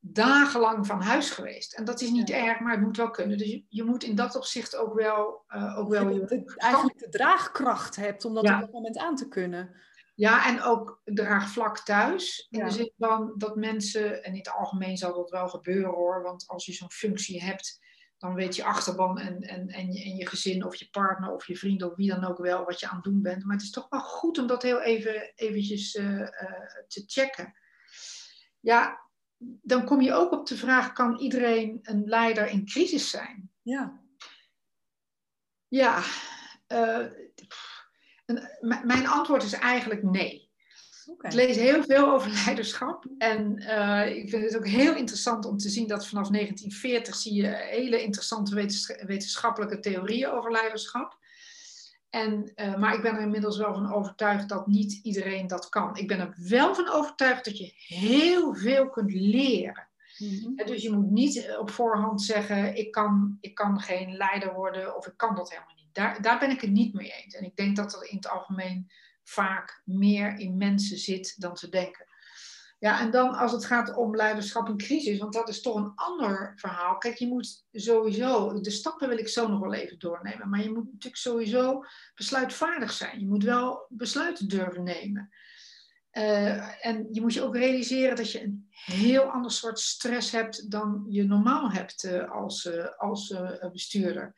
dagenlang 0.00 0.86
van 0.86 1.00
huis 1.00 1.30
geweest. 1.30 1.72
En 1.72 1.84
dat 1.84 2.00
is 2.00 2.10
niet 2.10 2.30
erg, 2.30 2.60
maar 2.60 2.72
het 2.72 2.80
moet 2.80 2.96
wel 2.96 3.10
kunnen. 3.10 3.38
Dus 3.38 3.50
je, 3.50 3.64
je 3.68 3.84
moet 3.84 4.02
in 4.02 4.14
dat 4.14 4.36
opzicht 4.36 4.76
ook 4.76 4.94
wel... 4.94 5.44
Uh, 5.48 5.78
ook 5.78 5.88
wel 5.88 6.08
je, 6.08 6.54
eigenlijk 6.56 6.98
de 6.98 7.08
draagkracht 7.08 7.96
hebt 7.96 8.24
om 8.24 8.34
dat 8.34 8.42
op 8.42 8.60
dat 8.60 8.72
moment 8.72 8.98
aan 8.98 9.16
te 9.16 9.28
kunnen. 9.28 9.74
Ja, 10.20 10.46
en 10.46 10.62
ook 10.62 11.00
draagvlak 11.04 11.78
thuis. 11.78 12.46
In 12.50 12.64
de 12.64 12.70
zin 12.70 12.92
van 12.98 13.34
dat 13.36 13.56
mensen, 13.56 14.24
en 14.24 14.32
in 14.32 14.38
het 14.38 14.50
algemeen 14.50 14.96
zal 14.96 15.14
dat 15.14 15.30
wel 15.30 15.48
gebeuren 15.48 15.90
hoor, 15.90 16.22
want 16.22 16.44
als 16.46 16.66
je 16.66 16.72
zo'n 16.72 16.90
functie 16.90 17.42
hebt, 17.42 17.80
dan 18.18 18.34
weet 18.34 18.56
je 18.56 18.64
achterban 18.64 19.18
en, 19.18 19.40
en, 19.40 19.68
en, 19.68 19.92
je, 19.92 20.02
en 20.02 20.16
je 20.16 20.26
gezin 20.26 20.64
of 20.64 20.74
je 20.74 20.88
partner 20.90 21.32
of 21.32 21.46
je 21.46 21.56
vriend 21.56 21.82
of 21.82 21.94
wie 21.96 22.08
dan 22.08 22.24
ook 22.24 22.38
wel 22.38 22.64
wat 22.64 22.80
je 22.80 22.88
aan 22.88 22.94
het 22.94 23.04
doen 23.04 23.22
bent. 23.22 23.44
Maar 23.44 23.56
het 23.56 23.64
is 23.64 23.70
toch 23.70 23.88
wel 23.88 24.00
goed 24.00 24.38
om 24.38 24.46
dat 24.46 24.62
heel 24.62 24.80
even 24.80 25.32
eventjes 25.34 25.94
uh, 25.94 26.18
uh, 26.18 26.26
te 26.88 27.02
checken. 27.06 27.54
Ja, 28.60 29.00
dan 29.62 29.84
kom 29.84 30.00
je 30.00 30.12
ook 30.12 30.32
op 30.32 30.46
de 30.46 30.56
vraag: 30.56 30.92
kan 30.92 31.18
iedereen 31.18 31.78
een 31.82 32.04
leider 32.04 32.46
in 32.46 32.66
crisis 32.66 33.10
zijn? 33.10 33.50
Ja. 33.62 34.00
Ja. 35.68 36.02
Uh, 36.68 37.06
mijn 38.82 39.06
antwoord 39.06 39.42
is 39.42 39.52
eigenlijk 39.52 40.02
nee. 40.02 40.48
Okay. 41.06 41.30
Ik 41.30 41.36
lees 41.36 41.56
heel 41.56 41.84
veel 41.84 42.12
over 42.12 42.30
leiderschap. 42.44 43.04
En 43.18 43.62
uh, 43.62 44.16
ik 44.16 44.28
vind 44.28 44.44
het 44.44 44.56
ook 44.56 44.66
heel 44.66 44.94
interessant 44.94 45.44
om 45.44 45.56
te 45.56 45.68
zien 45.68 45.86
dat 45.88 46.06
vanaf 46.06 46.28
1940 46.28 47.14
zie 47.14 47.34
je 47.34 47.46
hele 47.46 48.02
interessante 48.02 48.54
wetenschappelijke 49.06 49.80
theorieën 49.80 50.30
over 50.30 50.50
leiderschap. 50.50 51.18
En, 52.10 52.52
uh, 52.56 52.76
maar 52.76 52.94
ik 52.94 53.02
ben 53.02 53.14
er 53.14 53.20
inmiddels 53.20 53.58
wel 53.58 53.74
van 53.74 53.92
overtuigd 53.92 54.48
dat 54.48 54.66
niet 54.66 55.00
iedereen 55.02 55.46
dat 55.46 55.68
kan. 55.68 55.96
Ik 55.96 56.08
ben 56.08 56.20
er 56.20 56.34
wel 56.48 56.74
van 56.74 56.90
overtuigd 56.90 57.44
dat 57.44 57.58
je 57.58 57.72
heel 57.76 58.54
veel 58.54 58.90
kunt 58.90 59.12
leren. 59.12 59.88
Mm-hmm. 60.18 60.56
dus 60.56 60.82
je 60.82 60.92
moet 60.92 61.10
niet 61.10 61.46
eh, 61.46 61.58
op 61.58 61.70
voorhand 61.70 62.22
zeggen: 62.22 62.76
ik 62.76 62.92
kan, 62.92 63.38
ik 63.40 63.54
kan 63.54 63.80
geen 63.80 64.16
leider 64.16 64.54
worden 64.54 64.96
of 64.96 65.06
ik 65.06 65.16
kan 65.16 65.34
dat 65.34 65.50
helemaal 65.50 65.74
niet. 65.74 65.79
Daar, 65.92 66.22
daar 66.22 66.38
ben 66.38 66.50
ik 66.50 66.60
het 66.60 66.70
niet 66.70 66.94
mee 66.94 67.12
eens. 67.12 67.34
En 67.34 67.44
ik 67.44 67.56
denk 67.56 67.76
dat 67.76 67.94
er 67.94 68.08
in 68.08 68.16
het 68.16 68.28
algemeen 68.28 68.90
vaak 69.22 69.82
meer 69.84 70.38
in 70.38 70.56
mensen 70.56 70.98
zit 70.98 71.40
dan 71.40 71.54
te 71.54 71.68
denken. 71.68 72.08
Ja, 72.78 73.00
en 73.00 73.10
dan 73.10 73.34
als 73.34 73.52
het 73.52 73.64
gaat 73.64 73.96
om 73.96 74.16
leiderschap 74.16 74.68
in 74.68 74.76
crisis, 74.76 75.18
want 75.18 75.32
dat 75.32 75.48
is 75.48 75.60
toch 75.60 75.76
een 75.76 75.92
ander 75.94 76.52
verhaal. 76.56 76.98
Kijk, 76.98 77.16
je 77.16 77.26
moet 77.26 77.64
sowieso, 77.72 78.60
de 78.60 78.70
stappen 78.70 79.08
wil 79.08 79.18
ik 79.18 79.28
zo 79.28 79.48
nog 79.48 79.60
wel 79.60 79.74
even 79.74 79.98
doornemen, 79.98 80.48
maar 80.48 80.62
je 80.62 80.72
moet 80.72 80.84
natuurlijk 80.84 81.16
sowieso 81.16 81.84
besluitvaardig 82.14 82.92
zijn. 82.92 83.20
Je 83.20 83.26
moet 83.26 83.44
wel 83.44 83.86
besluiten 83.88 84.48
durven 84.48 84.82
nemen. 84.82 85.30
Uh, 86.12 86.86
en 86.86 87.06
je 87.10 87.20
moet 87.20 87.34
je 87.34 87.42
ook 87.42 87.56
realiseren 87.56 88.16
dat 88.16 88.32
je 88.32 88.42
een 88.42 88.68
heel 88.70 89.22
ander 89.22 89.50
soort 89.50 89.78
stress 89.78 90.30
hebt 90.30 90.70
dan 90.70 91.06
je 91.08 91.24
normaal 91.24 91.70
hebt 91.70 92.04
uh, 92.04 92.30
als, 92.30 92.64
uh, 92.64 92.98
als 92.98 93.34
bestuurder 93.72 94.34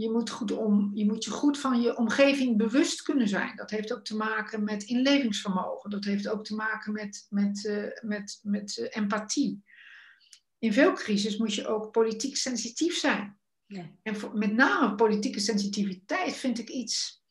je 0.00 0.10
moet, 0.10 0.30
goed 0.30 0.52
om, 0.52 0.90
je 0.94 1.06
moet 1.06 1.24
je 1.24 1.30
goed 1.30 1.58
van 1.58 1.80
je 1.80 1.96
omgeving 1.96 2.56
bewust 2.56 3.02
kunnen 3.02 3.28
zijn. 3.28 3.56
Dat 3.56 3.70
heeft 3.70 3.92
ook 3.92 4.04
te 4.04 4.16
maken 4.16 4.64
met 4.64 4.82
inlevingsvermogen. 4.82 5.90
Dat 5.90 6.04
heeft 6.04 6.28
ook 6.28 6.44
te 6.44 6.54
maken 6.54 6.92
met, 6.92 7.26
met, 7.30 7.64
uh, 7.64 7.84
met, 8.00 8.40
met 8.42 8.76
uh, 8.76 8.86
empathie. 8.90 9.64
In 10.58 10.72
veel 10.72 10.92
crisis 10.92 11.36
moet 11.36 11.54
je 11.54 11.66
ook 11.66 11.92
politiek 11.92 12.36
sensitief 12.36 12.96
zijn. 12.96 13.38
Ja. 13.66 13.90
En 14.02 14.16
voor, 14.16 14.38
met 14.38 14.52
name 14.52 14.94
politieke 14.94 15.40
sensitiviteit 15.40 16.36
vind 16.36 16.58
ik 16.58 16.68
iets 16.68 17.22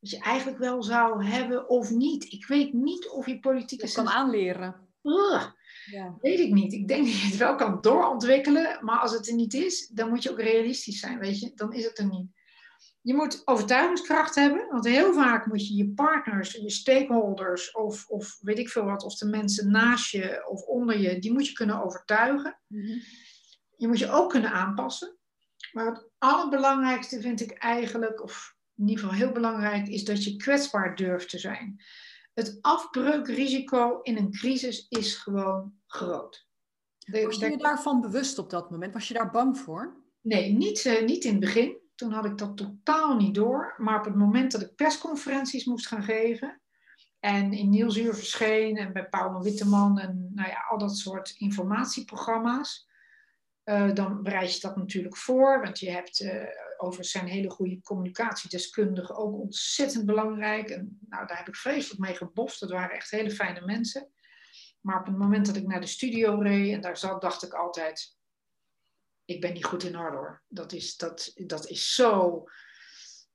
wat 0.00 0.10
je 0.10 0.18
eigenlijk 0.18 0.58
wel 0.58 0.82
zou 0.82 1.24
hebben 1.24 1.68
of 1.68 1.90
niet. 1.90 2.32
Ik 2.32 2.46
weet 2.46 2.72
niet 2.72 3.08
of 3.08 3.26
je 3.26 3.40
politieke... 3.40 3.86
Je 3.86 3.92
kan 3.92 4.08
aanleren. 4.08 4.88
Ja. 5.84 6.16
Weet 6.20 6.38
ik 6.38 6.52
niet. 6.52 6.72
Ik 6.72 6.88
denk 6.88 7.04
dat 7.06 7.20
je 7.20 7.26
het 7.26 7.36
wel 7.36 7.54
kan 7.54 7.80
doorontwikkelen, 7.80 8.84
maar 8.84 8.98
als 8.98 9.12
het 9.12 9.28
er 9.28 9.34
niet 9.34 9.54
is, 9.54 9.86
dan 9.86 10.08
moet 10.08 10.22
je 10.22 10.30
ook 10.30 10.40
realistisch 10.40 11.00
zijn, 11.00 11.18
weet 11.18 11.40
je. 11.40 11.52
Dan 11.54 11.72
is 11.72 11.84
het 11.84 11.98
er 11.98 12.06
niet. 12.06 12.26
Je 13.02 13.14
moet 13.14 13.42
overtuigingskracht 13.44 14.34
hebben, 14.34 14.68
want 14.70 14.84
heel 14.84 15.12
vaak 15.12 15.46
moet 15.46 15.68
je 15.68 15.74
je 15.74 15.88
partners, 15.88 16.52
je 16.52 16.70
stakeholders 16.70 17.72
of, 17.72 18.06
of 18.06 18.38
weet 18.40 18.58
ik 18.58 18.68
veel 18.68 18.84
wat, 18.84 19.02
of 19.02 19.14
de 19.14 19.26
mensen 19.26 19.70
naast 19.70 20.10
je 20.10 20.48
of 20.48 20.62
onder 20.62 20.98
je, 20.98 21.18
die 21.18 21.32
moet 21.32 21.46
je 21.46 21.52
kunnen 21.52 21.84
overtuigen. 21.84 22.60
Mhm. 22.66 22.98
Je 23.76 23.88
moet 23.88 23.98
je 23.98 24.10
ook 24.10 24.30
kunnen 24.30 24.50
aanpassen. 24.50 25.16
Maar 25.72 25.86
het 25.86 26.08
allerbelangrijkste 26.18 27.20
vind 27.20 27.40
ik 27.40 27.50
eigenlijk, 27.50 28.22
of 28.22 28.54
in 28.76 28.88
ieder 28.88 29.04
geval 29.04 29.18
heel 29.18 29.32
belangrijk, 29.32 29.88
is 29.88 30.04
dat 30.04 30.24
je 30.24 30.36
kwetsbaar 30.36 30.96
durft 30.96 31.28
te 31.30 31.38
zijn. 31.38 31.82
Het 32.40 32.58
afbreukrisico 32.60 34.00
in 34.02 34.16
een 34.16 34.30
crisis 34.30 34.86
is 34.88 35.14
gewoon 35.14 35.72
groot. 35.86 36.48
Was 37.06 37.36
je 37.36 37.50
je 37.50 37.56
daarvan 37.56 38.00
bewust 38.00 38.38
op 38.38 38.50
dat 38.50 38.70
moment? 38.70 38.92
Was 38.92 39.08
je 39.08 39.14
daar 39.14 39.30
bang 39.30 39.58
voor? 39.58 39.96
Nee, 40.20 40.52
niet, 40.52 40.84
uh, 40.84 41.04
niet 41.04 41.24
in 41.24 41.30
het 41.30 41.40
begin. 41.40 41.78
Toen 41.94 42.12
had 42.12 42.24
ik 42.24 42.38
dat 42.38 42.56
totaal 42.56 43.16
niet 43.16 43.34
door. 43.34 43.74
Maar 43.76 43.98
op 43.98 44.04
het 44.04 44.14
moment 44.14 44.52
dat 44.52 44.60
ik 44.60 44.74
persconferenties 44.74 45.64
moest 45.64 45.86
gaan 45.86 46.02
geven. 46.02 46.60
En 47.18 47.52
in 47.52 47.70
Nieuwsuur 47.70 48.14
verscheen 48.14 48.76
en 48.76 48.92
bij 48.92 49.08
Paul 49.08 49.42
Witteman 49.42 49.98
en 49.98 50.30
nou 50.34 50.48
ja, 50.48 50.64
al 50.68 50.78
dat 50.78 50.96
soort 50.96 51.34
informatieprogramma's. 51.38 52.88
Uh, 53.64 53.94
dan 53.94 54.22
bereid 54.22 54.54
je 54.54 54.60
dat 54.60 54.76
natuurlijk 54.76 55.16
voor, 55.16 55.60
want 55.62 55.78
je 55.78 55.90
hebt 55.90 56.20
uh, 56.20 56.44
overigens 56.80 57.10
zijn 57.10 57.26
hele 57.26 57.50
goede 57.50 57.80
communicatiedeskundigen 57.80 59.16
ook 59.16 59.34
ontzettend 59.34 60.06
belangrijk. 60.06 60.68
En 60.68 60.98
nou, 61.08 61.26
daar 61.26 61.36
heb 61.36 61.48
ik 61.48 61.56
vreselijk 61.56 62.00
mee 62.00 62.14
geboft. 62.14 62.60
Dat 62.60 62.70
waren 62.70 62.96
echt 62.96 63.10
hele 63.10 63.30
fijne 63.30 63.60
mensen. 63.60 64.10
Maar 64.80 65.00
op 65.00 65.06
het 65.06 65.16
moment 65.16 65.46
dat 65.46 65.56
ik 65.56 65.66
naar 65.66 65.80
de 65.80 65.86
studio 65.86 66.40
reed 66.40 66.72
en 66.72 66.80
daar 66.80 66.96
zat, 66.96 67.20
dacht 67.20 67.42
ik 67.42 67.52
altijd, 67.52 68.16
ik 69.24 69.40
ben 69.40 69.52
niet 69.52 69.64
goed 69.64 69.82
in 69.82 69.98
orde 69.98 70.16
hoor. 70.16 70.42
Dat 70.48 70.72
is, 70.72 70.96
dat, 70.96 71.32
dat 71.34 71.68
is 71.68 71.94
zo 71.94 72.44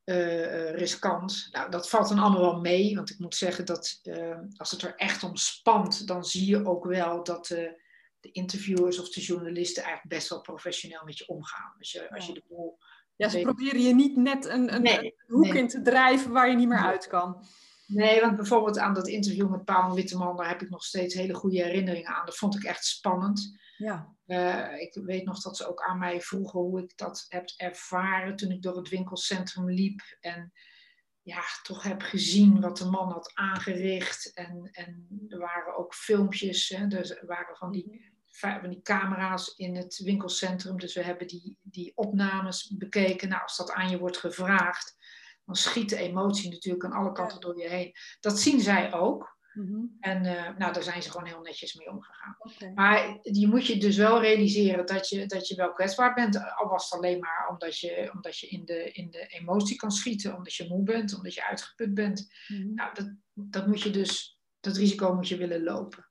uh, 0.05 0.71
riskant. 0.71 1.47
Nou, 1.51 1.71
dat 1.71 1.89
valt 1.89 2.09
dan 2.09 2.19
allemaal 2.19 2.41
wel 2.41 2.59
mee, 2.59 2.95
want 2.95 3.09
ik 3.09 3.19
moet 3.19 3.35
zeggen 3.35 3.65
dat 3.65 3.99
uh, 4.03 4.39
als 4.55 4.71
het 4.71 4.81
er 4.81 4.95
echt 4.95 5.23
om 5.23 5.35
spant, 5.35 6.07
dan 6.07 6.25
zie 6.25 6.45
je 6.45 6.65
ook 6.65 6.85
wel 6.85 7.23
dat 7.23 7.49
uh, 7.49 7.71
de 8.19 8.31
interviewers 8.31 8.99
of 8.99 9.09
de 9.09 9.21
journalisten 9.21 9.83
eigenlijk 9.83 10.15
best 10.15 10.29
wel 10.29 10.41
professioneel 10.41 11.03
met 11.03 11.17
je 11.17 11.27
omgaan. 11.27 11.75
Als 11.77 11.91
je, 11.91 12.11
als 12.11 12.25
je 12.25 12.33
de 12.33 12.43
boel 12.47 12.77
ja, 13.15 13.29
ze 13.29 13.39
proberen 13.39 13.81
je 13.81 13.95
niet 13.95 14.15
net 14.15 14.45
een, 14.45 14.73
een, 14.73 14.81
nee, 14.81 15.03
een 15.03 15.35
hoek 15.35 15.53
in 15.53 15.67
te 15.67 15.81
drijven 15.81 16.31
waar 16.31 16.49
je 16.49 16.55
niet 16.55 16.67
meer 16.67 16.85
uit 16.85 17.07
kan. 17.07 17.45
Nee, 17.87 18.21
want 18.21 18.35
bijvoorbeeld 18.35 18.77
aan 18.77 18.93
dat 18.93 19.07
interview 19.07 19.49
met 19.49 19.65
Paul 19.65 19.95
Witteman, 19.95 20.37
daar 20.37 20.47
heb 20.47 20.61
ik 20.61 20.69
nog 20.69 20.83
steeds 20.83 21.13
hele 21.13 21.33
goede 21.33 21.63
herinneringen 21.63 22.15
aan. 22.15 22.25
Dat 22.25 22.37
vond 22.37 22.55
ik 22.55 22.63
echt 22.63 22.85
spannend. 22.85 23.57
Ja. 23.77 24.15
Uh, 24.25 24.81
ik 24.81 24.93
weet 24.93 25.25
nog 25.25 25.41
dat 25.41 25.57
ze 25.57 25.69
ook 25.69 25.83
aan 25.83 25.97
mij 25.97 26.21
vroegen 26.21 26.59
hoe 26.59 26.81
ik 26.81 26.97
dat 26.97 27.25
heb 27.27 27.49
ervaren 27.55 28.35
toen 28.35 28.51
ik 28.51 28.61
door 28.61 28.77
het 28.77 28.89
winkelcentrum 28.89 29.69
liep. 29.69 30.01
En 30.19 30.51
ja, 31.21 31.41
toch 31.63 31.83
heb 31.83 32.01
gezien 32.01 32.61
wat 32.61 32.77
de 32.77 32.85
man 32.85 33.11
had 33.11 33.31
aangericht. 33.33 34.33
En, 34.33 34.69
en 34.71 35.07
er 35.27 35.39
waren 35.39 35.77
ook 35.77 35.93
filmpjes, 35.93 36.69
hè, 36.69 36.87
er 36.87 37.23
waren 37.25 37.55
van 37.55 37.71
die, 37.71 38.14
van 38.37 38.69
die 38.69 38.81
camera's 38.81 39.53
in 39.55 39.75
het 39.75 39.97
winkelcentrum. 39.97 40.79
Dus 40.79 40.93
we 40.93 41.03
hebben 41.03 41.27
die, 41.27 41.57
die 41.61 41.91
opnames 41.95 42.75
bekeken. 42.77 43.29
Nou, 43.29 43.41
als 43.41 43.57
dat 43.57 43.71
aan 43.71 43.89
je 43.89 43.97
wordt 43.97 44.17
gevraagd, 44.17 44.95
dan 45.45 45.55
schiet 45.55 45.89
de 45.89 45.97
emotie 45.97 46.51
natuurlijk 46.51 46.85
aan 46.85 46.91
alle 46.91 47.11
kanten 47.11 47.39
door 47.41 47.57
je 47.57 47.69
heen. 47.69 47.93
Dat 48.19 48.39
zien 48.39 48.59
zij 48.59 48.93
ook. 48.93 49.33
Mhm. 49.53 49.85
En 49.99 50.25
uh, 50.25 50.57
nou, 50.57 50.73
daar 50.73 50.83
zijn 50.83 51.03
ze 51.03 51.11
gewoon 51.11 51.27
heel 51.27 51.41
netjes 51.41 51.73
mee 51.73 51.89
omgegaan. 51.89 52.37
Maar 52.73 53.19
je 53.21 53.47
moet 53.47 53.67
je 53.67 53.77
dus 53.77 53.97
wel 53.97 54.21
realiseren 54.21 54.85
dat 54.85 55.09
je, 55.09 55.25
dat 55.25 55.47
je 55.47 55.55
wel 55.55 55.71
kwetsbaar 55.71 56.13
bent. 56.13 56.55
Al 56.55 56.67
was 56.67 56.89
het 56.89 56.99
alleen 56.99 57.19
maar 57.19 57.47
omdat 57.49 57.79
je, 57.79 58.11
omdat 58.13 58.39
je 58.39 58.47
in, 58.47 58.65
de, 58.65 58.91
in 58.91 59.11
de 59.11 59.27
emotie 59.27 59.75
kan 59.75 59.91
schieten, 59.91 60.35
omdat 60.35 60.55
je 60.55 60.67
moe 60.67 60.83
bent, 60.83 61.15
omdat 61.15 61.33
je 61.33 61.45
uitgeput 61.45 61.93
bent. 61.93 62.33
Mhm. 62.47 62.73
Nou, 62.73 62.93
dat, 62.93 63.13
dat 63.33 63.67
moet 63.67 63.81
je 63.81 63.89
dus, 63.89 64.39
dat 64.59 64.77
risico 64.77 65.15
moet 65.15 65.27
je 65.27 65.37
willen 65.37 65.63
lopen. 65.63 66.04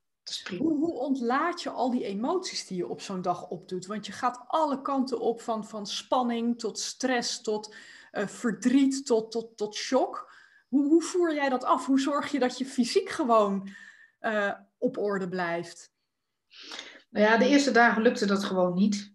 Hoe, 0.57 0.77
hoe, 0.77 0.93
ontlaat 0.93 1.61
je 1.61 1.69
al 1.69 1.91
die 1.91 2.03
emoties 2.03 2.67
die 2.67 2.77
je 2.77 2.87
op 2.87 3.01
zo'n 3.01 3.21
dag 3.21 3.47
opdoet? 3.47 3.85
Want 3.85 4.05
je 4.05 4.11
gaat 4.11 4.43
alle 4.47 4.81
kanten 4.81 5.19
op, 5.19 5.41
van, 5.41 5.65
van 5.65 5.87
spanning 5.87 6.59
tot 6.59 6.79
stress, 6.79 7.41
tot 7.41 7.75
uh, 8.11 8.27
verdriet, 8.27 9.05
tot, 9.05 9.31
tot, 9.31 9.57
tot 9.57 9.75
shock. 9.75 10.33
Hoe, 10.67 10.87
hoe 10.87 11.01
voer 11.01 11.33
jij 11.33 11.49
dat 11.49 11.63
af? 11.63 11.85
Hoe 11.85 11.99
zorg 11.99 12.31
je 12.31 12.39
dat 12.39 12.57
je 12.57 12.65
fysiek 12.65 13.09
gewoon 13.09 13.69
uh, 14.21 14.53
op 14.77 14.97
orde 14.97 15.29
blijft? 15.29 15.93
Nou 17.09 17.25
ja, 17.25 17.37
de 17.37 17.47
eerste 17.47 17.71
dagen 17.71 18.01
lukte 18.01 18.25
dat 18.25 18.43
gewoon 18.43 18.73
niet. 18.73 19.13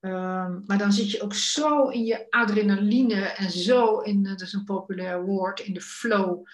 Um, 0.00 0.62
maar 0.66 0.78
dan 0.78 0.92
zit 0.92 1.10
je 1.10 1.22
ook 1.22 1.34
zo 1.34 1.88
in 1.88 2.04
je 2.04 2.26
adrenaline 2.30 3.20
en 3.20 3.50
zo 3.50 3.98
in, 3.98 4.22
dat 4.22 4.40
is 4.40 4.52
een 4.52 4.64
populair 4.64 5.24
woord, 5.24 5.60
in 5.60 5.74
de 5.74 5.80
flow, 5.80 6.46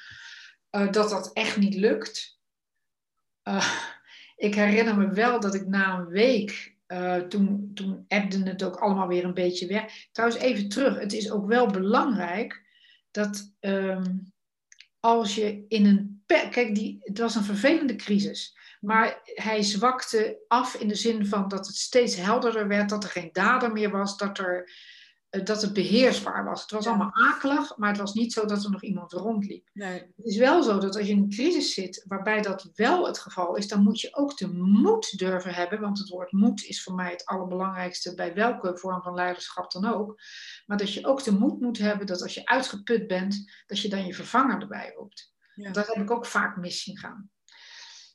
uh, 0.71 0.93
dat 0.93 1.11
dat 1.11 1.33
echt 1.33 1.57
niet 1.57 1.75
lukt. 1.75 2.34
Uh, 3.45 3.75
ik 4.37 4.55
herinner 4.55 4.97
me 4.97 5.09
wel 5.09 5.41
dat 5.41 5.55
ik 5.55 5.67
na 5.67 5.99
een 5.99 6.07
week, 6.07 6.77
uh, 6.89 7.17
toen, 7.17 7.71
toen 7.75 8.05
ebde 8.09 8.43
het 8.43 8.63
ook 8.63 8.77
allemaal 8.77 9.09
weer 9.09 9.25
een 9.25 9.35
beetje 9.35 9.67
weg. 9.67 10.09
Trouwens, 10.13 10.41
even 10.41 10.69
terug. 10.69 10.99
Het 10.99 11.13
is 11.13 11.31
ook 11.31 11.47
wel 11.47 11.67
belangrijk 11.67 12.63
dat 13.11 13.53
um, 13.61 14.33
als 15.01 15.35
je 15.35 15.65
in 15.69 15.87
een. 15.87 16.23
Kijk, 16.27 16.75
die, 16.75 16.99
het 17.01 17.19
was 17.19 17.35
een 17.35 17.45
vervelende 17.45 17.97
crisis. 17.97 18.57
Maar 18.81 19.21
hij 19.25 19.63
zwakte 19.63 20.39
af 20.49 20.75
in 20.75 20.89
de 20.89 20.95
zin 20.95 21.27
van 21.27 21.49
dat 21.49 21.67
het 21.67 21.77
steeds 21.77 22.17
helderder 22.17 22.69
werd, 22.69 22.89
dat 22.89 23.05
er 23.05 23.11
geen 23.11 23.29
dader 23.33 23.73
meer 23.73 23.91
was, 23.91 24.17
dat, 24.17 24.39
er, 24.39 24.65
eh, 24.65 24.73
dat 25.43 25.63
het 25.63 25.73
beheersbaar 25.73 26.45
was. 26.45 26.63
Het 26.63 26.71
was 26.71 26.87
allemaal 26.87 27.13
akelig, 27.13 27.77
maar 27.77 27.89
het 27.89 27.99
was 27.99 28.15
niet 28.15 28.33
zo 28.33 28.47
dat 28.47 28.65
er 28.65 28.71
nog 28.71 28.83
iemand 28.83 29.13
rondliep. 29.13 29.71
Nee. 29.73 29.99
Het 30.17 30.27
is 30.27 30.37
wel 30.37 30.63
zo 30.63 30.79
dat 30.79 30.97
als 30.97 31.07
je 31.07 31.13
in 31.13 31.19
een 31.19 31.31
crisis 31.31 31.75
zit 31.75 32.05
waarbij 32.09 32.43
dat 32.43 32.71
wel 32.75 33.07
het 33.07 33.19
geval 33.19 33.57
is, 33.57 33.69
dan 33.69 33.83
moet 33.83 34.01
je 34.01 34.15
ook 34.15 34.37
de 34.37 34.49
moed 34.53 35.19
durven 35.19 35.55
hebben, 35.55 35.81
want 35.81 35.99
het 35.99 36.09
woord 36.09 36.33
moed 36.33 36.65
is 36.65 36.83
voor 36.83 36.95
mij 36.95 37.11
het 37.11 37.25
allerbelangrijkste 37.25 38.15
bij 38.15 38.35
welke 38.35 38.77
vorm 38.77 39.03
van 39.03 39.15
leiderschap 39.15 39.71
dan 39.71 39.85
ook. 39.87 40.21
Maar 40.67 40.77
dat 40.77 40.93
je 40.93 41.07
ook 41.07 41.25
de 41.25 41.33
moed 41.33 41.61
moet 41.61 41.79
hebben 41.79 42.07
dat 42.07 42.23
als 42.23 42.35
je 42.35 42.47
uitgeput 42.47 43.07
bent, 43.07 43.53
dat 43.67 43.81
je 43.81 43.89
dan 43.89 44.07
je 44.07 44.15
vervanger 44.15 44.61
erbij 44.61 44.93
roept. 44.97 45.33
Ja. 45.55 45.71
Dat 45.71 45.87
heb 45.87 45.97
ik 45.97 46.11
ook 46.11 46.27
vaak 46.27 46.57
mis 46.57 46.83
zien 46.83 46.99
gaan. 46.99 47.31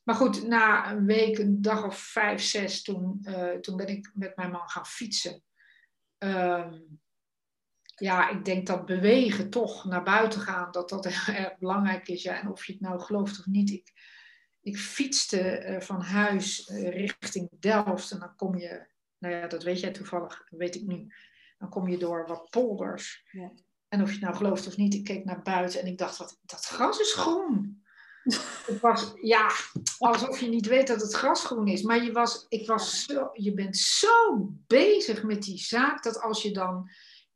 Maar 0.03 0.15
goed, 0.15 0.47
na 0.47 0.91
een 0.91 1.05
week, 1.05 1.37
een 1.37 1.61
dag 1.61 1.85
of 1.85 1.97
vijf, 1.97 2.41
zes, 2.41 2.81
toen, 2.81 3.17
uh, 3.21 3.51
toen 3.51 3.77
ben 3.77 3.87
ik 3.87 4.11
met 4.13 4.35
mijn 4.35 4.51
man 4.51 4.69
gaan 4.69 4.85
fietsen. 4.85 5.43
Um, 6.17 6.99
ja, 7.99 8.29
ik 8.29 8.45
denk 8.45 8.67
dat 8.67 8.85
bewegen 8.85 9.49
toch 9.49 9.85
naar 9.85 10.03
buiten 10.03 10.41
gaan, 10.41 10.71
dat 10.71 10.89
dat 10.89 11.07
heel 11.09 11.35
erg 11.35 11.57
belangrijk 11.57 12.07
is. 12.07 12.23
Ja, 12.23 12.41
en 12.41 12.51
of 12.51 12.65
je 12.65 12.71
het 12.71 12.81
nou 12.81 12.99
gelooft 12.99 13.39
of 13.39 13.45
niet. 13.45 13.69
Ik, 13.69 13.93
ik 14.61 14.77
fietste 14.77 15.65
uh, 15.65 15.79
van 15.79 16.01
huis 16.01 16.67
uh, 16.67 16.89
richting 16.89 17.49
Delft 17.59 18.11
en 18.11 18.19
dan 18.19 18.35
kom 18.35 18.57
je, 18.57 18.85
nou 19.17 19.35
ja, 19.35 19.47
dat 19.47 19.63
weet 19.63 19.79
jij 19.79 19.91
toevallig, 19.91 20.45
dat 20.49 20.59
weet 20.59 20.75
ik 20.75 20.85
nu. 20.85 21.13
Dan 21.57 21.69
kom 21.69 21.87
je 21.87 21.97
door 21.97 22.27
wat 22.27 22.49
polders. 22.49 23.23
Ja. 23.31 23.51
En 23.87 24.01
of 24.01 24.07
je 24.07 24.13
het 24.13 24.23
nou 24.23 24.35
gelooft 24.35 24.67
of 24.67 24.77
niet, 24.77 24.93
ik 24.93 25.03
keek 25.03 25.25
naar 25.25 25.41
buiten 25.41 25.81
en 25.81 25.87
ik 25.87 25.97
dacht, 25.97 26.17
wat, 26.17 26.39
dat 26.41 26.65
gras 26.65 26.99
is 26.99 27.13
groen. 27.13 27.83
het 28.65 28.79
was, 28.79 29.13
ja, 29.21 29.51
alsof 29.97 30.39
je 30.39 30.47
niet 30.47 30.67
weet 30.67 30.87
dat 30.87 31.01
het 31.01 31.13
gras 31.13 31.45
groen 31.45 31.67
is. 31.67 31.81
Maar 31.81 32.03
je, 32.03 32.11
was, 32.11 32.45
ik 32.49 32.67
was 32.67 33.03
zo, 33.03 33.29
je 33.33 33.53
bent 33.53 33.77
zo 33.77 34.49
bezig 34.67 35.23
met 35.23 35.43
die 35.43 35.57
zaak 35.57 36.03
dat 36.03 36.21
als 36.21 36.41
je 36.41 36.51
dan 36.51 36.89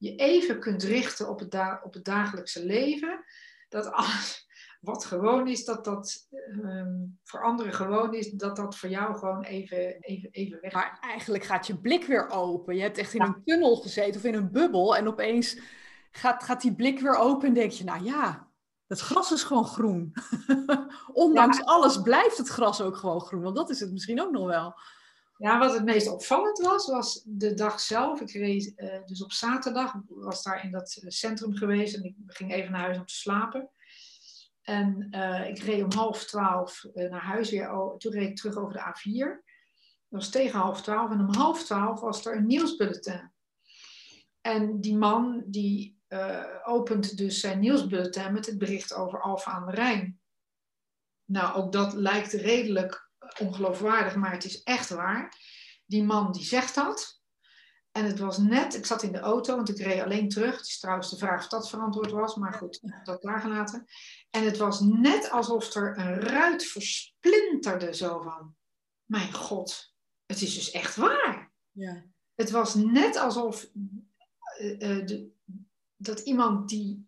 je 0.03 0.15
even 0.15 0.59
kunt 0.59 0.83
richten 0.83 1.29
op 1.29 1.39
het, 1.39 1.55
op 1.83 1.93
het 1.93 2.05
dagelijkse 2.05 2.65
leven, 2.65 3.23
dat 3.69 3.91
alles 3.91 4.47
wat 4.81 5.05
gewoon 5.05 5.47
is, 5.47 5.65
dat 5.65 5.85
dat 5.85 6.27
um, 6.63 7.19
voor 7.23 7.43
anderen 7.43 7.73
gewoon 7.73 8.13
is, 8.13 8.31
dat 8.31 8.55
dat 8.55 8.77
voor 8.77 8.89
jou 8.89 9.17
gewoon 9.17 9.43
even, 9.43 9.99
even, 9.99 10.29
even 10.31 10.61
weg 10.61 10.73
Maar 10.73 10.97
eigenlijk 11.01 11.43
gaat 11.43 11.67
je 11.67 11.77
blik 11.77 12.05
weer 12.05 12.29
open. 12.29 12.75
Je 12.75 12.81
hebt 12.81 12.97
echt 12.97 13.13
in 13.13 13.21
een 13.21 13.43
tunnel 13.45 13.75
gezeten 13.75 14.15
of 14.15 14.27
in 14.27 14.33
een 14.33 14.51
bubbel 14.51 14.95
en 14.95 15.07
opeens 15.07 15.59
gaat, 16.11 16.43
gaat 16.43 16.61
die 16.61 16.75
blik 16.75 16.99
weer 16.99 17.15
open 17.15 17.47
en 17.47 17.53
denk 17.53 17.71
je, 17.71 17.83
nou 17.83 18.03
ja, 18.03 18.47
het 18.87 18.99
gras 18.99 19.31
is 19.31 19.43
gewoon 19.43 19.65
groen. 19.65 20.13
Ondanks 21.13 21.63
alles 21.63 22.01
blijft 22.01 22.37
het 22.37 22.47
gras 22.47 22.81
ook 22.81 22.95
gewoon 22.95 23.21
groen, 23.21 23.41
want 23.41 23.55
dat 23.55 23.69
is 23.69 23.79
het 23.79 23.91
misschien 23.91 24.21
ook 24.21 24.31
nog 24.31 24.45
wel. 24.45 24.75
Ja, 25.37 25.59
wat 25.59 25.73
het 25.73 25.83
meest 25.83 26.07
opvallend 26.07 26.57
was, 26.59 26.87
was 26.87 27.23
de 27.25 27.53
dag 27.53 27.79
zelf. 27.79 28.21
Ik 28.21 28.31
reed 28.31 28.73
uh, 28.75 29.05
dus 29.05 29.23
op 29.23 29.31
zaterdag, 29.31 29.95
was 30.07 30.43
daar 30.43 30.63
in 30.63 30.71
dat 30.71 30.97
eh, 31.01 31.09
centrum 31.09 31.55
geweest 31.55 31.95
en 31.95 32.03
ik 32.03 32.15
ging 32.27 32.53
even 32.53 32.71
naar 32.71 32.81
huis 32.81 32.97
om 32.97 33.05
te 33.05 33.13
slapen. 33.13 33.69
En 34.61 35.07
uh, 35.11 35.49
ik 35.49 35.59
reed 35.59 35.83
om 35.83 35.91
half 35.91 36.25
twaalf 36.25 36.85
naar 36.93 37.23
huis 37.23 37.49
weer. 37.49 37.95
Toen 37.97 38.11
reed 38.11 38.29
ik 38.29 38.35
terug 38.35 38.55
over 38.55 38.73
de 38.73 38.79
A4. 38.79 39.43
Dat 40.09 40.21
was 40.21 40.29
tegen 40.29 40.59
half 40.59 40.81
twaalf. 40.81 41.11
En 41.11 41.19
om 41.19 41.33
half 41.33 41.63
twaalf 41.63 41.99
was 41.99 42.25
er 42.25 42.35
een 42.35 42.45
nieuwsbulletin. 42.45 43.31
En 44.41 44.81
die 44.81 44.97
man 44.97 45.43
die 45.45 46.01
opent 46.63 47.17
dus 47.17 47.39
zijn 47.39 47.59
nieuwsbulletin 47.59 48.33
met 48.33 48.45
het 48.45 48.57
bericht 48.57 48.93
over 48.93 49.21
Alfa 49.21 49.51
aan 49.51 49.65
de 49.65 49.71
Rijn. 49.71 50.19
Nou, 51.25 51.55
ook 51.55 51.71
dat 51.71 51.93
lijkt 51.93 52.33
redelijk 52.33 53.11
ongeloofwaardig, 53.39 54.15
maar 54.15 54.31
het 54.31 54.45
is 54.45 54.63
echt 54.63 54.89
waar. 54.89 55.37
Die 55.85 56.03
man 56.03 56.31
die 56.31 56.43
zegt 56.43 56.75
dat. 56.75 57.21
En 57.91 58.05
het 58.05 58.19
was 58.19 58.37
net, 58.37 58.75
ik 58.75 58.85
zat 58.85 59.03
in 59.03 59.11
de 59.11 59.19
auto, 59.19 59.55
want 59.55 59.69
ik 59.69 59.77
reed 59.77 60.01
alleen 60.01 60.29
terug. 60.29 60.57
Het 60.57 60.67
is 60.67 60.79
trouwens 60.79 61.09
de 61.09 61.17
vraag 61.17 61.43
of 61.43 61.47
dat 61.47 61.69
verantwoord 61.69 62.11
was, 62.11 62.35
maar 62.35 62.53
goed, 62.53 62.79
dat 63.03 63.21
daar 63.21 63.39
gelaten. 63.41 63.85
En 64.29 64.45
het 64.45 64.57
was 64.57 64.79
net 64.79 65.29
alsof 65.29 65.73
er 65.73 65.97
een 65.97 66.15
ruit 66.19 66.65
versplinterde 66.65 67.93
zo 67.93 68.21
van, 68.21 68.55
mijn 69.05 69.33
god, 69.33 69.93
het 70.25 70.41
is 70.41 70.55
dus 70.55 70.71
echt 70.71 70.95
waar. 70.95 71.51
Ja. 71.71 72.05
Het 72.35 72.51
was 72.51 72.75
net 72.75 73.15
alsof 73.15 73.69
uh, 74.59 74.71
uh, 74.71 75.05
de, 75.05 75.31
dat 75.95 76.19
iemand 76.19 76.69
die 76.69 77.07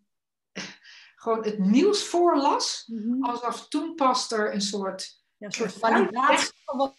gewoon 1.15 1.43
het 1.43 1.59
nieuws 1.59 2.03
voorlas, 2.03 2.83
mm 2.87 3.23
alsof 3.23 3.67
toen 3.67 3.95
pas 3.95 4.31
er 4.31 4.53
een 4.53 4.61
soort 4.61 5.23
ja, 5.37 5.45
een 5.45 5.51
soort 5.51 5.73
validatie 5.73 6.53
van 6.65 6.77
wat 6.77 6.95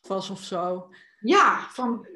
was 0.00 0.30
of 0.30 0.42
zo. 0.42 0.90
Ja, 1.20 1.68
van 1.70 2.06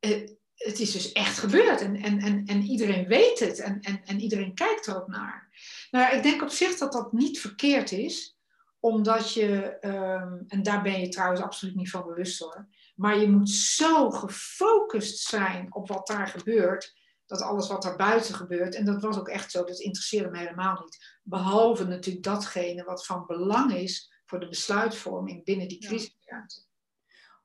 uh, 0.00 0.28
het 0.54 0.78
is 0.80 0.92
dus 0.92 1.12
echt 1.12 1.38
gebeurd 1.38 1.80
en, 1.80 1.96
en, 1.96 2.18
en, 2.18 2.44
en 2.46 2.62
iedereen 2.62 3.06
weet 3.06 3.38
het 3.38 3.58
en, 3.58 3.80
en, 3.80 4.02
en 4.04 4.20
iedereen 4.20 4.54
kijkt 4.54 4.86
er 4.86 4.96
ook 4.96 5.08
naar. 5.08 5.48
Nou, 5.90 6.16
ik 6.16 6.22
denk 6.22 6.42
op 6.42 6.50
zich 6.50 6.76
dat 6.76 6.92
dat 6.92 7.12
niet 7.12 7.40
verkeerd 7.40 7.92
is, 7.92 8.36
omdat 8.80 9.32
je, 9.32 9.76
um, 9.80 10.44
en 10.48 10.62
daar 10.62 10.82
ben 10.82 11.00
je 11.00 11.08
trouwens 11.08 11.40
absoluut 11.40 11.74
niet 11.74 11.90
van 11.90 12.06
bewust 12.06 12.38
hoor, 12.38 12.68
maar 12.94 13.18
je 13.18 13.28
moet 13.28 13.50
zo 13.50 14.10
gefocust 14.10 15.18
zijn 15.18 15.74
op 15.74 15.88
wat 15.88 16.06
daar 16.06 16.28
gebeurt, 16.28 17.00
dat 17.26 17.40
alles 17.40 17.68
wat 17.68 17.82
daar 17.82 17.96
buiten 17.96 18.34
gebeurt, 18.34 18.74
en 18.74 18.84
dat 18.84 19.02
was 19.02 19.18
ook 19.18 19.28
echt 19.28 19.50
zo, 19.50 19.64
dat 19.64 19.78
interesseerde 19.78 20.30
me 20.30 20.38
helemaal 20.38 20.80
niet. 20.82 21.18
Behalve 21.22 21.84
natuurlijk 21.84 22.24
datgene 22.24 22.84
wat 22.84 23.06
van 23.06 23.26
belang 23.26 23.74
is 23.74 24.11
voor 24.32 24.40
de 24.40 24.48
besluitvorming 24.48 25.44
binnen 25.44 25.68
die 25.68 25.78
crisisruimte. 25.78 26.62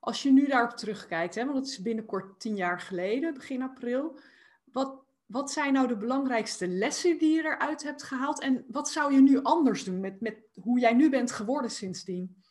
Als 0.00 0.22
je 0.22 0.32
nu 0.32 0.46
daarop 0.46 0.76
terugkijkt, 0.76 1.34
hè, 1.34 1.44
want 1.44 1.56
het 1.56 1.66
is 1.66 1.82
binnenkort 1.82 2.40
tien 2.40 2.56
jaar 2.56 2.80
geleden, 2.80 3.34
begin 3.34 3.62
april. 3.62 4.18
Wat, 4.64 5.02
wat 5.26 5.50
zijn 5.50 5.72
nou 5.72 5.88
de 5.88 5.96
belangrijkste 5.96 6.68
lessen 6.68 7.18
die 7.18 7.34
je 7.34 7.44
eruit 7.44 7.82
hebt 7.82 8.02
gehaald? 8.02 8.40
En 8.40 8.64
wat 8.68 8.90
zou 8.90 9.14
je 9.14 9.20
nu 9.20 9.42
anders 9.42 9.84
doen 9.84 10.00
met, 10.00 10.20
met 10.20 10.36
hoe 10.54 10.80
jij 10.80 10.92
nu 10.92 11.10
bent 11.10 11.32
geworden 11.32 11.70
sindsdien? 11.70 12.42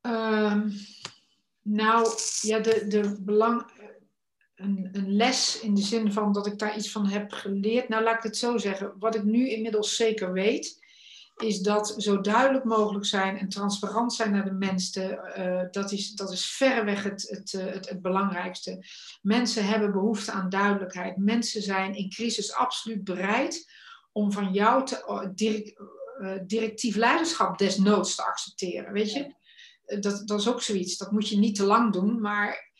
Um, 0.00 0.72
nou, 1.62 2.08
ja, 2.40 2.58
de, 2.58 2.86
de 2.86 3.16
belang, 3.20 3.70
een, 4.54 4.88
een, 4.92 5.16
les 5.16 5.60
in 5.60 5.74
de 5.74 5.82
zin 5.82 6.12
van 6.12 6.32
dat 6.32 6.46
ik 6.46 6.58
daar 6.58 6.76
iets 6.76 6.92
van 6.92 7.06
heb 7.06 7.32
geleerd. 7.32 7.88
Nou, 7.88 8.02
laat 8.02 8.16
ik 8.16 8.22
het 8.22 8.36
zo 8.36 8.58
zeggen. 8.58 8.98
Wat 8.98 9.14
ik 9.14 9.22
nu 9.22 9.48
inmiddels 9.48 9.96
zeker 9.96 10.32
weet, 10.32 10.81
is 11.42 11.60
dat 11.60 11.94
zo 11.96 12.20
duidelijk 12.20 12.64
mogelijk 12.64 13.04
zijn 13.04 13.38
en 13.38 13.48
transparant 13.48 14.14
zijn 14.14 14.30
naar 14.30 14.44
de 14.44 14.52
mensen. 14.52 15.20
Uh, 15.38 15.62
dat, 15.70 15.92
is, 15.92 16.12
dat 16.12 16.32
is 16.32 16.46
verreweg 16.46 17.02
het, 17.02 17.26
het, 17.28 17.54
eh, 17.54 17.72
het, 17.72 17.88
het, 17.88 18.02
belangrijkste. 18.02 18.86
Mensen 19.22 19.66
hebben 19.66 19.92
behoefte 19.92 20.32
aan 20.32 20.48
duidelijkheid. 20.48 21.16
Mensen 21.16 21.62
zijn 21.62 21.94
in 21.94 22.10
crisis 22.10 22.54
absoluut 22.54 23.04
bereid 23.04 23.70
om 24.12 24.32
van 24.32 24.52
jou 24.52 24.86
te, 24.86 25.04
uh, 25.08 25.28
direct, 25.34 25.80
directief 26.46 26.96
leiderschap 26.96 27.58
desnoods 27.58 28.14
te 28.14 28.24
accepteren. 28.24 28.92
Weet 28.92 29.12
je? 29.12 29.34
Dat, 30.00 30.28
dat 30.28 30.40
is 30.40 30.48
ook 30.48 30.62
zoiets. 30.62 30.96
Dat 30.96 31.12
moet 31.12 31.28
je 31.28 31.38
niet 31.38 31.54
te 31.54 31.64
lang 31.64 31.92
doen, 31.92 32.20
maar 32.20 32.71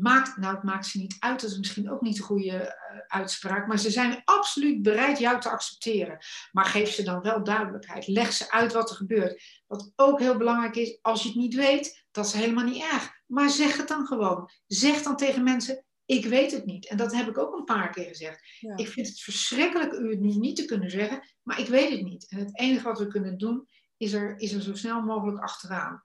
maakt, 0.00 0.36
nou, 0.36 0.54
het 0.54 0.62
maakt 0.62 0.86
ze 0.86 0.98
niet 0.98 1.16
uit, 1.18 1.40
dat 1.40 1.50
is 1.50 1.58
misschien 1.58 1.90
ook 1.90 2.00
niet 2.00 2.18
een 2.18 2.24
goede 2.24 2.52
uh, 2.52 2.98
uitspraak, 3.06 3.66
maar 3.66 3.78
ze 3.78 3.90
zijn 3.90 4.22
absoluut 4.24 4.82
bereid 4.82 5.18
jou 5.18 5.40
te 5.40 5.50
accepteren. 5.50 6.18
Maar 6.52 6.64
geef 6.64 6.90
ze 6.90 7.02
dan 7.02 7.20
wel 7.20 7.44
duidelijkheid. 7.44 8.06
Leg 8.06 8.32
ze 8.32 8.50
uit 8.50 8.72
wat 8.72 8.90
er 8.90 8.96
gebeurt. 8.96 9.42
Wat 9.66 9.92
ook 9.96 10.18
heel 10.18 10.36
belangrijk 10.36 10.76
is, 10.76 10.98
als 11.02 11.22
je 11.22 11.28
het 11.28 11.38
niet 11.38 11.54
weet, 11.54 12.04
dat 12.10 12.26
is 12.26 12.32
helemaal 12.32 12.64
niet 12.64 12.82
erg. 12.82 13.10
Maar 13.26 13.50
zeg 13.50 13.76
het 13.76 13.88
dan 13.88 14.06
gewoon. 14.06 14.50
Zeg 14.66 15.02
dan 15.02 15.16
tegen 15.16 15.42
mensen, 15.42 15.84
ik 16.04 16.24
weet 16.24 16.52
het 16.52 16.64
niet. 16.64 16.88
En 16.88 16.96
dat 16.96 17.14
heb 17.14 17.28
ik 17.28 17.38
ook 17.38 17.56
een 17.56 17.64
paar 17.64 17.90
keer 17.90 18.04
gezegd. 18.04 18.40
Ik 18.76 18.88
vind 18.88 19.06
het 19.06 19.20
verschrikkelijk 19.20 19.92
u 19.92 20.10
het 20.10 20.20
nu 20.20 20.34
niet 20.34 20.56
te 20.56 20.64
kunnen 20.64 20.90
zeggen, 20.90 21.20
maar 21.42 21.60
ik 21.60 21.66
weet 21.66 21.90
het 21.90 22.02
niet. 22.02 22.28
En 22.28 22.38
het 22.38 22.58
enige 22.58 22.84
wat 22.84 22.98
we 22.98 23.06
kunnen 23.06 23.38
doen, 23.38 23.68
is 23.96 24.12
er, 24.12 24.38
is 24.38 24.52
er 24.52 24.62
zo 24.62 24.74
snel 24.74 25.02
mogelijk 25.02 25.38
achteraan. 25.38 26.02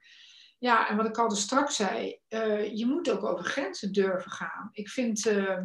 Ja, 0.63 0.89
en 0.89 0.97
wat 0.97 1.05
ik 1.05 1.17
al 1.17 1.27
dus 1.27 1.41
straks 1.41 1.75
zei, 1.75 2.19
uh, 2.29 2.75
je 2.75 2.85
moet 2.85 3.11
ook 3.11 3.23
over 3.23 3.45
grenzen 3.45 3.91
durven 3.91 4.31
gaan. 4.31 4.69
Ik 4.71 4.89
vind 4.89 5.25
uh, 5.25 5.59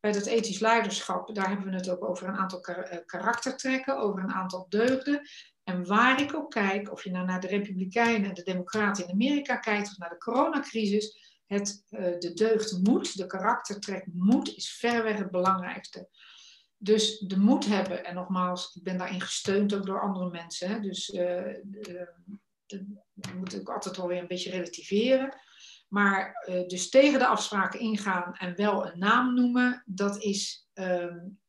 bij 0.00 0.12
dat 0.12 0.26
ethisch 0.26 0.58
leiderschap, 0.58 1.34
daar 1.34 1.48
hebben 1.48 1.66
we 1.66 1.74
het 1.74 1.90
ook 1.90 2.04
over 2.04 2.28
een 2.28 2.36
aantal 2.36 2.60
kar 2.60 2.78
eh, 2.78 2.98
karaktertrekken, 3.06 3.98
over 3.98 4.22
een 4.22 4.32
aantal 4.32 4.66
deugden. 4.68 5.28
En 5.64 5.86
waar 5.86 6.20
ik 6.20 6.34
ook 6.34 6.50
kijk, 6.50 6.92
of 6.92 7.04
je 7.04 7.10
nou 7.10 7.26
naar 7.26 7.40
de 7.40 7.46
Republikeinen 7.46 8.28
en 8.28 8.34
de 8.34 8.42
Democraten 8.42 9.04
in 9.04 9.10
Amerika 9.10 9.56
kijkt, 9.56 9.88
of 9.88 9.98
naar 9.98 10.10
de 10.10 10.18
coronacrisis, 10.18 11.40
het, 11.46 11.84
de 12.18 12.32
deugd 12.34 12.78
moet, 12.82 13.16
de 13.16 13.26
karaktertrek 13.26 14.06
moet, 14.12 14.56
is 14.56 14.72
verreweg 14.72 15.18
het 15.18 15.30
belangrijkste. 15.30 16.08
Dus 16.76 17.18
de 17.18 17.38
moed 17.38 17.66
hebben, 17.66 18.04
en 18.04 18.14
nogmaals, 18.14 18.74
ik 18.74 18.82
ben 18.82 18.98
daarin 18.98 19.20
gesteund 19.20 19.74
ook 19.74 19.86
door 19.86 20.00
andere 20.00 20.30
mensen. 20.30 20.68
Hè, 20.68 20.80
dus 20.80 21.10
moet 23.36 23.60
ook 23.60 23.70
altijd 23.70 23.96
wel 23.96 24.06
weer 24.06 24.20
een 24.20 24.26
beetje 24.26 24.50
relativeren. 24.50 25.34
Maar 25.88 26.46
uh, 26.48 26.66
dus 26.66 26.88
tegen 26.88 27.18
de 27.18 27.26
afspraken 27.26 27.80
ingaan 27.80 28.34
en 28.34 28.56
wel 28.56 28.86
een 28.86 28.98
naam 28.98 29.34
noemen, 29.34 29.82
dat 29.86 30.22
is 30.22 30.68
uh, 30.74 31.02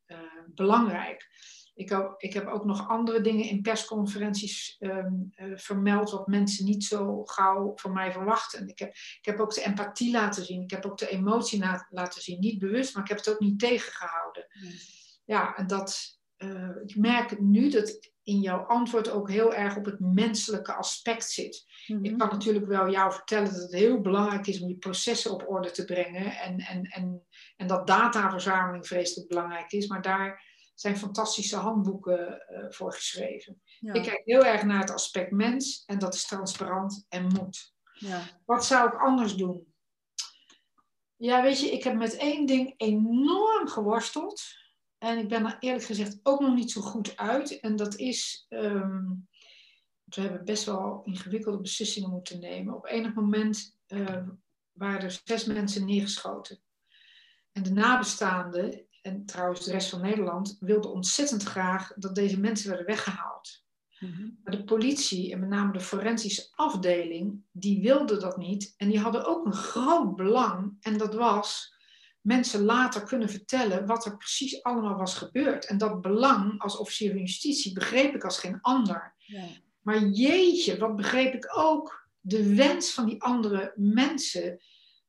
uh, 0.08 0.18
belangrijk. 0.48 1.32
Ik, 1.76 1.94
ook, 1.94 2.22
ik, 2.22 2.34
heb 2.34 2.48
ook 2.48 2.66
nog 2.66 2.88
andere 2.88 3.22
dingen 3.22 3.46
in 3.46 3.62
persconferenties 3.62 4.76
um, 4.80 5.34
vermeld, 5.56 6.12
wat 6.12 6.28
mensen 6.28 6.66
niet 6.66 6.84
zo 6.84 7.24
gauw 7.24 7.72
van 7.76 7.94
mij 7.94 8.12
verwachten. 8.12 8.68
Ik 8.68 8.80
heb, 8.80 8.90
ik 8.90 9.26
heb 9.26 9.40
ook 9.40 9.54
de 9.54 9.64
empathie 9.64 10.12
laten 10.12 10.46
zien, 10.46 10.62
ik 10.62 10.72
heb 10.72 10.86
ook 10.86 10.98
de 10.98 11.10
emotie 11.10 11.66
laten 11.90 12.22
zien. 12.22 12.40
Niet 12.40 12.60
bewust, 12.60 12.94
maar 12.94 13.04
ik 13.04 13.10
heb 13.10 13.18
het 13.18 13.30
ook 13.30 13.40
niet 13.40 13.60
tegengehouden. 13.60 14.48
Ja, 15.26 15.56
en 15.56 15.68
dat, 15.68 16.20
ik 16.86 16.96
merk 16.96 17.40
nu 17.40 17.70
dat 17.70 18.12
in 18.24 18.40
jouw 18.40 18.66
antwoord 18.66 19.10
ook 19.10 19.30
heel 19.30 19.54
erg 19.54 19.76
op 19.76 19.86
het 19.86 20.00
menselijke 20.00 20.74
aspect 20.74 21.32
zit. 21.32 21.66
Ik 21.88 22.00
mhm. 22.00 22.18
kan 22.18 22.30
natuurlijk 22.30 22.66
wel 22.66 22.90
jou 22.90 23.14
vertellen 23.14 23.52
dat 23.52 23.62
het 23.62 23.74
heel 23.74 24.02
belangrijk 24.02 24.48
is 24.48 24.62
om 24.62 24.68
je 24.68 24.78
processen 24.78 25.32
op 25.32 25.50
orde 25.50 25.72
te 25.72 25.86
brengen 25.86 26.38
en, 26.38 26.60
en, 26.60 26.84
en, 26.84 27.28
en 27.56 27.68
dat 27.68 27.88
dataverzameling 27.88 28.88
vreselijk 28.88 29.30
belangrijk 29.30 29.72
is, 29.72 29.88
maar 29.88 30.02
daar 30.02 30.52
zijn 30.76 30.98
fantastische 30.98 31.58
handboeken 31.58 32.44
uh, 32.50 32.66
voor 32.70 32.94
geschreven. 32.94 33.62
Ik 33.80 34.04
kijk 34.04 34.22
heel 34.24 34.46
erg 34.46 34.64
naar 34.64 34.80
het 34.80 34.92
aspect 34.92 35.32
mens 35.32 35.84
en 35.86 36.00
dat 36.00 36.14
is 36.14 36.26
transparant 36.26 37.06
en 37.10 37.24
moed. 37.24 37.74
Ja. 37.94 38.22
Wat 38.46 38.66
zou 38.66 38.88
ik 38.88 39.00
anders 39.00 39.36
doen? 39.36 39.74
Ja, 41.16 41.42
weet 41.42 41.60
je, 41.60 41.72
ik 41.72 41.84
heb 41.84 41.96
met 41.96 42.16
één 42.16 42.46
ding 42.46 42.74
enorm 42.78 43.68
geworsteld. 43.68 44.42
En 45.04 45.18
ik 45.18 45.28
ben 45.28 45.46
er 45.46 45.58
eerlijk 45.60 45.84
gezegd 45.84 46.20
ook 46.24 46.40
nog 46.40 46.56
niet 46.56 46.72
zo 46.72 46.82
goed 46.82 47.18
uit. 47.18 47.60
En 47.60 47.76
dat 47.76 47.96
is, 47.96 48.46
um, 48.50 49.28
we 50.04 50.22
hebben 50.22 50.46
best 50.46 50.66
wel 50.66 51.02
ingewikkelde 51.04 51.62
beslissingen 51.62 52.10
moeten 52.10 52.40
nemen. 52.40 52.76
Op 52.76 52.86
enig 52.86 53.14
moment 53.14 53.78
uh, 53.88 54.28
waren 54.72 55.02
er 55.02 55.22
zes 55.24 55.46
mensen 55.46 55.86
neergeschoten. 55.86 56.60
En 57.52 57.64
de 57.64 57.72
nabestaanden, 57.72 58.86
en 59.02 59.26
trouwens 59.26 59.66
de 59.66 59.72
rest 59.72 59.90
van 59.90 60.02
Nederland, 60.02 60.58
wilden 60.60 60.92
ontzettend 60.92 61.44
graag 61.44 61.94
dat 61.96 62.16
deze 62.16 62.40
mensen 62.40 62.70
werden 62.70 62.86
weggehaald. 62.86 63.64
Mhm. 64.00 64.30
Maar 64.44 64.58
de 64.58 64.64
politie, 64.64 65.32
en 65.32 65.40
met 65.40 65.50
name 65.50 65.74
de 65.74 65.80
forensische 65.80 66.48
afdeling, 66.56 67.42
die 67.52 67.82
wilden 67.82 68.20
dat 68.20 68.38
niet. 68.38 68.74
En 68.78 68.90
die 68.90 69.00
hadden 69.00 69.26
ook 69.26 69.46
een 69.46 69.54
groot 69.54 70.16
belang. 70.16 70.78
En 70.80 70.98
dat 70.98 71.14
was 71.14 71.73
mensen 72.24 72.64
later 72.64 73.04
kunnen 73.04 73.30
vertellen 73.30 73.86
wat 73.86 74.06
er 74.06 74.18
precies 74.18 74.64
allemaal 74.64 74.96
was 74.96 75.16
gebeurd. 75.16 75.66
En 75.66 75.78
dat 75.78 76.02
belang 76.02 76.62
als 76.62 76.78
officier 76.78 77.10
van 77.10 77.20
justitie 77.20 77.74
begreep 77.74 78.16
ik 78.16 78.24
als 78.24 78.38
geen 78.38 78.62
ander. 78.62 79.14
Ja. 79.18 79.46
Maar 79.82 80.04
jeetje, 80.04 80.78
wat 80.78 80.96
begreep 80.96 81.34
ik 81.34 81.58
ook 81.58 82.10
de 82.20 82.56
wens 82.56 82.94
van 82.94 83.06
die 83.06 83.22
andere 83.22 83.74
mensen. 83.76 84.60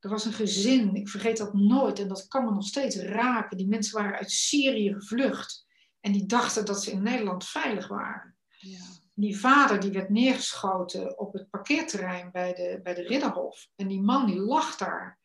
Er 0.00 0.10
was 0.10 0.24
een 0.24 0.32
gezin, 0.32 0.94
ik 0.94 1.08
vergeet 1.08 1.36
dat 1.36 1.54
nooit 1.54 1.98
en 1.98 2.08
dat 2.08 2.28
kan 2.28 2.44
me 2.44 2.50
nog 2.50 2.66
steeds 2.66 2.96
raken. 2.96 3.56
Die 3.56 3.68
mensen 3.68 3.98
waren 3.98 4.18
uit 4.18 4.30
Syrië 4.30 4.92
gevlucht 4.92 5.66
en 6.00 6.12
die 6.12 6.26
dachten 6.26 6.64
dat 6.64 6.82
ze 6.82 6.90
in 6.90 7.02
Nederland 7.02 7.44
veilig 7.44 7.88
waren. 7.88 8.36
Ja. 8.58 8.78
Die 9.14 9.38
vader 9.38 9.80
die 9.80 9.90
werd 9.90 10.08
neergeschoten 10.08 11.18
op 11.18 11.32
het 11.32 11.50
parkeerterrein 11.50 12.30
bij 12.32 12.54
de, 12.54 12.80
bij 12.82 12.94
de 12.94 13.02
Ridderhof. 13.02 13.68
En 13.76 13.88
die 13.88 14.00
man 14.00 14.26
die 14.26 14.40
lag 14.40 14.76
daar. 14.76 15.18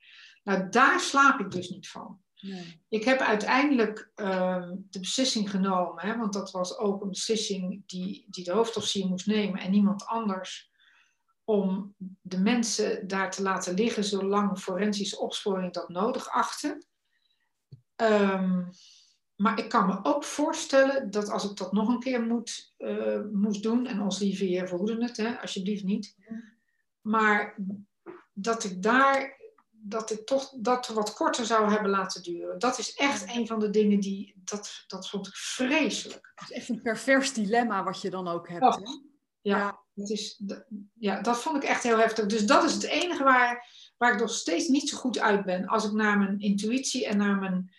Nou, 0.43 0.69
daar 0.69 0.99
slaap 0.99 1.39
ik 1.39 1.51
dus 1.51 1.69
niet 1.69 1.89
van. 1.89 2.21
Nee. 2.41 2.81
Ik 2.89 3.03
heb 3.03 3.19
uiteindelijk 3.19 4.11
uh, 4.15 4.69
de 4.89 4.99
beslissing 4.99 5.49
genomen, 5.49 6.05
hè, 6.05 6.17
want 6.17 6.33
dat 6.33 6.51
was 6.51 6.77
ook 6.77 7.01
een 7.01 7.09
beslissing 7.09 7.83
die, 7.85 8.25
die 8.29 8.43
de 8.43 8.51
hoofdofficier 8.51 9.07
moest 9.07 9.27
nemen 9.27 9.59
en 9.59 9.71
niemand 9.71 10.05
anders, 10.05 10.71
om 11.43 11.95
de 12.21 12.39
mensen 12.39 13.07
daar 13.07 13.31
te 13.31 13.41
laten 13.41 13.73
liggen 13.73 14.03
zolang 14.03 14.59
forensische 14.59 15.19
opsporing 15.19 15.73
dat 15.73 15.89
nodig 15.89 16.29
achtte. 16.29 16.83
Um, 17.95 18.69
maar 19.35 19.59
ik 19.59 19.69
kan 19.69 19.87
me 19.87 19.99
ook 20.03 20.23
voorstellen 20.23 21.11
dat 21.11 21.29
als 21.29 21.49
ik 21.49 21.57
dat 21.57 21.71
nog 21.71 21.87
een 21.87 21.99
keer 21.99 22.21
moet, 22.21 22.73
uh, 22.77 23.21
moest 23.31 23.63
doen, 23.63 23.87
en 23.87 24.01
ons 24.01 24.19
lieve 24.19 24.45
heer 24.45 24.67
verhoeden 24.67 25.03
het, 25.03 25.17
hè, 25.17 25.41
alsjeblieft 25.41 25.83
niet, 25.83 26.15
maar 27.01 27.57
dat 28.33 28.63
ik 28.63 28.83
daar 28.83 29.38
dat 29.81 30.11
ik 30.11 30.25
toch 30.25 30.53
dat 30.55 30.87
wat 30.87 31.13
korter 31.13 31.45
zou 31.45 31.71
hebben 31.71 31.89
laten 31.89 32.23
duren. 32.23 32.59
Dat 32.59 32.77
is 32.77 32.93
echt 32.93 33.35
een 33.35 33.47
van 33.47 33.59
de 33.59 33.69
dingen 33.69 33.99
die, 33.99 34.41
dat, 34.43 34.83
dat 34.87 35.09
vond 35.09 35.27
ik 35.27 35.35
vreselijk. 35.35 36.31
Het 36.35 36.49
is 36.49 36.55
echt 36.55 36.69
een 36.69 36.81
pervers 36.81 37.33
dilemma 37.33 37.83
wat 37.83 38.01
je 38.01 38.09
dan 38.09 38.27
ook 38.27 38.49
hebt. 38.49 38.63
Oh, 38.63 38.77
ja, 39.41 39.57
ja. 39.57 39.79
Dat 39.93 40.09
is, 40.09 40.41
ja, 40.93 41.21
dat 41.21 41.41
vond 41.41 41.63
ik 41.63 41.69
echt 41.69 41.83
heel 41.83 41.97
heftig. 41.97 42.25
Dus 42.25 42.45
dat 42.45 42.63
is 42.63 42.73
het 42.73 42.83
enige 42.83 43.23
waar, 43.23 43.67
waar 43.97 44.13
ik 44.13 44.19
nog 44.19 44.31
steeds 44.31 44.67
niet 44.67 44.89
zo 44.89 44.97
goed 44.97 45.19
uit 45.19 45.45
ben. 45.45 45.67
Als 45.67 45.85
ik 45.85 45.91
naar 45.91 46.17
mijn 46.17 46.39
intuïtie 46.39 47.05
en 47.05 47.17
naar 47.17 47.35
mijn, 47.35 47.73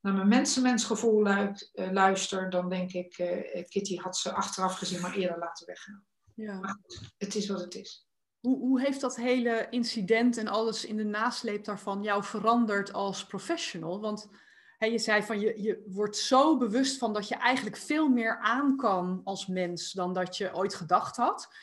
naar 0.00 0.14
mijn 0.14 0.28
mensenmensgevoel 0.28 1.26
uh, 1.26 1.50
luister, 1.72 2.50
dan 2.50 2.68
denk 2.68 2.92
ik, 2.92 3.18
uh, 3.18 3.64
Kitty 3.68 3.96
had 3.96 4.16
ze 4.16 4.32
achteraf 4.32 4.74
gezien 4.74 5.00
maar 5.00 5.14
eerder 5.14 5.38
laten 5.38 5.66
weggaan. 5.66 6.04
Ja. 6.34 6.58
Maar 6.58 6.78
het 7.16 7.34
is 7.34 7.48
wat 7.48 7.60
het 7.60 7.74
is. 7.74 8.08
Hoe, 8.40 8.58
hoe 8.58 8.80
heeft 8.80 9.00
dat 9.00 9.16
hele 9.16 9.66
incident 9.70 10.36
en 10.36 10.48
alles 10.48 10.84
in 10.84 10.96
de 10.96 11.04
nasleep 11.04 11.64
daarvan 11.64 12.02
jou 12.02 12.24
veranderd 12.24 12.92
als 12.92 13.26
professional? 13.26 14.00
Want 14.00 14.28
je 14.78 14.98
zei 14.98 15.22
van 15.22 15.40
je, 15.40 15.62
je 15.62 15.84
wordt 15.86 16.16
zo 16.16 16.56
bewust 16.56 16.98
van 16.98 17.12
dat 17.12 17.28
je 17.28 17.34
eigenlijk 17.34 17.76
veel 17.76 18.08
meer 18.08 18.38
aan 18.38 18.76
kan 18.76 19.20
als 19.24 19.46
mens 19.46 19.92
dan 19.92 20.14
dat 20.14 20.36
je 20.36 20.54
ooit 20.54 20.74
gedacht 20.74 21.16
had. 21.16 21.54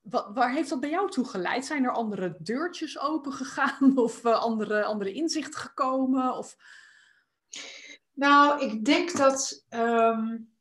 Wat, 0.00 0.30
waar 0.34 0.52
heeft 0.52 0.68
dat 0.68 0.80
bij 0.80 0.90
jou 0.90 1.10
toe 1.10 1.24
geleid? 1.24 1.66
Zijn 1.66 1.84
er 1.84 1.92
andere 1.92 2.36
deurtjes 2.38 2.98
open 2.98 3.32
gegaan 3.32 3.98
of 3.98 4.24
uh, 4.24 4.40
andere, 4.40 4.84
andere 4.84 5.12
inzichten 5.12 5.60
gekomen? 5.60 6.36
Of... 6.36 6.56
Nou, 8.12 8.60
ik 8.60 8.84
denk 8.84 9.16
dat. 9.16 9.64
Um 9.70 10.56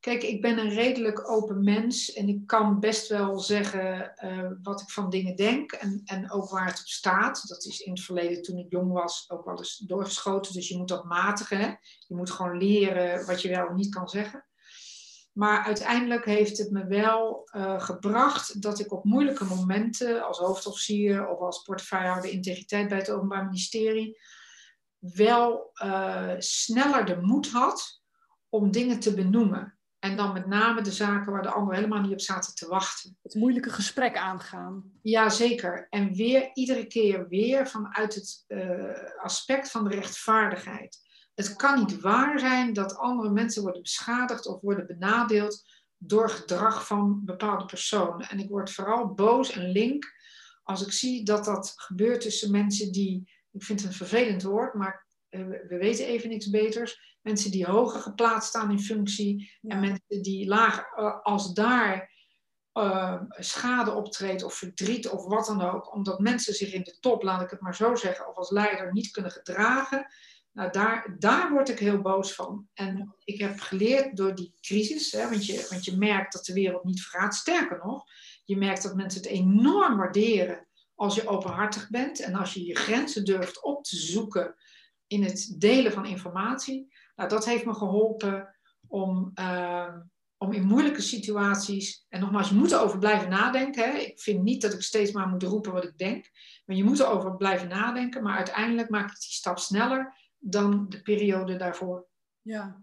Kijk, 0.00 0.22
ik 0.22 0.40
ben 0.40 0.58
een 0.58 0.74
redelijk 0.74 1.30
open 1.30 1.64
mens 1.64 2.12
en 2.12 2.28
ik 2.28 2.46
kan 2.46 2.80
best 2.80 3.08
wel 3.08 3.38
zeggen 3.38 4.12
uh, 4.24 4.50
wat 4.62 4.80
ik 4.80 4.90
van 4.90 5.10
dingen 5.10 5.36
denk 5.36 5.72
en, 5.72 6.02
en 6.04 6.30
ook 6.30 6.50
waar 6.50 6.66
het 6.66 6.80
op 6.80 6.86
staat. 6.86 7.48
Dat 7.48 7.64
is 7.64 7.80
in 7.80 7.92
het 7.92 8.00
verleden, 8.00 8.42
toen 8.42 8.58
ik 8.58 8.70
jong 8.70 8.92
was, 8.92 9.24
ook 9.30 9.44
wel 9.44 9.58
eens 9.58 9.76
doorgeschoten. 9.76 10.52
Dus 10.52 10.68
je 10.68 10.76
moet 10.76 10.88
dat 10.88 11.04
matigen. 11.04 11.78
Je 12.06 12.14
moet 12.14 12.30
gewoon 12.30 12.58
leren 12.58 13.26
wat 13.26 13.42
je 13.42 13.48
wel 13.48 13.68
en 13.68 13.74
niet 13.74 13.94
kan 13.94 14.08
zeggen. 14.08 14.44
Maar 15.32 15.64
uiteindelijk 15.64 16.24
heeft 16.24 16.58
het 16.58 16.70
me 16.70 16.86
wel 16.86 17.48
uh, 17.56 17.80
gebracht 17.80 18.62
dat 18.62 18.78
ik 18.78 18.92
op 18.92 19.04
moeilijke 19.04 19.44
momenten 19.44 20.26
als 20.26 20.38
hoofdofficier 20.38 21.28
of 21.28 21.38
als 21.38 21.62
portefeuillehouder 21.62 22.30
integriteit 22.30 22.88
bij 22.88 22.98
het 22.98 23.10
Openbaar 23.10 23.44
Ministerie 23.44 24.18
wel 24.98 25.70
uh, 25.82 26.34
sneller 26.38 27.04
de 27.04 27.20
moed 27.20 27.50
had 27.50 28.02
om 28.48 28.70
dingen 28.70 29.00
te 29.00 29.14
benoemen. 29.14 29.79
En 30.00 30.16
dan 30.16 30.32
met 30.32 30.46
name 30.46 30.82
de 30.82 30.92
zaken 30.92 31.32
waar 31.32 31.42
de 31.42 31.50
anderen 31.50 31.74
helemaal 31.74 32.00
niet 32.00 32.12
op 32.12 32.20
zaten 32.20 32.54
te 32.54 32.68
wachten. 32.68 33.18
Het 33.22 33.34
moeilijke 33.34 33.70
gesprek 33.70 34.16
aangaan. 34.16 34.82
Ja, 35.02 35.28
zeker. 35.28 35.86
En 35.90 36.12
weer, 36.12 36.50
iedere 36.54 36.86
keer 36.86 37.28
weer 37.28 37.68
vanuit 37.68 38.14
het 38.14 38.44
uh, 38.48 39.22
aspect 39.22 39.70
van 39.70 39.84
de 39.84 39.94
rechtvaardigheid. 39.94 40.98
Het 41.34 41.56
kan 41.56 41.78
niet 41.78 42.00
waar 42.00 42.38
zijn 42.38 42.72
dat 42.72 42.96
andere 42.96 43.30
mensen 43.30 43.62
worden 43.62 43.82
beschadigd 43.82 44.46
of 44.46 44.60
worden 44.60 44.86
benadeeld 44.86 45.64
door 45.96 46.30
gedrag 46.30 46.86
van 46.86 47.24
bepaalde 47.24 47.64
personen. 47.64 48.28
En 48.28 48.38
ik 48.38 48.48
word 48.48 48.72
vooral 48.72 49.14
boos 49.14 49.50
en 49.50 49.70
link 49.70 50.18
als 50.62 50.86
ik 50.86 50.92
zie 50.92 51.24
dat 51.24 51.44
dat 51.44 51.72
gebeurt 51.76 52.20
tussen 52.20 52.50
mensen 52.50 52.92
die, 52.92 53.30
ik 53.50 53.62
vind 53.62 53.80
het 53.80 53.88
een 53.88 53.96
vervelend 53.96 54.42
woord, 54.42 54.74
maar 54.74 55.06
uh, 55.30 55.46
we 55.68 55.76
weten 55.76 56.06
even 56.06 56.28
niks 56.28 56.50
beters 56.50 57.10
mensen 57.22 57.50
die 57.50 57.66
hoger 57.66 58.00
geplaatst 58.00 58.48
staan 58.48 58.70
in 58.70 58.80
functie 58.80 59.58
en 59.62 59.80
mensen 59.80 60.22
die 60.22 60.46
lager, 60.46 60.92
eh, 60.96 61.20
als 61.22 61.54
daar 61.54 62.18
uh, 62.74 63.22
schade 63.28 63.92
optreedt 63.92 64.42
of 64.42 64.54
verdriet 64.54 65.08
of 65.08 65.24
wat 65.24 65.46
dan 65.46 65.62
ook, 65.62 65.94
omdat 65.94 66.18
mensen 66.18 66.54
zich 66.54 66.72
in 66.72 66.82
de 66.82 66.96
top, 67.00 67.22
laat 67.22 67.42
ik 67.42 67.50
het 67.50 67.60
maar 67.60 67.74
zo 67.74 67.94
zeggen, 67.94 68.28
of 68.28 68.36
als 68.36 68.50
leider 68.50 68.92
niet 68.92 69.10
kunnen 69.10 69.30
gedragen, 69.30 70.06
nou, 70.52 70.70
daar, 70.70 71.16
daar 71.18 71.52
word 71.52 71.68
ik 71.68 71.78
heel 71.78 72.00
boos 72.00 72.34
van. 72.34 72.68
En 72.74 73.14
ik 73.24 73.40
heb 73.40 73.60
geleerd 73.60 74.16
door 74.16 74.34
die 74.34 74.54
crisis, 74.60 75.12
hè, 75.12 75.28
want, 75.28 75.46
je, 75.46 75.66
want 75.70 75.84
je 75.84 75.96
merkt 75.96 76.32
dat 76.32 76.44
de 76.44 76.52
wereld 76.52 76.84
niet 76.84 77.02
vergaat. 77.02 77.34
Sterker 77.34 77.80
nog, 77.84 78.04
je 78.44 78.56
merkt 78.56 78.82
dat 78.82 78.94
mensen 78.94 79.20
het 79.22 79.30
enorm 79.30 79.96
waarderen 79.96 80.66
als 80.94 81.14
je 81.14 81.28
openhartig 81.28 81.90
bent 81.90 82.20
en 82.20 82.34
als 82.34 82.54
je 82.54 82.64
je 82.64 82.76
grenzen 82.76 83.24
durft 83.24 83.62
op 83.62 83.84
te 83.84 83.96
zoeken 83.96 84.54
in 85.10 85.22
het 85.22 85.54
delen 85.58 85.92
van 85.92 86.06
informatie. 86.06 86.92
Nou, 87.16 87.28
dat 87.28 87.44
heeft 87.44 87.64
me 87.64 87.74
geholpen 87.74 88.56
om, 88.86 89.30
ehm, 89.34 90.00
om 90.36 90.52
in 90.52 90.66
moeilijke 90.66 91.00
situaties, 91.00 92.06
en 92.08 92.20
nogmaals, 92.20 92.48
je 92.48 92.54
moet 92.54 92.72
erover 92.72 92.98
blijven 92.98 93.28
nadenken. 93.28 93.84
Hè? 93.84 93.98
Ik 93.98 94.20
vind 94.20 94.42
niet 94.42 94.62
dat 94.62 94.72
ik 94.72 94.82
steeds 94.82 95.12
maar 95.12 95.28
moet 95.28 95.42
roepen 95.42 95.72
wat 95.72 95.84
ik 95.84 95.98
denk, 95.98 96.30
maar 96.64 96.76
je 96.76 96.84
moet 96.84 97.00
erover 97.00 97.36
blijven 97.36 97.68
nadenken. 97.68 98.22
Maar 98.22 98.36
uiteindelijk 98.36 98.88
maak 98.88 99.10
ik 99.10 99.20
die 99.20 99.32
stap 99.32 99.58
sneller 99.58 100.14
dan 100.38 100.88
de 100.88 101.02
periode 101.02 101.56
daarvoor. 101.56 102.06
Ja, 102.42 102.82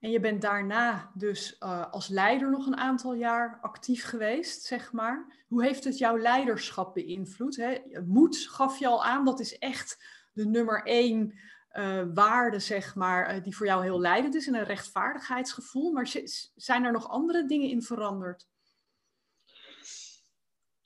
en 0.00 0.10
je 0.10 0.20
bent 0.20 0.42
daarna 0.42 1.10
dus 1.14 1.56
uh, 1.60 1.90
als 1.90 2.08
leider 2.08 2.50
nog 2.50 2.66
een 2.66 2.76
aantal 2.76 3.14
jaar 3.14 3.58
actief 3.62 4.04
geweest, 4.04 4.62
zeg 4.62 4.92
maar. 4.92 5.44
Hoe 5.48 5.64
heeft 5.64 5.84
het 5.84 5.98
jouw 5.98 6.18
leiderschap 6.18 6.94
beïnvloed? 6.94 7.56
Hè? 7.56 7.78
Moed 8.06 8.36
gaf 8.36 8.78
je 8.78 8.86
al 8.86 9.04
aan, 9.04 9.24
dat 9.24 9.40
is 9.40 9.58
echt 9.58 10.04
de 10.36 10.46
nummer 10.46 10.82
één 10.82 11.38
uh, 11.72 12.02
waarde, 12.14 12.58
zeg 12.58 12.94
maar, 12.94 13.36
uh, 13.36 13.42
die 13.42 13.56
voor 13.56 13.66
jou 13.66 13.82
heel 13.82 14.00
leidend 14.00 14.34
is 14.34 14.46
en 14.46 14.54
een 14.54 14.64
rechtvaardigheidsgevoel. 14.64 15.92
Maar 15.92 16.08
zijn 16.54 16.84
er 16.84 16.92
nog 16.92 17.08
andere 17.08 17.46
dingen 17.46 17.68
in 17.68 17.82
veranderd? 17.82 18.46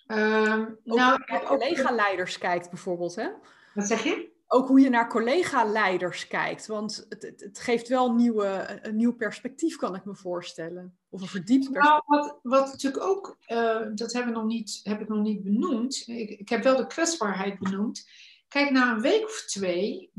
Um, 0.06 0.78
ook 0.84 0.96
nou, 0.96 1.10
hoe 1.10 1.22
je 1.26 1.32
naar 1.32 1.44
collega-leiders 1.44 2.38
kijkt 2.38 2.70
bijvoorbeeld, 2.70 3.14
hè? 3.14 3.28
Wat 3.74 3.86
zeg 3.86 4.02
je? 4.02 4.28
Ook 4.46 4.68
hoe 4.68 4.80
je 4.80 4.88
naar 4.88 5.08
collega-leiders 5.08 6.26
kijkt, 6.26 6.66
want 6.66 7.06
het, 7.08 7.22
het, 7.22 7.40
het, 7.40 7.60
geeft 7.60 7.88
wel 7.88 8.14
nieuwe, 8.14 8.78
een 8.82 8.96
nieuw 8.96 9.16
perspectief, 9.16 9.76
kan 9.76 9.94
ik 9.94 10.04
me 10.04 10.14
voorstellen. 10.14 10.98
Of 11.08 11.20
een 11.20 11.28
verdiept 11.28 11.72
perspectief. 11.72 12.06
Nou, 12.06 12.22
wat, 12.22 12.38
wat 12.42 12.66
natuurlijk 12.66 13.04
ook, 13.04 13.36
uh, 13.46 13.86
dat 13.94 14.12
hebben 14.12 14.32
we 14.32 14.38
nog 14.38 14.48
niet, 14.48 14.80
heb 14.82 15.00
ik 15.00 15.08
nog 15.08 15.22
niet 15.22 15.42
benoemd. 15.42 16.02
Ik, 16.06 16.30
ik 16.30 16.48
heb 16.48 16.62
wel 16.62 16.76
de 16.76 16.86
kwetsbaarheid 16.86 17.58
benoemd 17.58 18.04
Kijk, 18.50 18.70
na 18.70 18.92
een 18.92 19.00
week 19.00 19.24
of 19.24 19.44
twee 19.46 20.10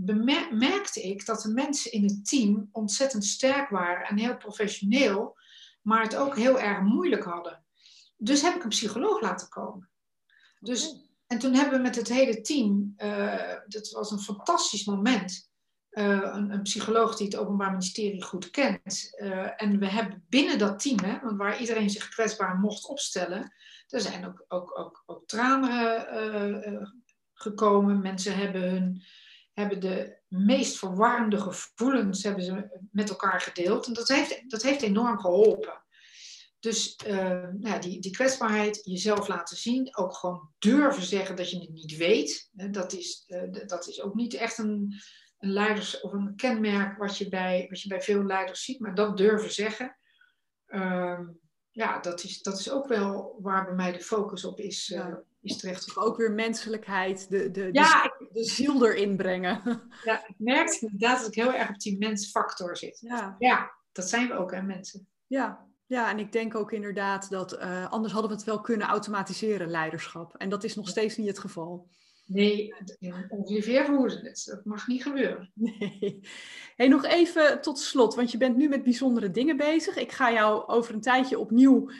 merkte 0.51 1.01
ik 1.01 1.25
dat 1.25 1.41
de 1.41 1.53
mensen 1.53 1.91
in 1.91 2.03
het 2.03 2.25
team 2.25 2.69
ontzettend 2.71 3.25
sterk 3.25 3.69
waren 3.69 4.07
en 4.07 4.17
heel 4.17 4.37
professioneel, 4.37 5.37
maar 5.81 6.03
het 6.03 6.15
ook 6.15 6.35
heel 6.35 6.59
erg 6.59 6.81
moeilijk 6.81 7.23
hadden. 7.23 7.63
Dus 8.17 8.41
heb 8.41 8.55
ik 8.55 8.63
een 8.63 8.69
psycholoog 8.69 9.21
laten 9.21 9.49
komen. 9.49 9.89
Dus, 10.59 10.95
en 11.27 11.39
toen 11.39 11.53
hebben 11.53 11.77
we 11.77 11.83
met 11.83 11.95
het 11.95 12.07
hele 12.07 12.41
team, 12.41 12.93
uh, 12.97 13.55
dat 13.67 13.89
was 13.89 14.11
een 14.11 14.19
fantastisch 14.19 14.85
moment, 14.85 15.51
uh, 15.91 16.29
een, 16.33 16.51
een, 16.51 16.61
psycholoog 16.61 17.15
die 17.15 17.25
het 17.25 17.35
Openbaar 17.35 17.71
Ministerie 17.71 18.23
goed 18.23 18.49
kent. 18.49 19.09
Uh, 19.17 19.61
en 19.61 19.79
we 19.79 19.87
hebben 19.87 20.25
binnen 20.29 20.57
dat 20.57 20.79
team, 20.79 20.99
hè, 20.99 21.19
want 21.19 21.37
waar 21.37 21.59
iedereen 21.59 21.89
zich 21.89 22.09
kwetsbaar 22.09 22.55
mocht 22.55 22.85
opstellen, 22.85 23.53
er 23.87 24.01
zijn 24.01 24.25
ook, 24.25 24.45
ook, 24.47 24.79
ook, 24.79 25.03
ook 25.05 25.27
tranen 25.27 27.00
gekomen. 27.41 28.01
Mensen 28.01 28.35
hebben, 28.35 28.69
hun, 28.69 29.03
hebben 29.53 29.79
de 29.79 30.17
meest 30.27 30.77
verwarmde 30.77 31.37
gevoelens 31.37 32.23
hebben 32.23 32.43
ze 32.43 32.79
met 32.91 33.09
elkaar 33.09 33.41
gedeeld. 33.41 33.87
En 33.87 33.93
dat 33.93 34.07
heeft, 34.07 34.49
dat 34.49 34.61
heeft 34.61 34.81
enorm 34.81 35.19
geholpen. 35.19 35.81
Dus 36.59 36.99
uh, 37.07 37.79
die, 37.79 37.99
die 37.99 38.11
kwetsbaarheid, 38.11 38.79
jezelf 38.83 39.27
laten 39.27 39.57
zien, 39.57 39.97
ook 39.97 40.13
gewoon 40.13 40.49
durven 40.59 41.03
zeggen 41.03 41.35
dat 41.35 41.49
je 41.49 41.59
het 41.59 41.69
niet 41.69 41.97
weet. 41.97 42.49
Dat 42.51 42.93
is, 42.93 43.23
uh, 43.27 43.65
dat 43.67 43.87
is 43.87 44.01
ook 44.01 44.13
niet 44.13 44.33
echt 44.33 44.57
een, 44.57 44.93
een 45.39 45.51
leiders 45.51 46.01
of 46.01 46.13
een 46.13 46.35
kenmerk 46.35 46.97
wat 46.97 47.17
je, 47.17 47.29
bij, 47.29 47.65
wat 47.69 47.81
je 47.81 47.87
bij 47.87 48.01
veel 48.01 48.23
leiders 48.23 48.63
ziet, 48.63 48.79
maar 48.79 48.95
dat 48.95 49.17
durven 49.17 49.51
zeggen. 49.51 49.97
Uh, 50.67 51.19
ja, 51.71 51.99
dat 51.99 52.23
is, 52.23 52.41
dat 52.41 52.59
is 52.59 52.71
ook 52.71 52.87
wel 52.87 53.37
waar 53.41 53.65
bij 53.65 53.75
mij 53.75 53.91
de 53.91 53.99
focus 53.99 54.45
op 54.45 54.59
is, 54.59 54.89
uh, 54.89 55.15
is 55.41 55.57
terecht. 55.57 55.97
Ook 55.97 56.17
weer 56.17 56.31
menselijkheid, 56.31 57.29
de, 57.29 57.51
de, 57.51 57.69
ja, 57.71 58.03
de, 58.03 58.29
de, 58.31 58.43
ziel 58.43 58.85
erin 58.85 59.15
brengen. 59.15 59.61
Ja, 60.03 60.27
ik 60.27 60.35
merk 60.37 60.71
inderdaad 60.71 61.17
dat 61.17 61.27
ik 61.27 61.43
heel 61.43 61.53
erg 61.53 61.69
op 61.69 61.79
die 61.79 61.97
mensfactor 61.97 62.77
zit. 62.77 62.99
Ja, 63.01 63.35
ja 63.39 63.71
dat 63.91 64.09
zijn 64.09 64.27
we 64.27 64.33
ook, 64.33 64.51
hè, 64.51 64.61
mensen. 64.61 65.07
Ja, 65.27 65.67
ja, 65.85 66.09
en 66.09 66.19
ik 66.19 66.31
denk 66.31 66.55
ook 66.55 66.71
inderdaad 66.71 67.29
dat 67.29 67.53
uh, 67.53 67.91
anders 67.91 68.13
hadden 68.13 68.31
we 68.31 68.37
het 68.37 68.45
wel 68.45 68.61
kunnen 68.61 68.87
automatiseren, 68.87 69.69
leiderschap. 69.69 70.35
En 70.37 70.49
dat 70.49 70.63
is 70.63 70.75
nog 70.75 70.89
steeds 70.89 71.17
niet 71.17 71.27
het 71.27 71.39
geval. 71.39 71.89
Nee, 72.25 72.73
ongeveer 73.29 73.85
voeren 73.85 74.25
het. 74.25 74.43
Dat 74.45 74.65
mag 74.65 74.87
niet 74.87 75.03
gebeuren. 75.03 75.51
Nee. 75.79 76.19
Hey, 76.75 76.87
nog 76.87 77.05
even 77.05 77.61
tot 77.61 77.79
slot, 77.79 78.15
want 78.15 78.31
je 78.31 78.37
bent 78.37 78.57
nu 78.57 78.67
met 78.67 78.83
bijzondere 78.83 79.31
dingen 79.31 79.57
bezig. 79.57 79.95
Ik 79.95 80.11
ga 80.11 80.31
jou 80.31 80.67
over 80.67 80.93
een 80.93 81.01
tijdje 81.01 81.39
opnieuw 81.39 81.91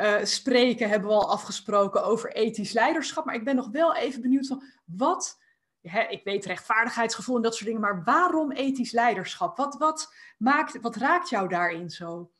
uh, 0.00 0.24
spreken, 0.24 0.88
hebben 0.88 1.08
we 1.08 1.14
al 1.14 1.30
afgesproken 1.30 2.04
over 2.04 2.32
ethisch 2.32 2.72
leiderschap. 2.72 3.24
Maar 3.24 3.34
ik 3.34 3.44
ben 3.44 3.56
nog 3.56 3.68
wel 3.70 3.94
even 3.94 4.20
benieuwd 4.20 4.46
van 4.46 4.62
wat, 4.84 5.38
hè, 5.80 6.02
ik 6.02 6.24
weet 6.24 6.44
rechtvaardigheidsgevoel 6.44 7.36
en 7.36 7.42
dat 7.42 7.54
soort 7.54 7.66
dingen, 7.66 7.80
maar 7.80 8.04
waarom 8.04 8.52
ethisch 8.52 8.92
leiderschap? 8.92 9.56
Wat, 9.56 9.78
wat, 9.78 10.14
maakt, 10.38 10.80
wat 10.80 10.96
raakt 10.96 11.28
jou 11.28 11.48
daarin 11.48 11.90
zo? 11.90 12.30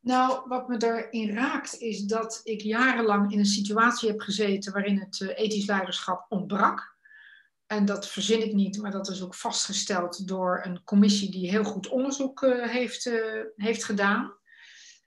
Nou, 0.00 0.48
wat 0.48 0.68
me 0.68 0.76
erin 0.78 1.34
raakt 1.34 1.78
is 1.78 2.02
dat 2.02 2.40
ik 2.44 2.60
jarenlang 2.60 3.32
in 3.32 3.38
een 3.38 3.46
situatie 3.46 4.08
heb 4.08 4.20
gezeten 4.20 4.72
waarin 4.72 4.98
het 4.98 5.20
uh, 5.20 5.38
ethisch 5.38 5.66
leiderschap 5.66 6.26
ontbrak. 6.28 6.94
En 7.66 7.84
dat 7.84 8.08
verzin 8.08 8.42
ik 8.42 8.52
niet, 8.52 8.82
maar 8.82 8.90
dat 8.90 9.08
is 9.08 9.22
ook 9.22 9.34
vastgesteld 9.34 10.28
door 10.28 10.60
een 10.64 10.84
commissie 10.84 11.30
die 11.30 11.50
heel 11.50 11.64
goed 11.64 11.88
onderzoek 11.88 12.42
uh, 12.42 12.68
heeft, 12.68 13.10
heeft 13.56 13.84
gedaan. 13.84 14.34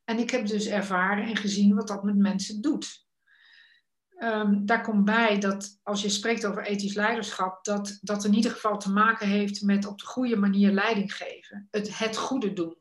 En 0.09 0.19
ik 0.19 0.29
heb 0.29 0.47
dus 0.47 0.65
ervaren 0.65 1.25
en 1.25 1.35
gezien 1.35 1.75
wat 1.75 1.87
dat 1.87 2.03
met 2.03 2.17
mensen 2.17 2.61
doet. 2.61 3.07
Um, 4.17 4.65
daar 4.65 4.81
komt 4.81 5.05
bij 5.05 5.39
dat 5.39 5.79
als 5.83 6.01
je 6.01 6.09
spreekt 6.09 6.45
over 6.45 6.65
ethisch 6.65 6.93
leiderschap, 6.93 7.63
dat 7.63 7.97
dat 8.01 8.25
in 8.25 8.33
ieder 8.33 8.51
geval 8.51 8.77
te 8.77 8.91
maken 8.91 9.27
heeft 9.27 9.61
met 9.61 9.85
op 9.85 9.99
de 9.99 10.05
goede 10.05 10.35
manier 10.35 10.71
leiding 10.71 11.15
geven. 11.15 11.67
Het, 11.71 11.97
het 11.97 12.17
goede 12.17 12.53
doen. 12.53 12.77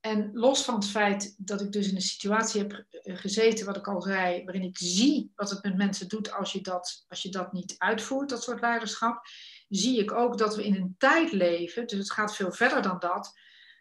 En 0.00 0.30
los 0.32 0.64
van 0.64 0.74
het 0.74 0.86
feit 0.86 1.34
dat 1.38 1.60
ik 1.60 1.72
dus 1.72 1.88
in 1.88 1.94
een 1.94 2.00
situatie 2.00 2.60
heb 2.60 2.84
gezeten, 3.02 3.66
wat 3.66 3.76
ik 3.76 3.88
al 3.88 4.02
zei, 4.02 4.44
waarin 4.44 4.62
ik 4.62 4.78
zie 4.78 5.32
wat 5.34 5.50
het 5.50 5.62
met 5.62 5.76
mensen 5.76 6.08
doet 6.08 6.32
als 6.32 6.52
je 6.52 6.60
dat, 6.60 7.04
als 7.08 7.22
je 7.22 7.28
dat 7.30 7.52
niet 7.52 7.74
uitvoert, 7.78 8.28
dat 8.28 8.42
soort 8.42 8.60
leiderschap, 8.60 9.26
zie 9.68 9.98
ik 9.98 10.12
ook 10.12 10.38
dat 10.38 10.56
we 10.56 10.64
in 10.64 10.74
een 10.74 10.94
tijd 10.98 11.32
leven, 11.32 11.86
dus 11.86 11.98
het 11.98 12.12
gaat 12.12 12.36
veel 12.36 12.52
verder 12.52 12.82
dan 12.82 12.98
dat, 12.98 13.32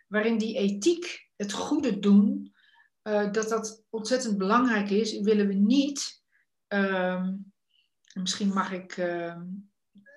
waarin 0.08 0.38
die 0.38 0.58
ethiek, 0.58 1.27
het 1.38 1.54
goede 1.54 2.00
doen, 2.00 2.56
uh, 3.04 3.32
dat 3.32 3.50
dat 3.50 3.84
ontzettend 3.90 4.38
belangrijk 4.38 4.90
is. 4.90 5.20
Willen 5.20 5.48
we 5.48 5.54
niet, 5.54 6.24
uh, 6.70 7.28
misschien 8.14 8.54
mag 8.54 8.72
ik 8.72 8.98
uh, 8.98 9.34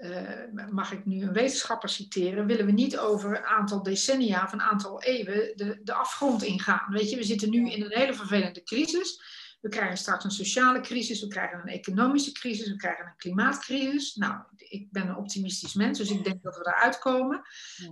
eh, 0.01 0.69
mag 0.71 0.93
ik 0.93 1.07
nu 1.07 1.23
een 1.23 1.33
wetenschapper 1.33 1.89
citeren, 1.89 2.47
willen 2.47 2.67
we 2.67 2.73
niet 2.73 2.99
over 2.99 3.37
een 3.37 3.45
aantal 3.45 3.83
decennia 3.83 4.45
of 4.45 4.53
een 4.53 4.61
aantal 4.61 5.03
eeuwen 5.03 5.57
de, 5.57 5.81
de 5.83 5.93
afgrond 5.93 6.43
ingaan. 6.43 6.93
Weet 6.93 7.11
je, 7.11 7.17
we 7.17 7.23
zitten 7.23 7.51
nu 7.51 7.71
in 7.71 7.83
een 7.83 7.99
hele 7.99 8.15
vervelende 8.15 8.63
crisis. 8.63 9.23
We 9.61 9.69
krijgen 9.69 9.97
straks 9.97 10.25
een 10.25 10.31
sociale 10.31 10.81
crisis, 10.81 11.21
we 11.21 11.27
krijgen 11.27 11.59
een 11.59 11.75
economische 11.75 12.33
crisis, 12.33 12.69
we 12.69 12.77
krijgen 12.77 13.07
een 13.07 13.17
klimaatcrisis. 13.17 14.15
Nou, 14.15 14.43
ik 14.57 14.91
ben 14.91 15.09
een 15.09 15.17
optimistisch 15.17 15.75
mens, 15.75 15.99
dus 15.99 16.11
ik 16.11 16.25
denk 16.25 16.43
dat 16.43 16.57
we 16.57 16.67
eruit 16.67 16.99
komen. 16.99 17.41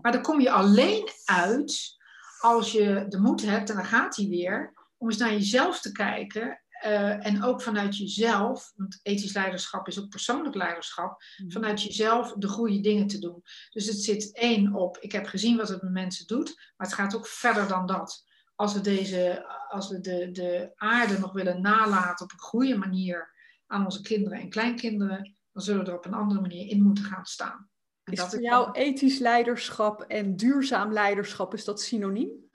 Maar 0.02 0.12
dan 0.12 0.22
kom 0.22 0.40
je 0.40 0.50
alleen 0.50 1.08
uit 1.24 1.97
als 2.38 2.72
je 2.72 3.04
de 3.08 3.18
moed 3.18 3.42
hebt, 3.42 3.70
en 3.70 3.76
dan 3.76 3.84
gaat 3.84 4.16
hij 4.16 4.28
weer, 4.28 4.72
om 4.96 5.08
eens 5.08 5.18
naar 5.18 5.32
jezelf 5.32 5.80
te 5.80 5.92
kijken 5.92 6.60
uh, 6.84 7.26
en 7.26 7.42
ook 7.42 7.62
vanuit 7.62 7.96
jezelf, 7.96 8.72
want 8.76 9.00
ethisch 9.02 9.34
leiderschap 9.34 9.88
is 9.88 10.00
ook 10.00 10.08
persoonlijk 10.08 10.54
leiderschap, 10.54 11.22
mhm. 11.36 11.50
vanuit 11.50 11.82
jezelf 11.82 12.32
de 12.32 12.48
goede 12.48 12.80
dingen 12.80 13.06
te 13.06 13.18
doen. 13.18 13.42
Dus 13.70 13.86
het 13.86 14.02
zit 14.02 14.36
één 14.36 14.74
op, 14.74 14.98
ik 14.98 15.12
heb 15.12 15.26
gezien 15.26 15.56
wat 15.56 15.68
het 15.68 15.82
met 15.82 15.92
mensen 15.92 16.26
doet, 16.26 16.72
maar 16.76 16.86
het 16.86 16.96
gaat 16.96 17.16
ook 17.16 17.26
verder 17.26 17.68
dan 17.68 17.86
dat. 17.86 18.26
Als 18.54 18.74
we, 18.74 18.80
deze, 18.80 19.46
als 19.68 19.88
we 19.88 20.00
de, 20.00 20.30
de 20.30 20.72
aarde 20.74 21.18
nog 21.18 21.32
willen 21.32 21.60
nalaten 21.60 22.24
op 22.24 22.32
een 22.32 22.38
goede 22.38 22.76
manier 22.76 23.34
aan 23.66 23.84
onze 23.84 24.02
kinderen 24.02 24.38
en 24.38 24.48
kleinkinderen, 24.48 25.36
dan 25.52 25.62
zullen 25.62 25.84
we 25.84 25.90
er 25.90 25.96
op 25.96 26.06
een 26.06 26.14
andere 26.14 26.40
manier 26.40 26.68
in 26.68 26.82
moeten 26.82 27.04
gaan 27.04 27.24
staan. 27.24 27.70
En 28.08 28.24
is 28.24 28.30
voor 28.30 28.42
jou 28.42 28.70
ethisch 28.72 29.18
leiderschap 29.18 30.02
en 30.02 30.36
duurzaam 30.36 30.92
leiderschap, 30.92 31.54
is 31.54 31.64
dat 31.64 31.82
synoniem? 31.82 32.46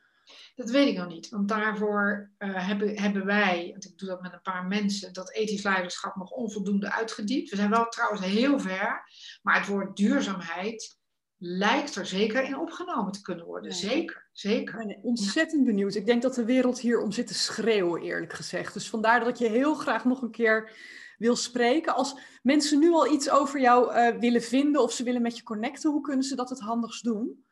Dat 0.56 0.70
weet 0.70 0.88
ik 0.88 0.98
nog 0.98 1.08
niet, 1.08 1.30
want 1.30 1.48
daarvoor 1.48 2.32
uh, 2.40 2.68
hebben, 2.68 3.00
hebben 3.00 3.26
wij, 3.26 3.70
want 3.72 3.86
ik 3.86 3.98
doe 3.98 4.10
dat 4.10 4.22
met 4.22 4.34
een 4.34 4.42
paar 4.42 4.66
mensen, 4.66 5.14
dat 5.14 5.34
ethisch 5.34 5.64
leiderschap 5.64 6.16
nog 6.16 6.32
onvoldoende 6.32 6.92
uitgediept. 6.92 7.50
We 7.50 7.56
zijn 7.56 7.70
wel 7.70 7.88
trouwens 7.88 8.26
heel 8.26 8.60
ver, 8.60 9.04
maar 9.42 9.60
het 9.60 9.68
woord 9.68 9.98
duurzaamheid 9.98 11.02
lijkt 11.38 11.96
er 11.96 12.06
zeker 12.06 12.44
in 12.44 12.58
opgenomen 12.58 13.12
te 13.12 13.22
kunnen 13.22 13.46
worden. 13.46 13.74
Zeker, 13.74 14.30
zeker. 14.32 14.82
Ik 14.82 14.88
ben 14.88 15.04
ontzettend 15.04 15.66
benieuwd. 15.66 15.96
Ik 15.96 16.06
denk 16.06 16.22
dat 16.22 16.36
de 16.36 16.46
wereld 16.46 16.80
hier 16.80 17.02
om 17.02 17.12
zit 17.12 17.28
te 17.28 17.34
schreeuwen, 17.34 18.02
eerlijk 18.02 18.34
gezegd. 18.34 18.74
Dus 18.74 18.90
vandaar 18.90 19.20
dat 19.20 19.28
ik 19.30 19.36
je 19.36 19.50
heel 19.50 19.74
graag 19.74 20.06
nog 20.06 20.22
een 20.22 20.32
keer 20.32 20.72
wil 21.24 21.36
spreken. 21.36 21.96
Als 21.96 22.20
mensen 22.42 22.80
nu 22.80 22.92
al 22.92 23.12
iets 23.12 23.30
over 23.30 23.60
jou 23.60 23.96
uh, 23.96 24.20
willen 24.20 24.42
vinden 24.42 24.82
of 24.82 24.92
ze 24.92 25.04
willen 25.04 25.22
met 25.22 25.38
je 25.38 25.44
connecten, 25.44 25.92
hoe 25.92 26.02
kunnen 26.02 26.24
ze 26.24 26.36
dat 26.36 26.50
het 26.50 26.60
handigst 26.60 27.04
doen? 27.04 27.46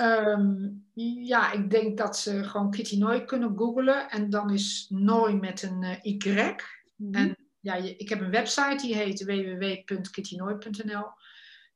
Um, 0.00 0.86
ja, 1.24 1.52
ik 1.52 1.70
denk 1.70 1.98
dat 1.98 2.18
ze 2.18 2.44
gewoon 2.44 2.70
Kitty 2.70 2.98
Nooi 2.98 3.24
kunnen 3.24 3.58
googlen. 3.58 4.10
En 4.10 4.30
dan 4.30 4.50
is 4.50 4.86
Nooi 4.88 5.34
met 5.34 5.62
een 5.62 5.82
uh, 5.82 5.96
Y. 6.02 6.54
Mm 6.96 7.14
En 7.14 7.36
ja, 7.60 7.74
ik 7.74 8.08
heb 8.08 8.20
een 8.20 8.30
website 8.30 8.76
die 8.86 8.94
heet 8.94 9.24
www.kittynooi.nl. 9.24 11.06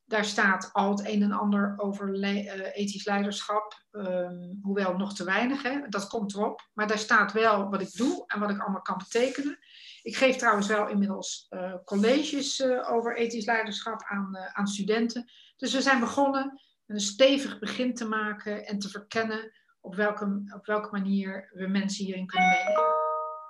Daar 0.05 0.25
staat 0.25 0.71
al 0.73 0.91
het 0.91 1.07
een 1.07 1.23
en 1.23 1.33
ander 1.33 1.75
over 1.77 2.17
le 2.17 2.43
uh, 2.43 2.77
ethisch 2.77 3.05
leiderschap. 3.05 3.85
Um, 3.91 4.59
hoewel 4.63 4.97
nog 4.97 5.15
te 5.15 5.25
weinig, 5.25 5.63
hè? 5.63 5.89
dat 5.89 6.07
komt 6.07 6.35
erop. 6.35 6.69
Maar 6.73 6.87
daar 6.87 6.99
staat 6.99 7.33
wel 7.33 7.71
wat 7.71 7.81
ik 7.81 7.93
doe 7.93 8.25
en 8.27 8.41
wat 8.41 8.51
ik 8.51 8.61
allemaal 8.61 8.83
kan 8.83 8.99
betekenen. 8.99 9.59
Ik 10.03 10.17
geef 10.17 10.37
trouwens 10.37 10.67
wel 10.67 10.89
inmiddels 10.89 11.47
uh, 11.51 11.75
colleges 11.85 12.65
over 12.65 13.17
ethisch 13.17 13.45
leiderschap 13.45 14.03
aan, 14.05 14.37
aan 14.53 14.67
studenten. 14.67 15.31
Dus 15.57 15.73
we 15.73 15.83
zijn 15.83 16.01
begonnen 16.01 16.61
een 16.87 17.01
stevig 17.01 17.59
begin 17.59 17.95
te 17.95 18.09
maken 18.09 18.67
en 18.67 18.79
te 18.79 18.89
verkennen 18.89 19.53
op 19.81 19.95
welke, 19.95 20.53
op 20.55 20.67
welke 20.67 20.89
manier 20.91 21.51
we 21.53 21.67
mensen 21.67 22.05
hierin 22.05 22.27
kunnen 22.27 22.49
meenemen. 22.49 23.01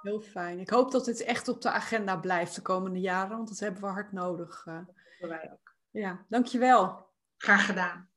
Heel 0.02 0.20
fijn. 0.20 0.58
Ik 0.58 0.70
hoop 0.70 0.90
dat 0.90 1.04
dit 1.04 1.22
echt 1.22 1.48
op 1.48 1.60
de 1.60 1.70
agenda 1.70 2.16
blijft 2.16 2.54
de 2.54 2.62
komende 2.62 3.00
jaren, 3.00 3.36
want 3.36 3.48
dat 3.48 3.58
hebben 3.58 3.80
we 3.80 3.86
hard 3.86 4.12
nodig. 4.12 4.62
Dat 5.18 5.28
wij 5.30 5.50
ook. 5.52 5.74
Ja, 5.90 6.24
dankjewel. 6.28 7.10
Graag 7.36 7.66
gedaan. 7.66 8.10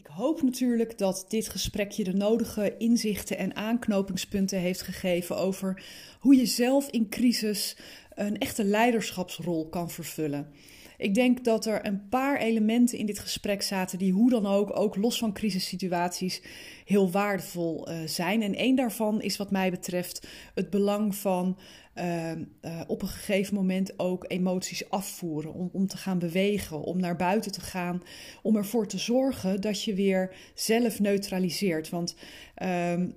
Ik 0.00 0.06
hoop 0.06 0.42
natuurlijk 0.42 0.98
dat 0.98 1.24
dit 1.28 1.48
gesprek 1.48 1.90
je 1.90 2.04
de 2.04 2.12
nodige 2.12 2.76
inzichten 2.78 3.38
en 3.38 3.56
aanknopingspunten 3.56 4.58
heeft 4.58 4.82
gegeven 4.82 5.36
over 5.36 5.82
hoe 6.20 6.36
je 6.36 6.46
zelf 6.46 6.88
in 6.88 7.08
crisis 7.08 7.76
een 8.14 8.38
echte 8.38 8.64
leiderschapsrol 8.64 9.68
kan 9.68 9.90
vervullen. 9.90 10.52
Ik 11.00 11.14
denk 11.14 11.44
dat 11.44 11.66
er 11.66 11.86
een 11.86 12.08
paar 12.08 12.36
elementen 12.36 12.98
in 12.98 13.06
dit 13.06 13.18
gesprek 13.18 13.62
zaten 13.62 13.98
die 13.98 14.12
hoe 14.12 14.30
dan 14.30 14.46
ook, 14.46 14.78
ook 14.78 14.96
los 14.96 15.18
van 15.18 15.32
crisissituaties, 15.32 16.42
heel 16.84 17.10
waardevol 17.10 17.90
uh, 17.90 17.96
zijn. 18.06 18.42
En 18.42 18.54
één 18.54 18.76
daarvan 18.76 19.22
is 19.22 19.36
wat 19.36 19.50
mij 19.50 19.70
betreft 19.70 20.26
het 20.54 20.70
belang 20.70 21.14
van 21.14 21.58
uh, 21.94 22.30
uh, 22.30 22.80
op 22.86 23.02
een 23.02 23.08
gegeven 23.08 23.54
moment 23.54 23.98
ook 23.98 24.24
emoties 24.28 24.90
afvoeren. 24.90 25.52
Om, 25.52 25.68
om 25.72 25.86
te 25.86 25.96
gaan 25.96 26.18
bewegen, 26.18 26.82
om 26.82 27.00
naar 27.00 27.16
buiten 27.16 27.52
te 27.52 27.60
gaan. 27.60 28.02
Om 28.42 28.56
ervoor 28.56 28.86
te 28.86 28.98
zorgen 28.98 29.60
dat 29.60 29.84
je 29.84 29.94
weer 29.94 30.34
zelf 30.54 31.00
neutraliseert. 31.00 31.88
Want 31.88 32.14
ehm, 32.54 33.08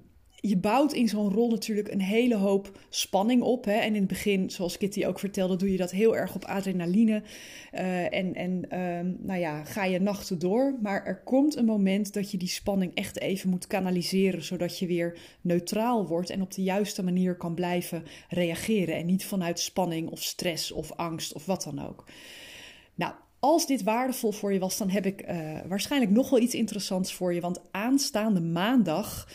je 0.45 0.57
bouwt 0.57 0.93
in 0.93 1.09
zo'n 1.09 1.31
rol 1.31 1.49
natuurlijk 1.49 1.91
een 1.91 2.01
hele 2.01 2.35
hoop 2.35 2.79
spanning 2.89 3.41
op. 3.41 3.65
Hè? 3.65 3.73
En 3.73 3.87
in 3.87 3.99
het 3.99 4.07
begin, 4.07 4.49
zoals 4.49 4.77
Kitty 4.77 5.05
ook 5.05 5.19
vertelde, 5.19 5.55
doe 5.55 5.71
je 5.71 5.77
dat 5.77 5.91
heel 5.91 6.15
erg 6.17 6.35
op 6.35 6.45
adrenaline. 6.45 7.23
Uh, 7.73 8.13
en 8.13 8.35
en 8.35 8.79
um, 8.79 9.17
nou 9.19 9.39
ja, 9.39 9.63
ga 9.63 9.83
je 9.85 9.99
nachten 9.99 10.39
door. 10.39 10.77
Maar 10.81 11.05
er 11.05 11.21
komt 11.23 11.55
een 11.55 11.65
moment 11.65 12.13
dat 12.13 12.31
je 12.31 12.37
die 12.37 12.47
spanning 12.47 12.95
echt 12.95 13.19
even 13.19 13.49
moet 13.49 13.67
kanaliseren. 13.67 14.43
Zodat 14.43 14.79
je 14.79 14.87
weer 14.87 15.19
neutraal 15.41 16.07
wordt 16.07 16.29
en 16.29 16.41
op 16.41 16.53
de 16.53 16.63
juiste 16.63 17.03
manier 17.03 17.35
kan 17.35 17.53
blijven 17.53 18.03
reageren. 18.29 18.95
En 18.95 19.05
niet 19.05 19.25
vanuit 19.25 19.59
spanning 19.59 20.09
of 20.09 20.23
stress 20.23 20.71
of 20.71 20.91
angst 20.91 21.33
of 21.33 21.45
wat 21.45 21.63
dan 21.63 21.87
ook. 21.87 22.05
Nou, 22.95 23.13
als 23.39 23.67
dit 23.67 23.83
waardevol 23.83 24.31
voor 24.31 24.53
je 24.53 24.59
was, 24.59 24.77
dan 24.77 24.89
heb 24.89 25.05
ik 25.05 25.29
uh, 25.29 25.59
waarschijnlijk 25.67 26.11
nog 26.11 26.29
wel 26.29 26.39
iets 26.39 26.55
interessants 26.55 27.13
voor 27.13 27.33
je. 27.33 27.41
Want 27.41 27.61
aanstaande 27.71 28.41
maandag 28.41 29.27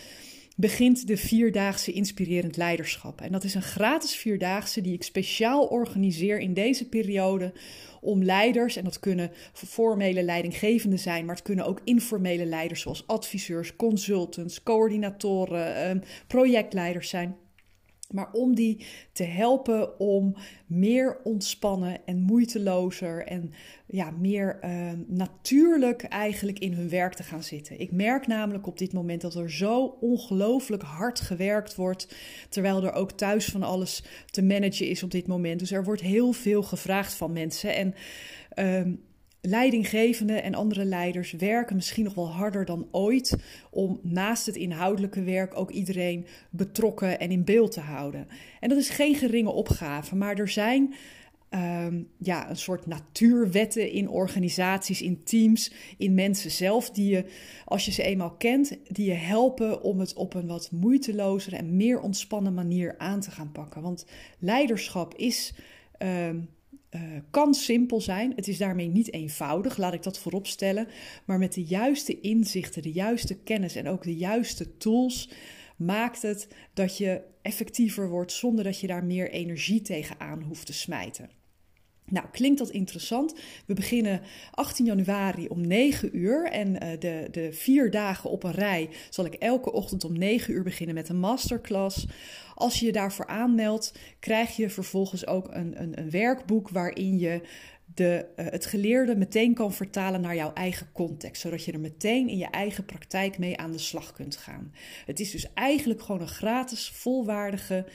begint 0.60 1.06
de 1.06 1.16
vierdaagse 1.16 1.92
inspirerend 1.92 2.56
leiderschap. 2.56 3.20
En 3.20 3.32
dat 3.32 3.44
is 3.44 3.54
een 3.54 3.62
gratis 3.62 4.14
vierdaagse 4.16 4.80
die 4.80 4.92
ik 4.92 5.02
speciaal 5.02 5.66
organiseer 5.66 6.38
in 6.38 6.54
deze 6.54 6.88
periode 6.88 7.52
om 8.00 8.24
leiders, 8.24 8.76
en 8.76 8.84
dat 8.84 9.00
kunnen 9.00 9.30
formele 9.52 10.22
leidinggevenden 10.22 10.98
zijn, 10.98 11.24
maar 11.24 11.34
het 11.34 11.44
kunnen 11.44 11.66
ook 11.66 11.80
informele 11.84 12.44
leiders 12.44 12.80
zoals 12.80 13.06
adviseurs, 13.06 13.76
consultants, 13.76 14.62
coördinatoren, 14.62 15.74
ehm, 15.76 15.98
projectleiders 16.26 17.08
zijn 17.08 17.36
maar 18.08 18.32
om 18.32 18.54
die 18.54 18.86
te 19.12 19.24
helpen 19.24 20.00
om 20.00 20.36
meer 20.66 21.20
ontspannen 21.24 22.06
en 22.06 22.20
moeitelozer 22.20 23.26
en 23.26 23.52
ja, 23.86 24.10
meer 24.10 24.58
uh, 24.64 24.90
natuurlijk 25.06 26.02
eigenlijk 26.02 26.58
in 26.58 26.72
hun 26.72 26.88
werk 26.88 27.14
te 27.14 27.22
gaan 27.22 27.42
zitten. 27.42 27.80
Ik 27.80 27.92
merk 27.92 28.26
namelijk 28.26 28.66
op 28.66 28.78
dit 28.78 28.92
moment 28.92 29.20
dat 29.20 29.34
er 29.34 29.50
zo 29.50 29.96
ongelooflijk 30.00 30.82
hard 30.82 31.20
gewerkt 31.20 31.74
wordt, 31.74 32.16
terwijl 32.48 32.84
er 32.84 32.92
ook 32.92 33.12
thuis 33.12 33.44
van 33.44 33.62
alles 33.62 34.02
te 34.30 34.42
managen 34.42 34.88
is 34.88 35.02
op 35.02 35.10
dit 35.10 35.26
moment. 35.26 35.58
Dus 35.58 35.72
er 35.72 35.84
wordt 35.84 36.02
heel 36.02 36.32
veel 36.32 36.62
gevraagd 36.62 37.14
van 37.14 37.32
mensen. 37.32 37.74
En 37.74 37.94
uh, 38.86 38.94
leidinggevenden 39.40 40.42
en 40.42 40.54
andere 40.54 40.84
leiders 40.84 41.32
werken 41.32 41.76
misschien 41.76 42.04
nog 42.04 42.14
wel 42.14 42.30
harder 42.30 42.64
dan 42.64 42.88
ooit 42.90 43.36
om 43.70 44.00
naast 44.02 44.46
het 44.46 44.56
inhoudelijke 44.56 45.22
werk 45.22 45.56
ook 45.56 45.70
iedereen 45.70 46.26
betrokken 46.50 47.20
en 47.20 47.30
in 47.30 47.44
beeld 47.44 47.72
te 47.72 47.80
houden. 47.80 48.26
En 48.60 48.68
dat 48.68 48.78
is 48.78 48.90
geen 48.90 49.14
geringe 49.14 49.50
opgave, 49.50 50.16
maar 50.16 50.38
er 50.38 50.48
zijn 50.48 50.94
um, 51.50 52.08
ja, 52.18 52.50
een 52.50 52.56
soort 52.56 52.86
natuurwetten 52.86 53.90
in 53.90 54.08
organisaties, 54.08 55.02
in 55.02 55.24
teams, 55.24 55.72
in 55.96 56.14
mensen 56.14 56.50
zelf, 56.50 56.90
die 56.90 57.10
je, 57.10 57.24
als 57.64 57.84
je 57.84 57.92
ze 57.92 58.02
eenmaal 58.02 58.36
kent, 58.36 58.78
die 58.88 59.06
je 59.06 59.16
helpen 59.16 59.82
om 59.82 60.00
het 60.00 60.14
op 60.14 60.34
een 60.34 60.46
wat 60.46 60.70
moeitelozere 60.72 61.56
en 61.56 61.76
meer 61.76 62.00
ontspannen 62.00 62.54
manier 62.54 62.94
aan 62.98 63.20
te 63.20 63.30
gaan 63.30 63.52
pakken. 63.52 63.82
Want 63.82 64.06
leiderschap 64.38 65.14
is. 65.14 65.54
Um, 65.98 66.48
uh, 66.98 67.20
kan 67.30 67.54
simpel 67.54 68.00
zijn. 68.00 68.32
Het 68.36 68.48
is 68.48 68.58
daarmee 68.58 68.88
niet 68.88 69.12
eenvoudig, 69.12 69.76
laat 69.76 69.94
ik 69.94 70.02
dat 70.02 70.18
voorop 70.18 70.46
stellen. 70.46 70.88
Maar 71.24 71.38
met 71.38 71.52
de 71.52 71.64
juiste 71.64 72.20
inzichten, 72.20 72.82
de 72.82 72.92
juiste 72.92 73.38
kennis 73.38 73.74
en 73.74 73.88
ook 73.88 74.02
de 74.02 74.16
juiste 74.16 74.76
tools 74.76 75.30
maakt 75.76 76.22
het 76.22 76.48
dat 76.74 76.96
je 76.96 77.22
effectiever 77.42 78.08
wordt 78.08 78.32
zonder 78.32 78.64
dat 78.64 78.80
je 78.80 78.86
daar 78.86 79.04
meer 79.04 79.30
energie 79.30 79.82
tegenaan 79.82 80.42
hoeft 80.42 80.66
te 80.66 80.72
smijten. 80.72 81.37
Nou, 82.10 82.26
klinkt 82.32 82.58
dat 82.58 82.70
interessant? 82.70 83.34
We 83.66 83.74
beginnen 83.74 84.20
18 84.50 84.84
januari 84.84 85.48
om 85.48 85.66
9 85.66 86.16
uur 86.16 86.44
en 86.44 86.68
uh, 86.68 86.78
de, 86.98 87.28
de 87.30 87.52
vier 87.52 87.90
dagen 87.90 88.30
op 88.30 88.42
een 88.42 88.52
rij 88.52 88.88
zal 89.10 89.24
ik 89.24 89.34
elke 89.34 89.72
ochtend 89.72 90.04
om 90.04 90.18
9 90.18 90.54
uur 90.54 90.62
beginnen 90.62 90.94
met 90.94 91.08
een 91.08 91.18
masterclass. 91.18 92.06
Als 92.54 92.80
je 92.80 92.86
je 92.86 92.92
daarvoor 92.92 93.26
aanmeldt, 93.26 93.98
krijg 94.20 94.56
je 94.56 94.70
vervolgens 94.70 95.26
ook 95.26 95.48
een, 95.50 95.82
een, 95.82 95.98
een 95.98 96.10
werkboek 96.10 96.68
waarin 96.68 97.18
je 97.18 97.40
de, 97.94 98.26
uh, 98.36 98.46
het 98.46 98.66
geleerde 98.66 99.16
meteen 99.16 99.54
kan 99.54 99.72
vertalen 99.72 100.20
naar 100.20 100.34
jouw 100.34 100.52
eigen 100.52 100.92
context, 100.92 101.40
zodat 101.42 101.64
je 101.64 101.72
er 101.72 101.80
meteen 101.80 102.28
in 102.28 102.38
je 102.38 102.50
eigen 102.50 102.84
praktijk 102.84 103.38
mee 103.38 103.58
aan 103.58 103.72
de 103.72 103.78
slag 103.78 104.12
kunt 104.12 104.36
gaan. 104.36 104.72
Het 105.06 105.20
is 105.20 105.30
dus 105.30 105.52
eigenlijk 105.54 106.02
gewoon 106.02 106.20
een 106.20 106.28
gratis, 106.28 106.90
volwaardige 106.90 107.86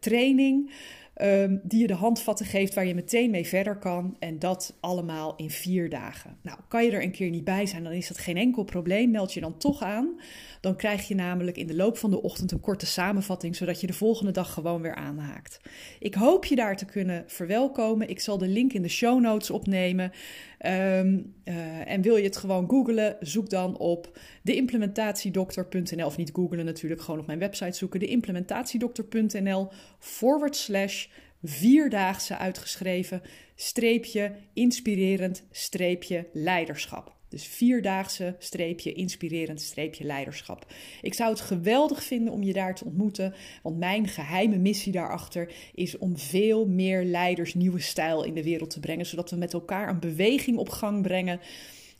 training. 0.00 0.70
Ehm, 1.18 1.56
die 1.62 1.80
je 1.80 1.86
de 1.86 1.94
handvatten 1.94 2.46
geeft 2.46 2.74
waar 2.74 2.86
je 2.86 2.94
meteen 2.94 3.30
mee 3.30 3.46
verder 3.46 3.76
kan. 3.76 4.16
En 4.18 4.38
dat 4.38 4.76
allemaal 4.80 5.36
in 5.36 5.50
vier 5.50 5.88
dagen. 5.88 6.36
Nou, 6.42 6.58
kan 6.68 6.84
je 6.84 6.90
er 6.90 7.02
een 7.02 7.10
keer 7.10 7.30
niet 7.30 7.44
bij 7.44 7.66
zijn, 7.66 7.84
dan 7.84 7.92
is 7.92 8.08
dat 8.08 8.18
geen 8.18 8.36
enkel 8.36 8.64
probleem. 8.64 9.10
Meld 9.10 9.32
je 9.32 9.40
dan 9.40 9.58
toch 9.58 9.82
aan. 9.82 10.20
Dan 10.60 10.76
krijg 10.76 11.08
je 11.08 11.14
namelijk 11.14 11.56
in 11.56 11.66
de 11.66 11.76
loop 11.76 11.96
van 11.98 12.10
de 12.10 12.22
ochtend 12.22 12.52
een 12.52 12.60
korte 12.60 12.86
samenvatting, 12.86 13.56
zodat 13.56 13.80
je 13.80 13.86
de 13.86 13.92
volgende 13.92 14.30
dag 14.30 14.52
gewoon 14.52 14.82
weer 14.82 14.94
aanhaakt. 14.94 15.60
Ik 15.98 16.14
hoop 16.14 16.44
je 16.44 16.56
daar 16.56 16.76
te 16.76 16.84
kunnen 16.84 17.24
verwelkomen. 17.26 18.08
Ik 18.08 18.20
zal 18.20 18.38
de 18.38 18.48
link 18.48 18.72
in 18.72 18.82
de 18.82 18.88
show 18.88 19.20
notes 19.20 19.50
opnemen. 19.50 20.12
Ehm, 20.58 21.18
eh, 21.44 21.90
en 21.90 22.02
wil 22.02 22.16
je 22.16 22.24
het 22.24 22.36
gewoon 22.36 22.68
googlen, 22.68 23.16
zoek 23.20 23.50
dan 23.50 23.78
op 23.78 24.18
deimplementatiedokter.nl. 24.42 26.06
Of 26.06 26.16
niet 26.16 26.30
googlen 26.32 26.64
natuurlijk, 26.64 27.00
gewoon 27.00 27.20
op 27.20 27.26
mijn 27.26 27.38
website 27.38 27.76
zoeken. 27.76 28.00
Deimplementatiedokter.nl 28.00 29.68
forward 29.98 30.56
slash 30.56 31.06
vierdaagse 31.42 32.36
uitgeschreven, 32.36 33.22
streepje 33.54 34.32
inspirerend, 34.52 35.42
streepje 35.50 36.26
leiderschap. 36.32 37.17
Dus 37.28 37.46
vierdaagse 37.46 38.36
streepje 38.38 38.92
inspirerend 38.92 39.60
streepje 39.60 40.04
leiderschap. 40.04 40.72
Ik 41.02 41.14
zou 41.14 41.30
het 41.30 41.40
geweldig 41.40 42.02
vinden 42.02 42.32
om 42.32 42.42
je 42.42 42.52
daar 42.52 42.74
te 42.74 42.84
ontmoeten, 42.84 43.34
want 43.62 43.78
mijn 43.78 44.08
geheime 44.08 44.58
missie 44.58 44.92
daarachter 44.92 45.52
is 45.74 45.98
om 45.98 46.18
veel 46.18 46.66
meer 46.66 47.04
leiders 47.04 47.54
nieuwe 47.54 47.80
stijl 47.80 48.24
in 48.24 48.34
de 48.34 48.42
wereld 48.42 48.70
te 48.70 48.80
brengen, 48.80 49.06
zodat 49.06 49.30
we 49.30 49.36
met 49.36 49.52
elkaar 49.52 49.88
een 49.88 50.00
beweging 50.00 50.56
op 50.56 50.68
gang 50.68 51.02
brengen 51.02 51.40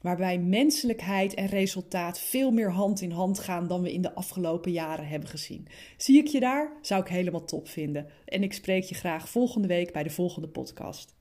waarbij 0.01 0.39
menselijkheid 0.39 1.35
en 1.35 1.47
resultaat 1.47 2.21
veel 2.21 2.51
meer 2.51 2.71
hand 2.71 3.01
in 3.01 3.11
hand 3.11 3.39
gaan 3.39 3.69
dan 3.69 3.83
we 3.83 3.93
in 3.93 4.03
de 4.03 4.15
afgelopen 4.15 4.73
jaren 4.73 5.09
hebben 5.09 5.29
gezien. 5.29 5.67
Zie 5.97 6.19
ik 6.19 6.27
je 6.27 6.41
daar? 6.41 6.73
Zou 6.81 7.03
ik 7.03 7.09
helemaal 7.09 7.45
top 7.45 7.69
vinden. 7.69 8.07
En 8.25 8.43
ik 8.43 8.53
spreek 8.53 8.85
je 8.85 8.95
graag 8.95 9.29
volgende 9.29 9.69
week 9.69 9.93
bij 9.93 10.03
de 10.03 10.11
volgende 10.11 10.49
podcast. 10.49 11.17